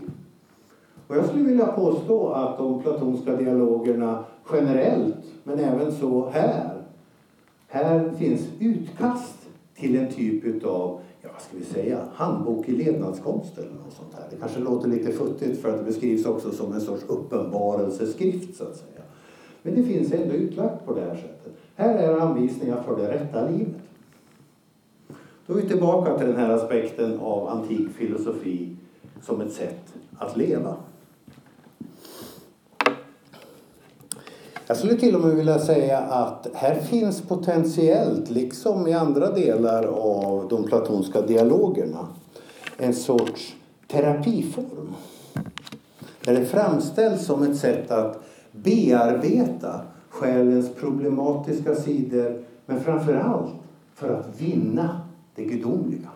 Och 1.07 1.15
jag 1.15 1.26
skulle 1.26 1.43
vilja 1.43 1.65
påstå 1.65 2.30
att 2.30 2.57
de 2.57 2.82
platonska 2.82 3.36
dialogerna 3.36 4.24
generellt, 4.51 5.15
men 5.43 5.59
även 5.59 5.91
så 5.91 6.29
här, 6.29 6.81
här 7.67 8.11
finns 8.17 8.41
utkast 8.59 9.35
till 9.75 9.99
en 9.99 10.11
typ 10.11 10.65
av, 10.65 10.99
ja 11.21 11.29
vad 11.33 11.41
ska 11.41 11.57
vi 11.57 11.63
säga, 11.63 11.99
handbok 12.13 12.69
i 12.69 12.71
levnadskonst 12.71 13.57
eller 13.57 13.71
något 13.71 13.93
sånt 13.93 14.13
här. 14.13 14.23
Det 14.29 14.35
kanske 14.35 14.59
låter 14.59 14.87
lite 14.87 15.11
futtigt 15.11 15.61
för 15.61 15.69
att 15.69 15.77
det 15.77 15.83
beskrivs 15.83 16.25
också 16.25 16.51
som 16.51 16.73
en 16.73 16.81
sorts 16.81 17.03
uppenbarelseskrift 17.07 18.57
så 18.57 18.63
att 18.63 18.75
säga. 18.75 19.01
Men 19.61 19.75
det 19.75 19.83
finns 19.83 20.11
ändå 20.11 20.33
utlagt 20.33 20.85
på 20.85 20.93
det 20.93 21.01
här 21.01 21.15
sättet. 21.15 21.53
Här 21.75 21.95
är 21.95 22.19
anvisningar 22.19 22.83
för 22.83 22.97
det 22.97 23.13
rätta 23.13 23.49
livet. 23.49 23.75
Då 25.45 25.53
är 25.53 25.61
vi 25.61 25.67
tillbaka 25.67 26.17
till 26.17 26.27
den 26.27 26.35
här 26.35 26.49
aspekten 26.49 27.19
av 27.19 27.47
antik 27.47 27.89
filosofi 27.89 28.75
som 29.21 29.41
ett 29.41 29.53
sätt 29.53 29.93
att 30.17 30.37
leva. 30.37 30.75
Jag 34.70 34.78
skulle 34.78 34.95
till 34.95 35.15
och 35.15 35.22
med 35.22 35.36
vilja 35.36 35.59
säga 35.59 35.99
att 35.99 36.47
här 36.53 36.76
finns 36.76 37.22
potentiellt, 37.22 38.30
liksom 38.30 38.88
i 38.88 38.93
andra 38.93 39.32
delar 39.32 39.84
av 39.84 40.47
de 40.49 40.63
platonska 40.63 41.22
dialogerna, 41.22 42.07
en 42.78 42.93
sorts 42.93 43.55
terapiform. 43.88 44.93
Där 46.26 46.34
det 46.34 46.45
framställs 46.45 47.26
som 47.26 47.43
ett 47.43 47.57
sätt 47.57 47.91
att 47.91 48.24
bearbeta 48.51 49.82
själens 50.09 50.76
problematiska 50.76 51.76
sidor 51.76 52.43
men 52.65 52.84
framför 52.84 53.13
allt 53.13 53.53
för 53.95 54.13
att 54.13 54.41
vinna 54.41 55.01
det 55.36 55.43
gudomliga. 55.43 56.09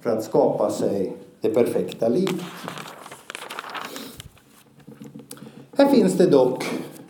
För 0.00 0.10
att 0.10 0.24
skapa 0.24 0.70
sig 0.70 1.16
det 1.40 1.50
perfekta 1.50 2.08
livet. 2.08 2.44
Här 5.78 5.88
finns 5.88 6.14
det 6.14 6.26
dock, 6.26 6.64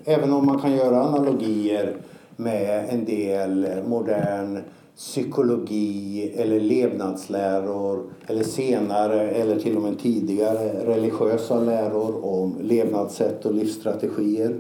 även 0.05 0.33
om 0.33 0.47
man 0.47 0.61
kan 0.61 0.73
göra 0.73 1.03
analogier 1.03 1.97
med 2.37 2.89
en 2.89 3.05
del 3.05 3.69
modern 3.87 4.63
psykologi 4.97 6.33
eller 6.37 6.61
levnadsläror 6.61 8.05
eller 8.27 8.43
senare 8.43 9.31
eller 9.31 9.61
till 9.61 9.77
och 9.77 9.83
med 9.83 9.99
tidigare 9.99 10.87
religiösa 10.87 11.61
läror 11.61 12.25
om 12.25 12.57
levnadssätt 12.61 13.45
och 13.45 13.55
livsstrategier. 13.55 14.59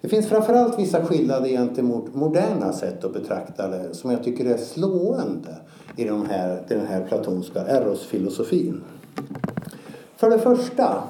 Det 0.00 0.08
finns 0.08 0.28
framförallt 0.28 0.78
vissa 0.78 1.06
skillnader 1.06 1.48
gentemot 1.48 2.14
moderna 2.14 2.72
sätt 2.72 3.04
att 3.04 3.12
betrakta 3.12 3.68
det 3.68 3.94
som 3.94 4.10
jag 4.10 4.24
tycker 4.24 4.44
är 4.44 4.58
slående 4.58 5.56
i 5.96 6.04
den 6.04 6.26
här, 6.26 6.62
den 6.68 6.86
här 6.86 7.04
platonska 7.08 7.60
erosfilosofin. 7.60 8.80
För 10.16 10.30
det 10.30 10.38
första 10.38 11.02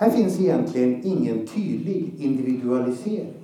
här 0.00 0.10
finns 0.10 0.40
egentligen 0.40 1.00
ingen 1.04 1.46
tydlig 1.46 2.14
individualisering. 2.18 3.34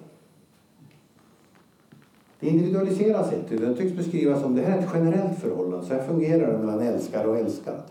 Det 2.41 2.49
individualiseras 2.49 3.33
inte, 3.33 3.55
utan 3.55 3.69
det 3.69 3.77
tycks 3.77 3.97
beskrivas 3.97 4.43
som 4.43 4.55
det 4.55 4.63
här 4.63 4.79
är 4.79 4.83
ett 4.83 4.91
generellt 4.95 5.39
förhållande. 5.39 5.87
Så 5.87 5.95
här 5.95 6.03
fungerar 6.03 6.53
det 6.53 6.59
mellan 6.59 6.81
älskare 6.81 7.29
och 7.29 7.39
älskad. 7.39 7.83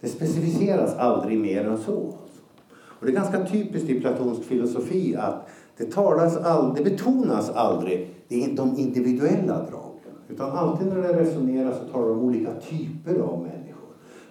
Det 0.00 0.08
specificeras 0.08 0.94
aldrig 0.94 1.38
mer 1.38 1.64
än 1.64 1.78
så. 1.78 1.96
Alltså. 1.96 2.42
Och 2.70 3.06
det 3.06 3.12
är 3.12 3.14
ganska 3.14 3.46
typiskt 3.46 3.90
i 3.90 4.00
platonsk 4.00 4.42
filosofi 4.42 5.16
att 5.16 5.48
det, 5.76 5.92
talas 5.92 6.36
all, 6.36 6.74
det 6.74 6.84
betonas 6.84 7.50
aldrig 7.50 8.10
de 8.54 8.78
individuella 8.78 9.56
dragen. 9.56 10.14
Utan 10.28 10.50
alltid 10.50 10.86
när 10.86 10.96
det 10.96 11.20
resoneras 11.20 11.78
så 11.78 11.92
talar 11.92 12.08
de 12.08 12.18
om 12.18 12.24
olika 12.24 12.50
typer 12.54 13.20
av 13.20 13.38
människor. 13.38 13.57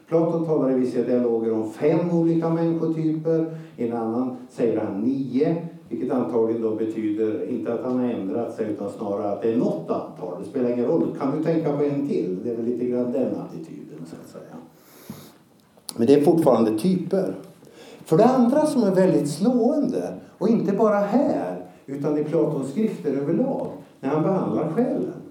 Platon 0.07 0.45
talar 0.45 0.71
i 0.71 0.73
vissa 0.73 1.01
dialoger 1.01 1.53
om 1.53 1.71
fem 1.71 2.11
olika 2.11 2.49
människotyper. 2.49 3.57
I 3.77 3.87
en 3.87 3.97
annan 3.97 4.37
säger 4.49 4.81
han 4.81 5.01
nio. 5.01 5.67
Vilket 5.89 6.11
antagligen 6.11 6.61
då 6.61 6.75
betyder, 6.75 7.49
inte 7.49 7.73
att 7.73 7.83
han 7.83 7.99
har 7.99 8.05
ändrat 8.05 8.55
sig, 8.55 8.71
utan 8.71 8.89
snarare 8.89 9.31
att 9.31 9.41
det 9.41 9.53
är 9.53 9.57
något 9.57 9.89
antal. 9.89 10.43
Det 10.43 10.49
spelar 10.49 10.69
ingen 10.69 10.85
roll. 10.85 11.15
Kan 11.19 11.37
du 11.37 11.43
tänka 11.43 11.77
på 11.77 11.83
en 11.83 12.07
till? 12.07 12.39
Det 12.43 12.51
är 12.51 12.55
väl 12.55 12.65
lite 12.65 12.85
grann 12.85 13.11
den 13.11 13.35
attityden, 13.35 14.05
så 14.05 14.15
att 14.23 14.29
säga. 14.29 14.55
Men 15.97 16.07
det 16.07 16.13
är 16.13 16.21
fortfarande 16.21 16.79
typer. 16.79 17.35
För 18.05 18.17
det 18.17 18.25
andra 18.25 18.65
som 18.65 18.83
är 18.83 18.95
väldigt 18.95 19.29
slående, 19.29 20.13
och 20.37 20.49
inte 20.49 20.73
bara 20.73 20.99
här, 20.99 21.65
utan 21.85 22.17
i 22.17 22.23
Platons 22.23 22.69
skrifter 22.69 23.13
överlag, 23.13 23.67
när 23.99 24.09
han 24.09 24.23
behandlar 24.23 24.71
själen. 24.71 25.21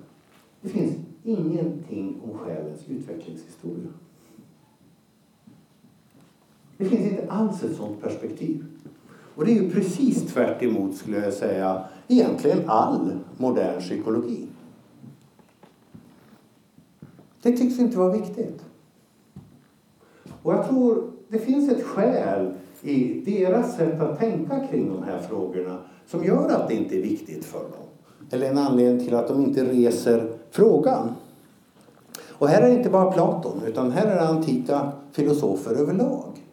Det 0.61 0.69
finns 0.69 0.93
ingenting 1.23 2.21
om 2.25 2.39
själens 2.39 2.81
utvecklingshistoria. 2.89 3.91
Det 6.77 6.85
finns 6.85 7.13
inte 7.13 7.33
alls 7.33 7.63
ett 7.63 7.77
sådant 7.77 8.03
perspektiv. 8.03 8.65
Och 9.35 9.45
det 9.45 9.51
är 9.51 9.63
ju 9.63 9.71
precis 9.71 10.33
tvärt 10.33 10.63
emot, 10.63 10.97
skulle 10.97 11.25
jag 11.25 11.33
säga, 11.33 11.85
egentligen 12.09 12.59
all 12.67 13.19
modern 13.37 13.81
psykologi. 13.81 14.47
Det 17.43 17.57
tycks 17.57 17.79
inte 17.79 17.99
vara 17.99 18.13
viktigt. 18.13 18.65
Och 20.43 20.53
jag 20.53 20.69
tror 20.69 21.11
det 21.29 21.39
finns 21.39 21.73
ett 21.73 21.83
skäl 21.83 22.55
i 22.83 23.21
deras 23.21 23.77
sätt 23.77 24.01
att 24.01 24.19
tänka 24.19 24.67
kring 24.67 24.89
de 24.89 25.03
här 25.03 25.19
frågorna 25.19 25.79
som 26.07 26.25
gör 26.25 26.49
att 26.49 26.69
det 26.69 26.75
inte 26.75 26.99
är 26.99 27.03
viktigt 27.03 27.45
för 27.45 27.59
dem. 27.59 27.87
Eller 28.31 28.51
en 28.51 28.59
anledning 28.59 29.07
till 29.07 29.15
att 29.15 29.29
de 29.29 29.43
inte 29.43 29.65
reser 29.65 30.33
frågan. 30.51 31.09
Och 32.29 32.49
här 32.49 32.63
är 32.63 32.69
det 32.69 32.77
inte 32.77 32.91
bara 32.91 33.13
Platon, 33.13 33.61
utan 33.67 33.91
här 33.91 34.07
är 34.07 34.15
det 34.15 34.29
antika 34.29 34.93
filosofer 35.13 35.75
överlag. 35.75 36.46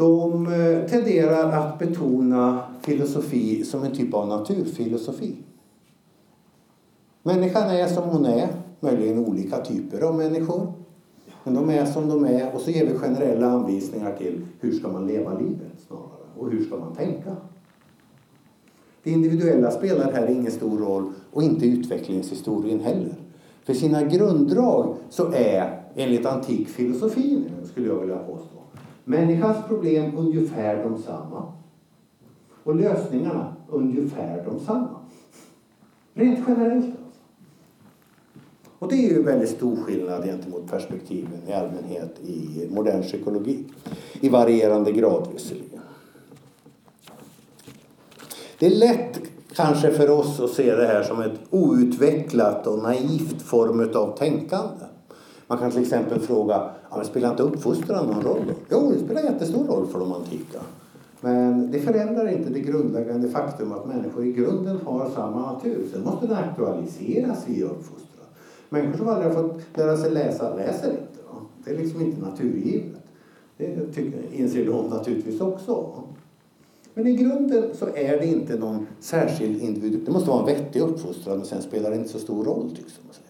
De 0.00 0.46
eh, 0.46 0.88
tenderar 0.88 1.52
att 1.52 1.78
betona 1.78 2.62
filosofi 2.82 3.64
som 3.64 3.82
en 3.82 3.92
typ 3.92 4.14
av 4.14 4.28
naturfilosofi. 4.28 5.36
Människan 7.22 7.70
är 7.70 7.86
som 7.86 8.08
hon 8.08 8.24
är, 8.24 8.48
möjligen 8.80 9.26
olika 9.26 9.58
typer 9.58 10.00
av 10.00 10.14
människor. 10.14 10.72
Men 11.44 11.54
de 11.54 11.70
är 11.70 11.84
som 11.84 12.08
de 12.08 12.24
är 12.24 12.54
och 12.54 12.60
så 12.60 12.70
ger 12.70 12.86
vi 12.86 12.98
generella 12.98 13.50
anvisningar 13.50 14.16
till 14.16 14.46
hur 14.60 14.72
ska 14.72 14.88
man 14.88 15.06
leva 15.06 15.38
livet 15.38 15.72
snarare 15.86 16.28
och 16.38 16.50
hur 16.50 16.64
ska 16.64 16.76
man 16.76 16.94
tänka. 16.94 17.36
Det 19.02 19.10
individuella 19.10 19.70
spelar 19.70 20.12
här 20.12 20.30
ingen 20.30 20.52
stor 20.52 20.78
roll 20.78 21.12
och 21.32 21.42
inte 21.42 21.66
utvecklingshistorien 21.66 22.80
heller. 22.80 23.14
För 23.64 23.74
sina 23.74 24.02
grunddrag 24.02 24.94
så 25.10 25.32
är, 25.32 25.82
enligt 25.94 26.26
antik 26.26 26.68
filosofi 26.68 27.44
skulle 27.64 27.86
jag 27.86 28.00
vilja 28.00 28.18
påstå, 28.18 28.59
Människans 29.10 29.66
problem 29.68 30.18
ungefär 30.18 30.84
de 30.84 31.02
samma. 31.02 31.52
Och 32.64 32.76
lösningarna 32.76 33.56
ungefär 33.68 34.44
de 34.44 34.60
samma. 34.60 34.96
Rent 36.14 36.38
generellt 36.48 36.84
alltså. 36.84 37.00
Och 38.78 38.88
det 38.88 38.94
är 38.94 39.08
ju 39.08 39.22
väldigt 39.22 39.48
stor 39.48 39.76
skillnad 39.76 40.24
gentemot 40.24 40.70
perspektiven 40.70 41.48
i 41.48 41.52
allmänhet 41.52 42.20
i 42.20 42.68
modern 42.70 43.02
psykologi. 43.02 43.64
I 44.20 44.28
varierande 44.28 44.92
grad 44.92 45.28
visserligen. 45.32 45.80
Det 48.58 48.66
är 48.66 48.70
lätt 48.70 49.20
kanske 49.54 49.90
för 49.90 50.10
oss 50.10 50.40
att 50.40 50.50
se 50.50 50.74
det 50.74 50.86
här 50.86 51.02
som 51.02 51.20
ett 51.20 51.40
outvecklat 51.50 52.66
och 52.66 52.78
naivt 52.78 53.42
form 53.42 53.90
av 53.94 54.16
tänkande. 54.16 54.89
Man 55.50 55.58
kan 55.58 55.70
till 55.70 55.82
exempel 55.82 56.20
fråga, 56.20 56.70
ja, 56.90 56.96
men 56.96 57.04
spelar 57.04 57.30
inte 57.30 57.42
uppfostran 57.42 58.06
någon 58.06 58.22
roll 58.22 58.40
då? 58.46 58.54
Jo, 58.70 58.92
det 58.92 59.04
spelar 59.04 59.22
jättestor 59.22 59.66
roll 59.66 59.86
för 59.86 59.98
de 59.98 60.12
antika. 60.12 60.58
Men 61.20 61.70
det 61.70 61.78
förändrar 61.78 62.28
inte 62.28 62.50
det 62.50 62.60
grundläggande 62.60 63.28
faktum 63.28 63.72
att 63.72 63.86
människor 63.86 64.26
i 64.26 64.32
grunden 64.32 64.78
har 64.86 65.10
samma 65.10 65.52
natur. 65.52 65.88
Sen 65.92 66.04
måste 66.04 66.26
den 66.26 66.36
aktualiseras 66.36 67.48
via 67.48 67.64
uppfostran. 67.64 68.26
Människor 68.68 68.98
som 68.98 69.08
aldrig 69.08 69.32
har 69.32 69.42
fått 69.42 69.60
lära 69.74 69.96
sig 69.96 70.10
läsa, 70.10 70.54
läser 70.54 70.90
inte. 70.90 71.18
Då. 71.28 71.40
Det 71.64 71.70
är 71.70 71.78
liksom 71.78 72.00
inte 72.00 72.20
naturgivet. 72.20 73.02
Det 73.56 73.86
tycker, 73.94 74.20
inser 74.32 74.66
de 74.66 74.86
naturligtvis 74.86 75.40
också. 75.40 75.92
Men 76.94 77.06
i 77.06 77.16
grunden 77.16 77.64
så 77.74 77.86
är 77.86 78.18
det 78.18 78.26
inte 78.26 78.58
någon 78.58 78.86
särskild 79.00 79.62
individ. 79.62 80.00
Det 80.06 80.12
måste 80.12 80.30
vara 80.30 80.40
en 80.40 80.46
vettig 80.46 80.80
uppfostran 80.80 81.40
och 81.40 81.46
sen 81.46 81.62
spelar 81.62 81.90
det 81.90 81.96
inte 81.96 82.08
så 82.08 82.18
stor 82.18 82.44
roll 82.44 82.70
tycks 82.76 83.00
man 83.04 83.14
säga. 83.14 83.29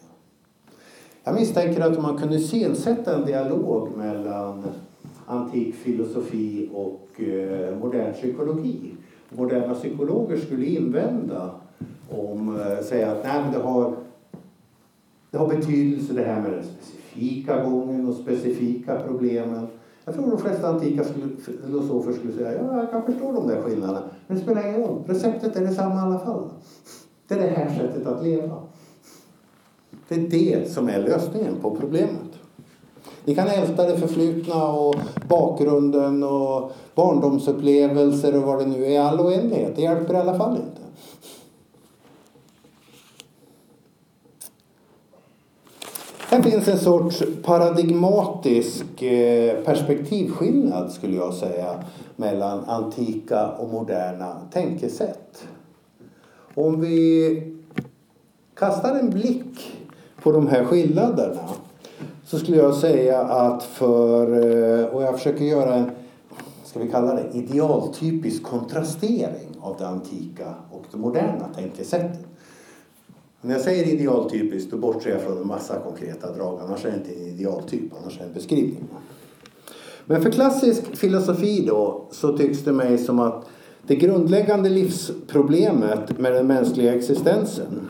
Jag 1.24 1.34
misstänker 1.34 1.80
att 1.80 1.96
om 1.96 2.02
man 2.02 2.18
kunde 2.18 2.36
iscensätta 2.36 3.14
en 3.14 3.26
dialog 3.26 3.88
mellan 3.96 4.64
antik 5.26 5.74
filosofi 5.74 6.70
och 6.74 7.20
eh, 7.20 7.78
modern 7.78 8.12
psykologi. 8.12 8.94
Moderna 9.28 9.74
psykologer 9.74 10.36
skulle 10.36 10.66
invända 10.66 11.50
om, 12.10 12.60
eh, 12.60 12.84
säga 12.84 13.12
att 13.12 13.24
nej, 13.24 13.42
men 13.42 13.52
det, 13.52 13.58
har, 13.58 13.94
det 15.30 15.38
har 15.38 15.48
betydelse 15.48 16.12
det 16.12 16.22
här 16.22 16.40
med 16.40 16.52
den 16.52 16.64
specifika 16.64 17.64
gången 17.64 18.08
och 18.08 18.14
specifika 18.14 19.00
problemen. 19.06 19.66
Jag 20.04 20.14
tror 20.14 20.30
de 20.30 20.38
flesta 20.38 20.68
antika 20.68 21.04
filosofer 21.64 22.12
skulle 22.12 22.32
säga 22.32 22.54
ja, 22.54 22.76
jag 22.76 22.90
kan 22.90 23.02
förstå 23.02 23.32
de 23.32 23.48
där 23.48 23.62
skillnaderna. 23.62 24.02
Men 24.26 24.36
det 24.36 24.42
spelar 24.42 24.68
ingen 24.68 24.80
roll. 24.80 25.02
Receptet 25.06 25.56
är 25.56 25.60
detsamma 25.60 25.94
i 25.94 25.98
alla 25.98 26.18
fall. 26.18 26.48
Det 27.28 27.34
är 27.34 27.38
det 27.38 27.46
här 27.46 27.78
sättet 27.78 28.06
att 28.06 28.24
leva. 28.24 28.56
Det 30.10 30.16
är 30.16 30.28
det 30.28 30.72
som 30.72 30.88
är 30.88 30.98
lösningen 30.98 31.56
på 31.62 31.76
problemet. 31.76 32.38
Ni 33.24 33.34
kan 33.34 33.48
älta 33.48 33.86
det 33.86 33.98
förflutna 33.98 34.68
och 34.72 34.94
bakgrunden 35.28 36.22
och 36.22 36.72
barndomsupplevelser 36.94 38.36
och 38.36 38.42
vad 38.42 38.58
det 38.58 38.66
nu 38.66 38.84
är 38.84 38.90
i 38.90 38.96
all 38.96 39.20
oändlighet. 39.20 39.76
Det 39.76 39.82
hjälper 39.82 40.14
i 40.14 40.16
alla 40.16 40.38
fall 40.38 40.56
inte. 40.56 40.80
Här 46.18 46.42
finns 46.42 46.68
en 46.68 46.78
sorts 46.78 47.22
paradigmatisk 47.42 49.02
eh, 49.02 49.64
perspektivskillnad 49.64 50.92
skulle 50.92 51.16
jag 51.16 51.34
säga 51.34 51.84
mellan 52.16 52.64
antika 52.64 53.48
och 53.48 53.68
moderna 53.68 54.36
tänkesätt. 54.52 55.44
Om 56.54 56.80
vi 56.80 57.56
kastar 58.54 58.94
en 58.94 59.10
blick 59.10 59.79
på 60.22 60.32
de 60.32 60.46
här 60.46 60.64
skillnaderna 60.64 61.48
så 62.24 62.38
skulle 62.38 62.56
jag 62.56 62.74
säga 62.74 63.20
att 63.20 63.62
för, 63.62 64.26
eh, 64.26 64.84
och 64.84 65.02
jag 65.02 65.14
försöker 65.18 65.44
göra 65.44 65.74
en, 65.74 65.90
ska 66.64 66.80
vi 66.80 66.90
kalla 66.90 67.14
det 67.14 67.30
idealtypisk 67.32 68.42
kontrastering 68.42 69.48
av 69.60 69.76
det 69.78 69.86
antika 69.86 70.54
och 70.70 70.84
det 70.90 70.98
moderna 70.98 71.48
tänkesättet. 71.56 72.26
När 73.40 73.54
jag 73.54 73.62
säger 73.62 73.84
idealtypiskt 73.84 74.70
då 74.70 74.76
bortser 74.76 75.10
jag 75.10 75.20
från 75.20 75.38
en 75.38 75.46
massa 75.46 75.78
konkreta 75.78 76.32
drag, 76.32 76.60
annars 76.64 76.84
är 76.84 76.90
det 76.90 76.96
inte 76.96 77.22
en 77.22 77.28
idealtyp, 77.28 77.92
annars 78.02 78.16
är 78.16 78.20
det 78.20 78.26
en 78.26 78.32
beskrivning. 78.32 78.88
Men 80.06 80.22
för 80.22 80.30
klassisk 80.30 80.96
filosofi 80.96 81.64
då 81.66 82.04
så 82.10 82.38
tycks 82.38 82.58
det 82.58 82.72
mig 82.72 82.98
som 82.98 83.18
att 83.18 83.44
det 83.86 83.96
grundläggande 83.96 84.68
livsproblemet 84.68 86.18
med 86.18 86.32
den 86.32 86.46
mänskliga 86.46 86.94
existensen 86.94 87.88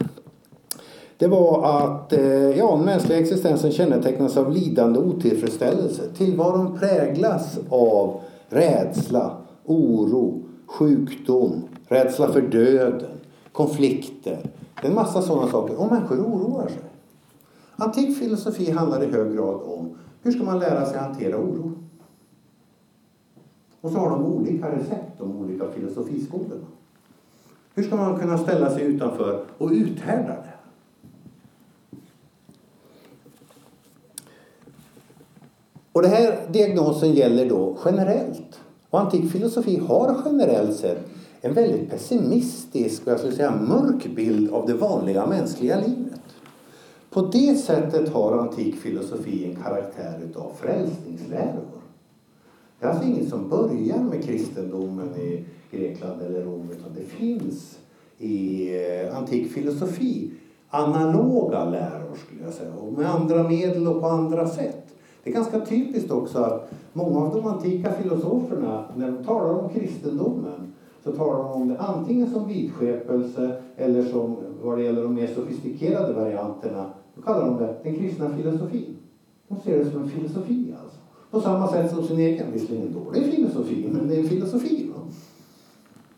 det 1.21 1.29
var 1.29 1.83
att 1.83 2.13
eh, 2.13 2.59
ja, 2.59 2.77
den 2.77 2.85
mänskliga 2.85 3.19
existensen 3.19 3.73
kännetecknas 3.73 4.37
av 4.37 4.53
lidande 4.53 4.99
och 4.99 5.07
otillfredsställelse. 5.07 6.03
Tillvaron 6.17 6.79
präglas 6.79 7.59
av 7.71 8.21
rädsla, 8.49 9.37
oro, 9.65 10.43
sjukdom, 10.67 11.63
rädsla 11.89 12.29
för 12.29 12.43
döden, 12.43 13.11
konflikter. 13.53 14.39
Det 14.81 14.87
är 14.87 14.89
en 14.89 14.95
massa 14.95 15.23
sådana 15.23 15.49
saker. 15.51 15.81
Och 15.81 15.93
människor 15.93 16.17
oroar 16.17 16.69
sig. 16.69 16.83
Antik 17.77 18.19
filosofi 18.19 18.71
handlar 18.71 19.03
i 19.03 19.07
hög 19.07 19.35
grad 19.35 19.55
om 19.55 19.99
hur 20.23 20.33
ska 20.33 20.45
man 20.45 20.59
lära 20.59 20.87
sig 20.87 20.99
hantera 20.99 21.37
oro. 21.37 21.73
Och 23.81 23.91
så 23.91 23.99
har 23.99 24.11
de 24.11 24.25
olika 24.25 24.73
recept, 24.73 25.19
de 25.19 25.37
olika 25.37 25.65
filosofiskolorna. 25.69 26.67
Hur 27.75 27.83
ska 27.83 27.97
man 27.97 28.19
kunna 28.19 28.39
ställa 28.39 28.71
sig 28.71 28.83
utanför 28.83 29.45
och 29.59 29.71
uthärda 29.71 30.33
det? 30.33 30.50
Och 35.93 36.03
den 36.03 36.11
här 36.11 36.47
diagnosen 36.53 37.13
gäller 37.15 37.49
då 37.49 37.77
generellt. 37.85 38.61
Och 38.91 39.01
antik 39.01 39.33
filosofi 39.33 39.77
har 39.77 40.17
generellt 40.25 40.77
sett 40.77 41.07
en 41.41 41.55
väldigt 41.55 41.91
pessimistisk 41.91 43.07
och 43.07 43.13
jag 43.13 43.19
skulle 43.19 43.37
säga 43.37 43.57
mörk 43.57 44.07
bild 44.17 44.51
av 44.51 44.67
det 44.67 44.75
vanliga 44.75 45.27
mänskliga 45.27 45.77
livet. 45.77 46.21
På 47.11 47.21
det 47.21 47.55
sättet 47.55 48.09
har 48.09 48.39
antik 48.39 48.75
filosofi 48.77 49.45
en 49.45 49.63
karaktär 49.63 50.21
utav 50.25 50.53
frälsningsläror. 50.61 51.81
Det 52.79 52.87
är 52.87 52.91
alltså 52.91 53.07
inget 53.07 53.29
som 53.29 53.49
börjar 53.49 53.99
med 53.99 54.25
kristendomen 54.25 55.17
i 55.17 55.45
Grekland 55.71 56.23
eller 56.23 56.43
Rom 56.43 56.71
utan 56.71 56.95
det 56.95 57.05
finns 57.05 57.79
i 58.19 58.69
eh, 58.77 59.17
antik 59.17 59.53
filosofi 59.53 60.31
analoga 60.71 61.65
läror 61.65 62.17
skulle 62.27 62.45
jag 62.45 62.55
säga 62.55 62.73
och 62.75 62.93
med 62.93 63.11
andra 63.11 63.49
medel 63.49 63.89
och 63.89 64.01
på 64.01 64.07
andra 64.07 64.49
sätt. 64.49 64.80
Det 65.25 65.31
är 65.31 65.35
ganska 65.35 65.61
typiskt 65.61 66.11
också 66.11 66.39
att 66.39 66.71
många 66.93 67.21
av 67.21 67.35
de 67.35 67.47
antika 67.47 67.93
filosoferna, 67.93 68.85
när 68.97 69.11
de 69.13 69.25
talar 69.25 69.55
om 69.55 69.69
kristendomen, 69.69 70.73
så 71.05 71.13
talar 71.13 71.39
de 71.39 71.53
om 71.53 71.69
det 71.69 71.79
antingen 71.79 72.31
som 72.31 72.49
vidskepelse 72.49 73.63
eller 73.77 74.05
som, 74.05 74.37
vad 74.63 74.79
det 74.79 74.85
gäller 74.85 75.03
de 75.03 75.15
mer 75.15 75.27
sofistikerade 75.27 76.13
varianterna, 76.13 76.91
då 77.15 77.23
kallar 77.23 77.47
de 77.47 77.59
det 77.59 77.77
den 77.83 77.97
kristna 77.97 78.37
filosofin. 78.37 78.97
De 79.49 79.61
ser 79.61 79.79
det 79.79 79.91
som 79.91 80.03
en 80.03 80.09
filosofi 80.09 80.75
alltså. 80.83 80.99
På 81.31 81.41
samma 81.41 81.69
sätt 81.69 81.91
som 81.91 82.07
sin 82.07 82.19
egen, 82.19 82.53
visserligen 82.53 82.93
dålig 82.93 83.35
filosofi, 83.35 83.89
men 83.93 84.09
det 84.09 84.15
är 84.15 84.21
en 84.21 84.29
filosofi. 84.29 84.91
Va? 84.95 85.01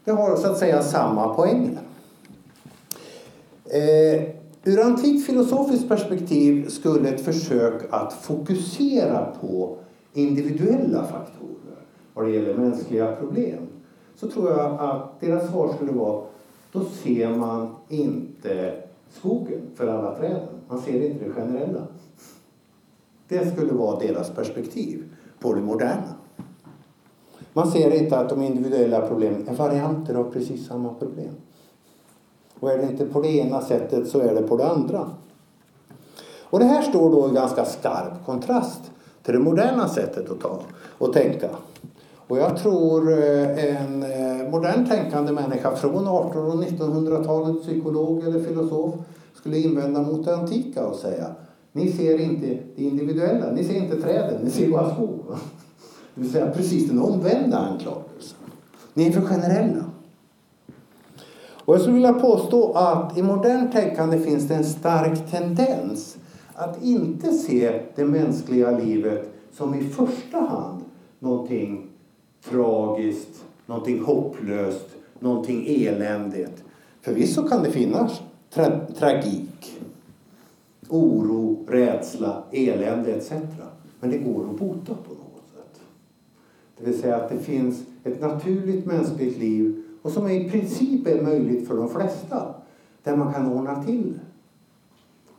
Det 0.04 0.10
har 0.10 0.36
så 0.36 0.50
att 0.50 0.58
säga 0.58 0.82
samma 0.82 1.34
poänger. 1.34 1.78
Eh, 3.64 4.41
Ur 4.64 4.80
antikt 4.80 5.26
filosofiskt 5.26 5.88
perspektiv 5.88 6.68
skulle 6.68 7.08
ett 7.08 7.20
försök 7.20 7.82
att 7.90 8.12
fokusera 8.12 9.26
på 9.40 9.76
individuella 10.12 11.04
faktorer 11.04 11.76
vad 12.14 12.24
det 12.24 12.30
gäller 12.30 12.54
mänskliga 12.54 13.16
problem 13.16 13.66
så 14.16 14.30
tror 14.30 14.50
jag 14.50 14.80
att 14.80 15.20
deras 15.20 15.50
svar 15.50 15.72
skulle 15.76 15.92
vara 15.92 16.24
då 16.72 16.84
ser 16.84 17.36
man 17.36 17.74
inte 17.88 18.74
skogen 19.10 19.60
för 19.74 19.88
alla 19.88 20.14
träden. 20.18 20.48
Man 20.68 20.80
ser 20.80 21.10
inte 21.10 21.24
det 21.24 21.30
generella. 21.30 21.86
Det 23.28 23.52
skulle 23.52 23.72
vara 23.72 23.98
deras 23.98 24.30
perspektiv 24.30 25.04
på 25.40 25.54
det 25.54 25.60
moderna. 25.60 26.14
Man 27.52 27.70
ser 27.70 28.02
inte 28.02 28.18
att 28.18 28.28
de 28.28 28.42
individuella 28.42 29.08
problemen 29.08 29.48
är 29.48 29.54
varianter 29.54 30.14
av 30.14 30.32
precis 30.32 30.66
samma 30.66 30.94
problem. 30.94 31.34
Och 32.62 32.70
är 32.70 32.78
det 32.78 32.84
inte 32.84 33.06
på 33.06 33.20
det 33.20 33.28
ena 33.28 33.60
sättet 33.60 34.08
så 34.08 34.20
är 34.20 34.34
det 34.34 34.42
på 34.42 34.56
det 34.56 34.68
andra. 34.68 35.10
Och 36.42 36.58
det 36.58 36.64
här 36.64 36.82
står 36.82 37.10
då 37.10 37.28
i 37.28 37.34
ganska 37.34 37.64
skarp 37.64 38.26
kontrast 38.26 38.80
till 39.22 39.34
det 39.34 39.40
moderna 39.40 39.88
sättet 39.88 40.30
att 40.30 40.40
ta 40.40 40.60
och 40.98 41.12
tänka. 41.12 41.48
Och 42.28 42.38
jag 42.38 42.56
tror 42.56 43.12
eh, 43.12 43.76
en 43.76 44.02
eh, 44.02 44.50
modern 44.50 44.86
tänkande 44.88 45.32
människa 45.32 45.76
från 45.76 45.90
1800 45.90 46.40
och 46.40 46.64
1900-talet, 46.64 47.62
psykolog 47.62 48.24
eller 48.24 48.44
filosof, 48.44 48.94
skulle 49.34 49.58
invända 49.58 50.02
mot 50.02 50.24
det 50.24 50.36
antika 50.36 50.86
och 50.86 50.96
säga 50.96 51.26
ni 51.72 51.92
ser 51.92 52.20
inte 52.20 52.46
det 52.76 52.82
individuella, 52.82 53.52
ni 53.52 53.64
ser 53.64 53.74
inte 53.74 54.02
träden, 54.02 54.40
ni 54.44 54.50
ser 54.50 54.70
bara 54.70 54.94
skog. 54.94 55.20
Det 56.14 56.20
vill 56.20 56.32
säga 56.32 56.50
precis 56.50 56.88
den 56.88 57.02
omvända 57.02 57.58
anklagelsen. 57.58 58.38
Ni 58.94 59.06
är 59.06 59.12
för 59.12 59.20
generella. 59.20 59.84
Och 61.64 61.74
jag 61.74 61.80
skulle 61.80 61.94
vilja 61.94 62.12
påstå 62.12 62.72
att 62.72 63.18
i 63.18 63.22
modernt 63.22 63.72
tänkande 63.72 64.18
finns 64.18 64.48
det 64.48 64.54
en 64.54 64.64
stark 64.64 65.30
tendens 65.30 66.16
att 66.54 66.82
inte 66.82 67.32
se 67.32 67.80
det 67.94 68.04
mänskliga 68.04 68.70
livet 68.78 69.32
som 69.52 69.74
i 69.74 69.84
första 69.84 70.40
hand 70.40 70.82
någonting 71.18 71.88
tragiskt, 72.50 73.44
någonting 73.66 74.02
hopplöst, 74.02 74.88
någonting 75.18 75.66
eländigt. 75.66 76.64
Förvisso 77.00 77.48
kan 77.48 77.62
det 77.62 77.70
finnas 77.70 78.20
tra 78.50 78.80
tragik, 78.98 79.80
oro, 80.88 81.66
rädsla, 81.68 82.42
elände 82.52 83.12
etc. 83.12 83.32
Men 84.00 84.10
det 84.10 84.18
går 84.18 84.44
att 84.50 84.58
bota 84.58 84.94
på 84.94 85.14
något 85.14 85.44
sätt. 85.54 85.80
Det 86.78 86.84
vill 86.84 87.00
säga 87.00 87.16
att 87.16 87.28
det 87.28 87.38
finns 87.38 87.82
ett 88.04 88.20
naturligt 88.20 88.86
mänskligt 88.86 89.38
liv 89.38 89.82
och 90.02 90.10
som 90.10 90.28
i 90.28 90.50
princip 90.50 91.06
är 91.06 91.22
möjligt 91.22 91.68
för 91.68 91.76
de 91.76 91.88
flesta, 91.88 92.54
där 93.02 93.16
man 93.16 93.32
kan 93.32 93.52
ordna 93.52 93.84
till 93.84 94.12
det. 94.12 94.20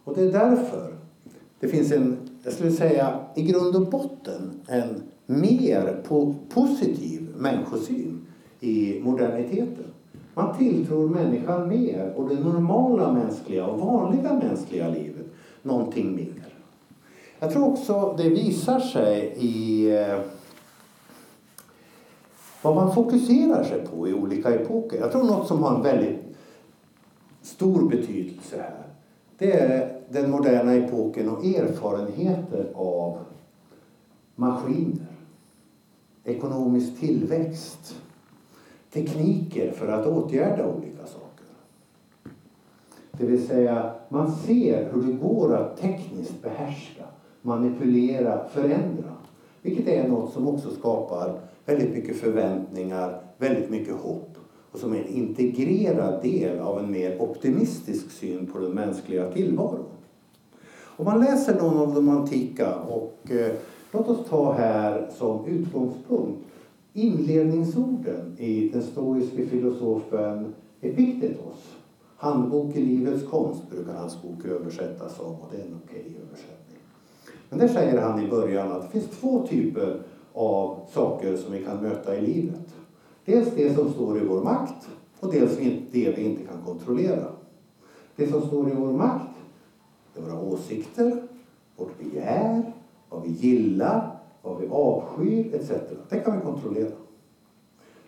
Och 0.03 0.15
det 0.15 0.21
är 0.21 0.31
därför 0.31 0.93
det 1.59 1.67
finns 1.67 1.91
en, 1.91 2.17
jag 2.43 2.53
skulle 2.53 2.71
säga 2.71 3.19
i 3.35 3.43
grund 3.43 3.75
och 3.75 3.89
botten, 3.89 4.51
en 4.67 5.01
mer 5.25 6.01
på 6.07 6.35
positiv 6.49 7.27
människosyn 7.37 8.21
i 8.59 9.01
moderniteten. 9.03 9.85
Man 10.33 10.57
tilltror 10.57 11.09
människan 11.09 11.67
mer 11.67 12.13
och 12.15 12.29
det 12.29 12.35
normala 12.35 13.13
mänskliga 13.13 13.67
och 13.67 13.79
vanliga 13.79 14.33
mänskliga 14.33 14.89
livet 14.89 15.25
någonting 15.61 16.15
mer. 16.15 16.53
Jag 17.39 17.53
tror 17.53 17.67
också 17.67 18.15
det 18.17 18.29
visar 18.29 18.79
sig 18.79 19.35
i 19.37 19.89
eh, 19.95 20.19
vad 22.63 22.75
man 22.75 22.95
fokuserar 22.95 23.63
sig 23.63 23.87
på 23.87 24.07
i 24.07 24.13
olika 24.13 24.55
epoker. 24.55 24.99
Jag 24.99 25.11
tror 25.11 25.23
något 25.23 25.47
som 25.47 25.63
har 25.63 25.75
en 25.75 25.83
väldigt 25.83 26.19
stor 27.41 27.89
betydelse 27.89 28.57
här 28.57 28.83
det 29.43 29.51
är 29.53 29.99
den 30.09 30.31
moderna 30.31 30.73
epoken 30.75 31.29
och 31.29 31.45
erfarenheter 31.45 32.71
av 32.75 33.19
maskiner. 34.35 35.07
ekonomisk 36.23 36.99
tillväxt, 36.99 37.95
tekniker 38.93 39.71
för 39.71 39.87
att 39.87 40.07
åtgärda 40.07 40.67
olika 40.67 41.05
saker. 41.05 41.45
Det 43.11 43.25
vill 43.25 43.47
säga, 43.47 43.93
man 44.09 44.31
ser 44.31 44.91
hur 44.93 45.01
det 45.01 45.13
går 45.13 45.55
att 45.55 45.77
tekniskt 45.77 46.41
behärska, 46.41 47.03
manipulera, 47.41 48.47
förändra. 48.49 49.11
Vilket 49.63 49.87
är 49.87 50.07
något 50.07 50.33
som 50.33 50.47
också 50.47 50.69
skapar 50.69 51.39
väldigt 51.65 51.93
mycket 51.93 52.17
förväntningar, 52.17 53.21
väldigt 53.37 53.69
mycket 53.69 53.95
hopp 53.95 54.37
och 54.71 54.79
som 54.79 54.93
är 54.93 54.97
en 54.97 55.07
integrerad 55.07 56.21
del 56.21 56.59
av 56.59 56.79
en 56.79 56.91
mer 56.91 57.21
optimistisk 57.21 58.11
syn 58.11 58.47
på 58.47 58.59
den 58.59 58.71
mänskliga 58.71 59.31
tillvaron. 59.31 59.85
Om 60.97 61.05
man 61.05 61.19
läser 61.19 61.61
någon 61.61 61.77
av 61.77 61.95
de 61.95 62.09
antika 62.09 62.75
och 62.75 63.31
eh, 63.31 63.55
låt 63.91 64.07
oss 64.07 64.27
ta 64.29 64.53
här 64.53 65.09
som 65.17 65.45
utgångspunkt 65.45 66.39
inledningsorden 66.93 68.35
i 68.37 68.69
den 68.69 68.83
stoiske 68.83 69.45
filosofen 69.45 70.53
Epiktetos. 70.81 71.75
Handbok 72.17 72.75
i 72.75 72.81
livets 72.81 73.27
konst 73.29 73.69
brukar 73.69 73.93
hans 73.93 74.21
bok 74.21 74.45
översättas 74.45 75.15
som 75.15 75.25
och 75.25 75.47
det 75.51 75.57
är 75.57 75.65
en 75.65 75.79
okej 75.85 76.17
översättning. 76.27 76.62
Men 77.53 77.67
där 77.67 77.73
säger 77.73 78.01
han 78.01 78.23
i 78.23 78.27
början 78.27 78.71
att 78.71 78.81
det 78.81 78.99
finns 78.99 79.19
två 79.19 79.47
typer 79.47 80.01
av 80.33 80.79
saker 80.89 81.37
som 81.37 81.53
vi 81.53 81.63
kan 81.63 81.77
möta 81.77 82.15
i 82.17 82.21
livet. 82.21 82.75
Dels 83.25 83.55
det 83.55 83.75
som 83.75 83.93
står 83.93 84.17
i 84.17 84.25
vår 84.25 84.43
makt 84.43 84.89
och 85.19 85.31
dels 85.31 85.57
det 85.91 86.17
vi 86.17 86.21
inte 86.21 86.43
kan 86.43 86.61
kontrollera. 86.65 87.27
Det 88.15 88.27
som 88.27 88.41
står 88.41 88.71
i 88.71 88.73
vår 88.73 88.91
makt 88.91 89.37
det 90.13 90.19
är 90.19 90.23
våra 90.23 90.39
åsikter, 90.39 91.23
vårt 91.75 91.99
begär, 91.99 92.73
vad 93.09 93.23
vi 93.23 93.29
gillar, 93.29 94.19
vad 94.41 94.59
vi 94.59 94.67
avskyr 94.67 95.55
etc. 95.55 95.71
Det 96.09 96.19
kan 96.19 96.35
vi 96.37 96.45
kontrollera. 96.45 96.91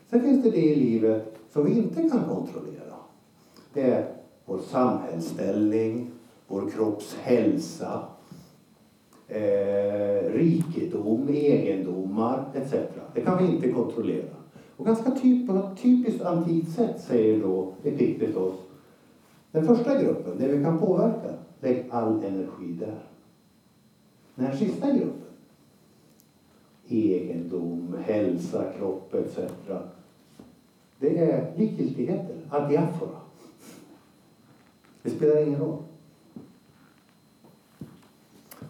Sen 0.09 0.21
finns 0.21 0.43
det 0.43 0.49
det 0.49 0.65
i 0.65 0.75
livet 0.75 1.35
som 1.53 1.65
vi 1.65 1.77
inte 1.77 2.09
kan 2.09 2.23
kontrollera. 2.29 2.95
Det 3.73 3.81
är 3.81 4.15
vår 4.45 4.59
samhällsställning, 4.71 6.11
vår 6.47 6.69
kropps 6.69 7.15
hälsa, 7.15 8.03
eh, 9.27 10.31
rikedom, 10.33 11.29
egendomar 11.29 12.45
etc. 12.55 12.73
Det 13.13 13.21
kan 13.21 13.37
vi 13.37 13.55
inte 13.55 13.71
kontrollera. 13.71 14.35
Och 14.77 14.85
ganska 14.85 15.11
typ, 15.11 15.47
på 15.47 15.69
typiskt 15.81 16.21
antikt 16.21 16.71
sätt 16.71 17.01
säger 17.01 17.41
då 17.41 17.73
Epiktetos 17.83 18.55
den 19.55 19.65
första 19.67 20.01
gruppen, 20.01 20.37
det 20.37 20.47
vi 20.47 20.63
kan 20.63 20.79
påverka, 20.79 21.33
lägg 21.59 21.85
all 21.89 22.23
energi 22.23 22.73
där. 22.79 22.99
Den 24.35 24.45
här 24.45 24.55
sista 24.55 24.91
gruppen, 24.91 25.33
egendom, 26.87 27.95
hälsa, 28.03 28.71
kropp 28.77 29.13
etc. 29.13 29.39
Det 30.99 31.17
är 31.17 31.53
likgiltigheter, 31.57 32.35
adiafora. 32.49 33.19
Det 35.01 35.09
spelar 35.09 35.47
ingen 35.47 35.59
roll. 35.59 35.83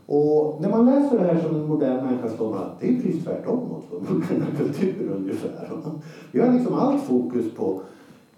Och 0.05 0.61
när 0.61 0.69
man 0.69 0.85
läser 0.85 1.17
det 1.17 1.23
här 1.23 1.41
som 1.41 1.55
en 1.55 1.67
modern 1.67 2.05
människa 2.05 2.29
så 2.37 2.49
man 2.49 2.63
att 2.63 2.79
det 2.79 2.89
är 2.89 3.01
precis 3.01 3.23
tvärtom 3.23 3.57
mot 3.69 3.83
vår 3.91 3.99
moderna 3.99 4.45
kultur 4.57 5.11
ungefär. 5.15 5.69
Vi 6.31 6.39
har 6.39 6.53
liksom 6.53 6.73
allt 6.73 7.03
fokus 7.03 7.53
på 7.55 7.81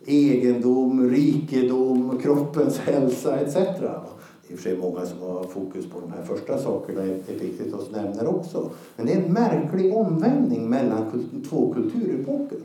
egendom, 0.05 1.09
rikedom, 1.09 2.19
kroppens 2.23 2.79
hälsa 2.79 3.39
etc. 3.39 3.53
Det 3.53 3.59
är 3.59 4.53
i 4.53 4.55
och 4.55 4.59
för 4.59 4.69
sig 4.69 4.77
många 4.77 5.05
som 5.05 5.21
har 5.21 5.43
fokus 5.43 5.85
på 5.89 5.99
de 5.99 6.11
här 6.11 6.23
första 6.23 6.57
sakerna 6.57 7.03
Epiktetos 7.03 7.91
nämner 7.91 8.27
också. 8.27 8.69
Men 8.95 9.05
det 9.05 9.13
är 9.13 9.21
en 9.21 9.33
märklig 9.33 9.95
omvändning 9.95 10.69
mellan 10.69 11.27
två 11.49 11.73
kulturepoker. 11.73 12.57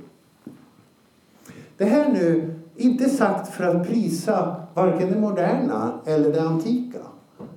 Det 1.76 1.84
här 1.84 2.12
nu 2.12 2.55
inte 2.76 3.09
sagt 3.09 3.55
för 3.55 3.64
att 3.64 3.88
prisa 3.88 4.57
varken 4.74 5.12
det 5.12 5.20
moderna 5.20 5.92
eller 6.07 6.32
det 6.32 6.42
antika. 6.42 6.98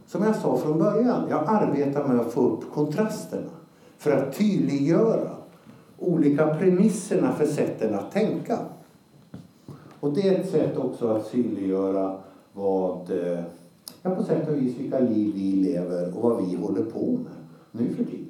Som 0.08 0.24
jag 0.24 0.36
sa 0.36 0.58
från 0.58 0.80
början, 0.80 1.28
jag 1.30 1.44
arbetar 1.48 2.08
med 2.08 2.20
att 2.20 2.34
få 2.34 2.42
upp 2.42 2.72
kontrasterna 2.74 3.52
för 3.98 4.12
att 4.12 4.38
tydliggöra 4.38 5.30
olika 6.00 6.56
premisserna 6.56 7.32
för 7.32 7.46
sätten 7.46 7.96
att 7.96 8.12
tänka. 8.12 8.60
Och 10.00 10.14
det 10.14 10.28
är 10.28 10.40
ett 10.40 10.50
sätt 10.50 10.78
också 10.78 11.08
att 11.08 11.26
synliggöra 11.26 12.18
vad, 12.54 13.12
eh, 13.12 13.44
ja, 14.02 14.16
på 14.16 14.24
sätt 14.24 14.50
och 14.50 14.56
vis 14.56 14.78
vilka 14.78 15.00
liv 15.00 15.34
vi 15.36 15.52
lever 15.52 16.18
och 16.18 16.22
vad 16.22 16.46
vi 16.46 16.56
håller 16.56 16.84
på 16.84 17.12
med 17.12 17.36
nu 17.72 17.94
för 17.94 18.04
tiden. 18.04 18.26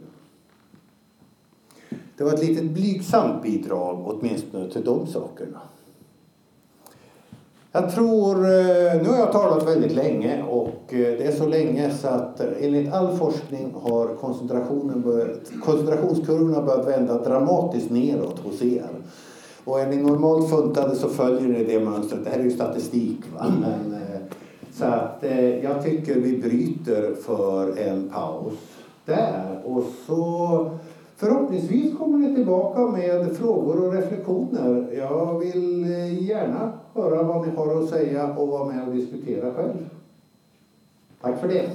Det 2.17 2.23
var 2.23 2.33
ett 2.33 2.47
litet 2.47 2.71
blygsamt 2.71 3.43
bidrag 3.43 4.03
åtminstone 4.05 4.69
till 4.69 4.83
de 4.83 5.07
sakerna. 5.07 5.61
Jag 7.75 7.91
tror, 7.91 8.35
eh, 8.35 9.01
nu 9.01 9.09
har 9.09 9.17
jag 9.17 9.31
talat 9.31 9.67
väldigt 9.67 9.91
länge 9.91 10.43
och 10.43 10.93
eh, 10.93 11.17
det 11.17 11.23
är 11.23 11.31
så 11.31 11.47
länge 11.47 11.91
så 11.91 12.07
att 12.07 12.39
eh, 12.39 12.47
enligt 12.61 12.93
all 12.93 13.17
forskning 13.17 13.75
har 13.81 14.15
koncentrationen 14.15 15.01
börjat, 15.01 15.51
koncentrationskurvorna 15.63 16.61
börjat 16.61 16.87
vända 16.87 17.23
dramatiskt 17.23 17.91
neråt 17.91 18.39
hos 18.39 18.61
er. 18.61 18.89
Och 19.63 19.79
är 19.79 19.87
ni 19.87 19.97
normalt 19.97 20.49
funtade 20.49 20.95
så 20.95 21.09
följer 21.09 21.47
ni 21.47 21.63
det 21.63 21.79
mönstret. 21.79 22.23
Det 22.23 22.29
här 22.29 22.39
är 22.39 22.43
ju 22.43 22.51
statistik. 22.51 23.19
Va? 23.37 23.53
Men, 23.61 23.95
så 24.73 24.85
att 24.85 25.23
jag 25.63 25.83
tycker 25.83 26.15
vi 26.15 26.37
bryter 26.37 27.15
för 27.15 27.77
en 27.77 28.09
paus 28.09 28.53
där. 29.05 29.61
Och 29.65 29.83
så 30.07 30.69
Förhoppningsvis 31.17 31.97
kommer 31.97 32.17
ni 32.17 32.35
tillbaka 32.35 32.81
med 32.81 33.37
frågor 33.37 33.85
och 33.85 33.93
reflektioner. 33.93 34.93
Jag 34.97 35.39
vill 35.39 35.83
eh, 35.83 36.23
gärna 36.23 36.71
höra 36.93 37.23
vad 37.23 37.47
ni 37.47 37.55
har 37.55 37.83
att 37.83 37.89
säga 37.89 38.33
och 38.33 38.47
vara 38.47 38.65
med 38.65 38.87
och 38.87 38.93
diskutera 38.93 39.53
själv. 39.53 39.89
Tack 41.21 41.39
för 41.39 41.47
det. 41.47 41.69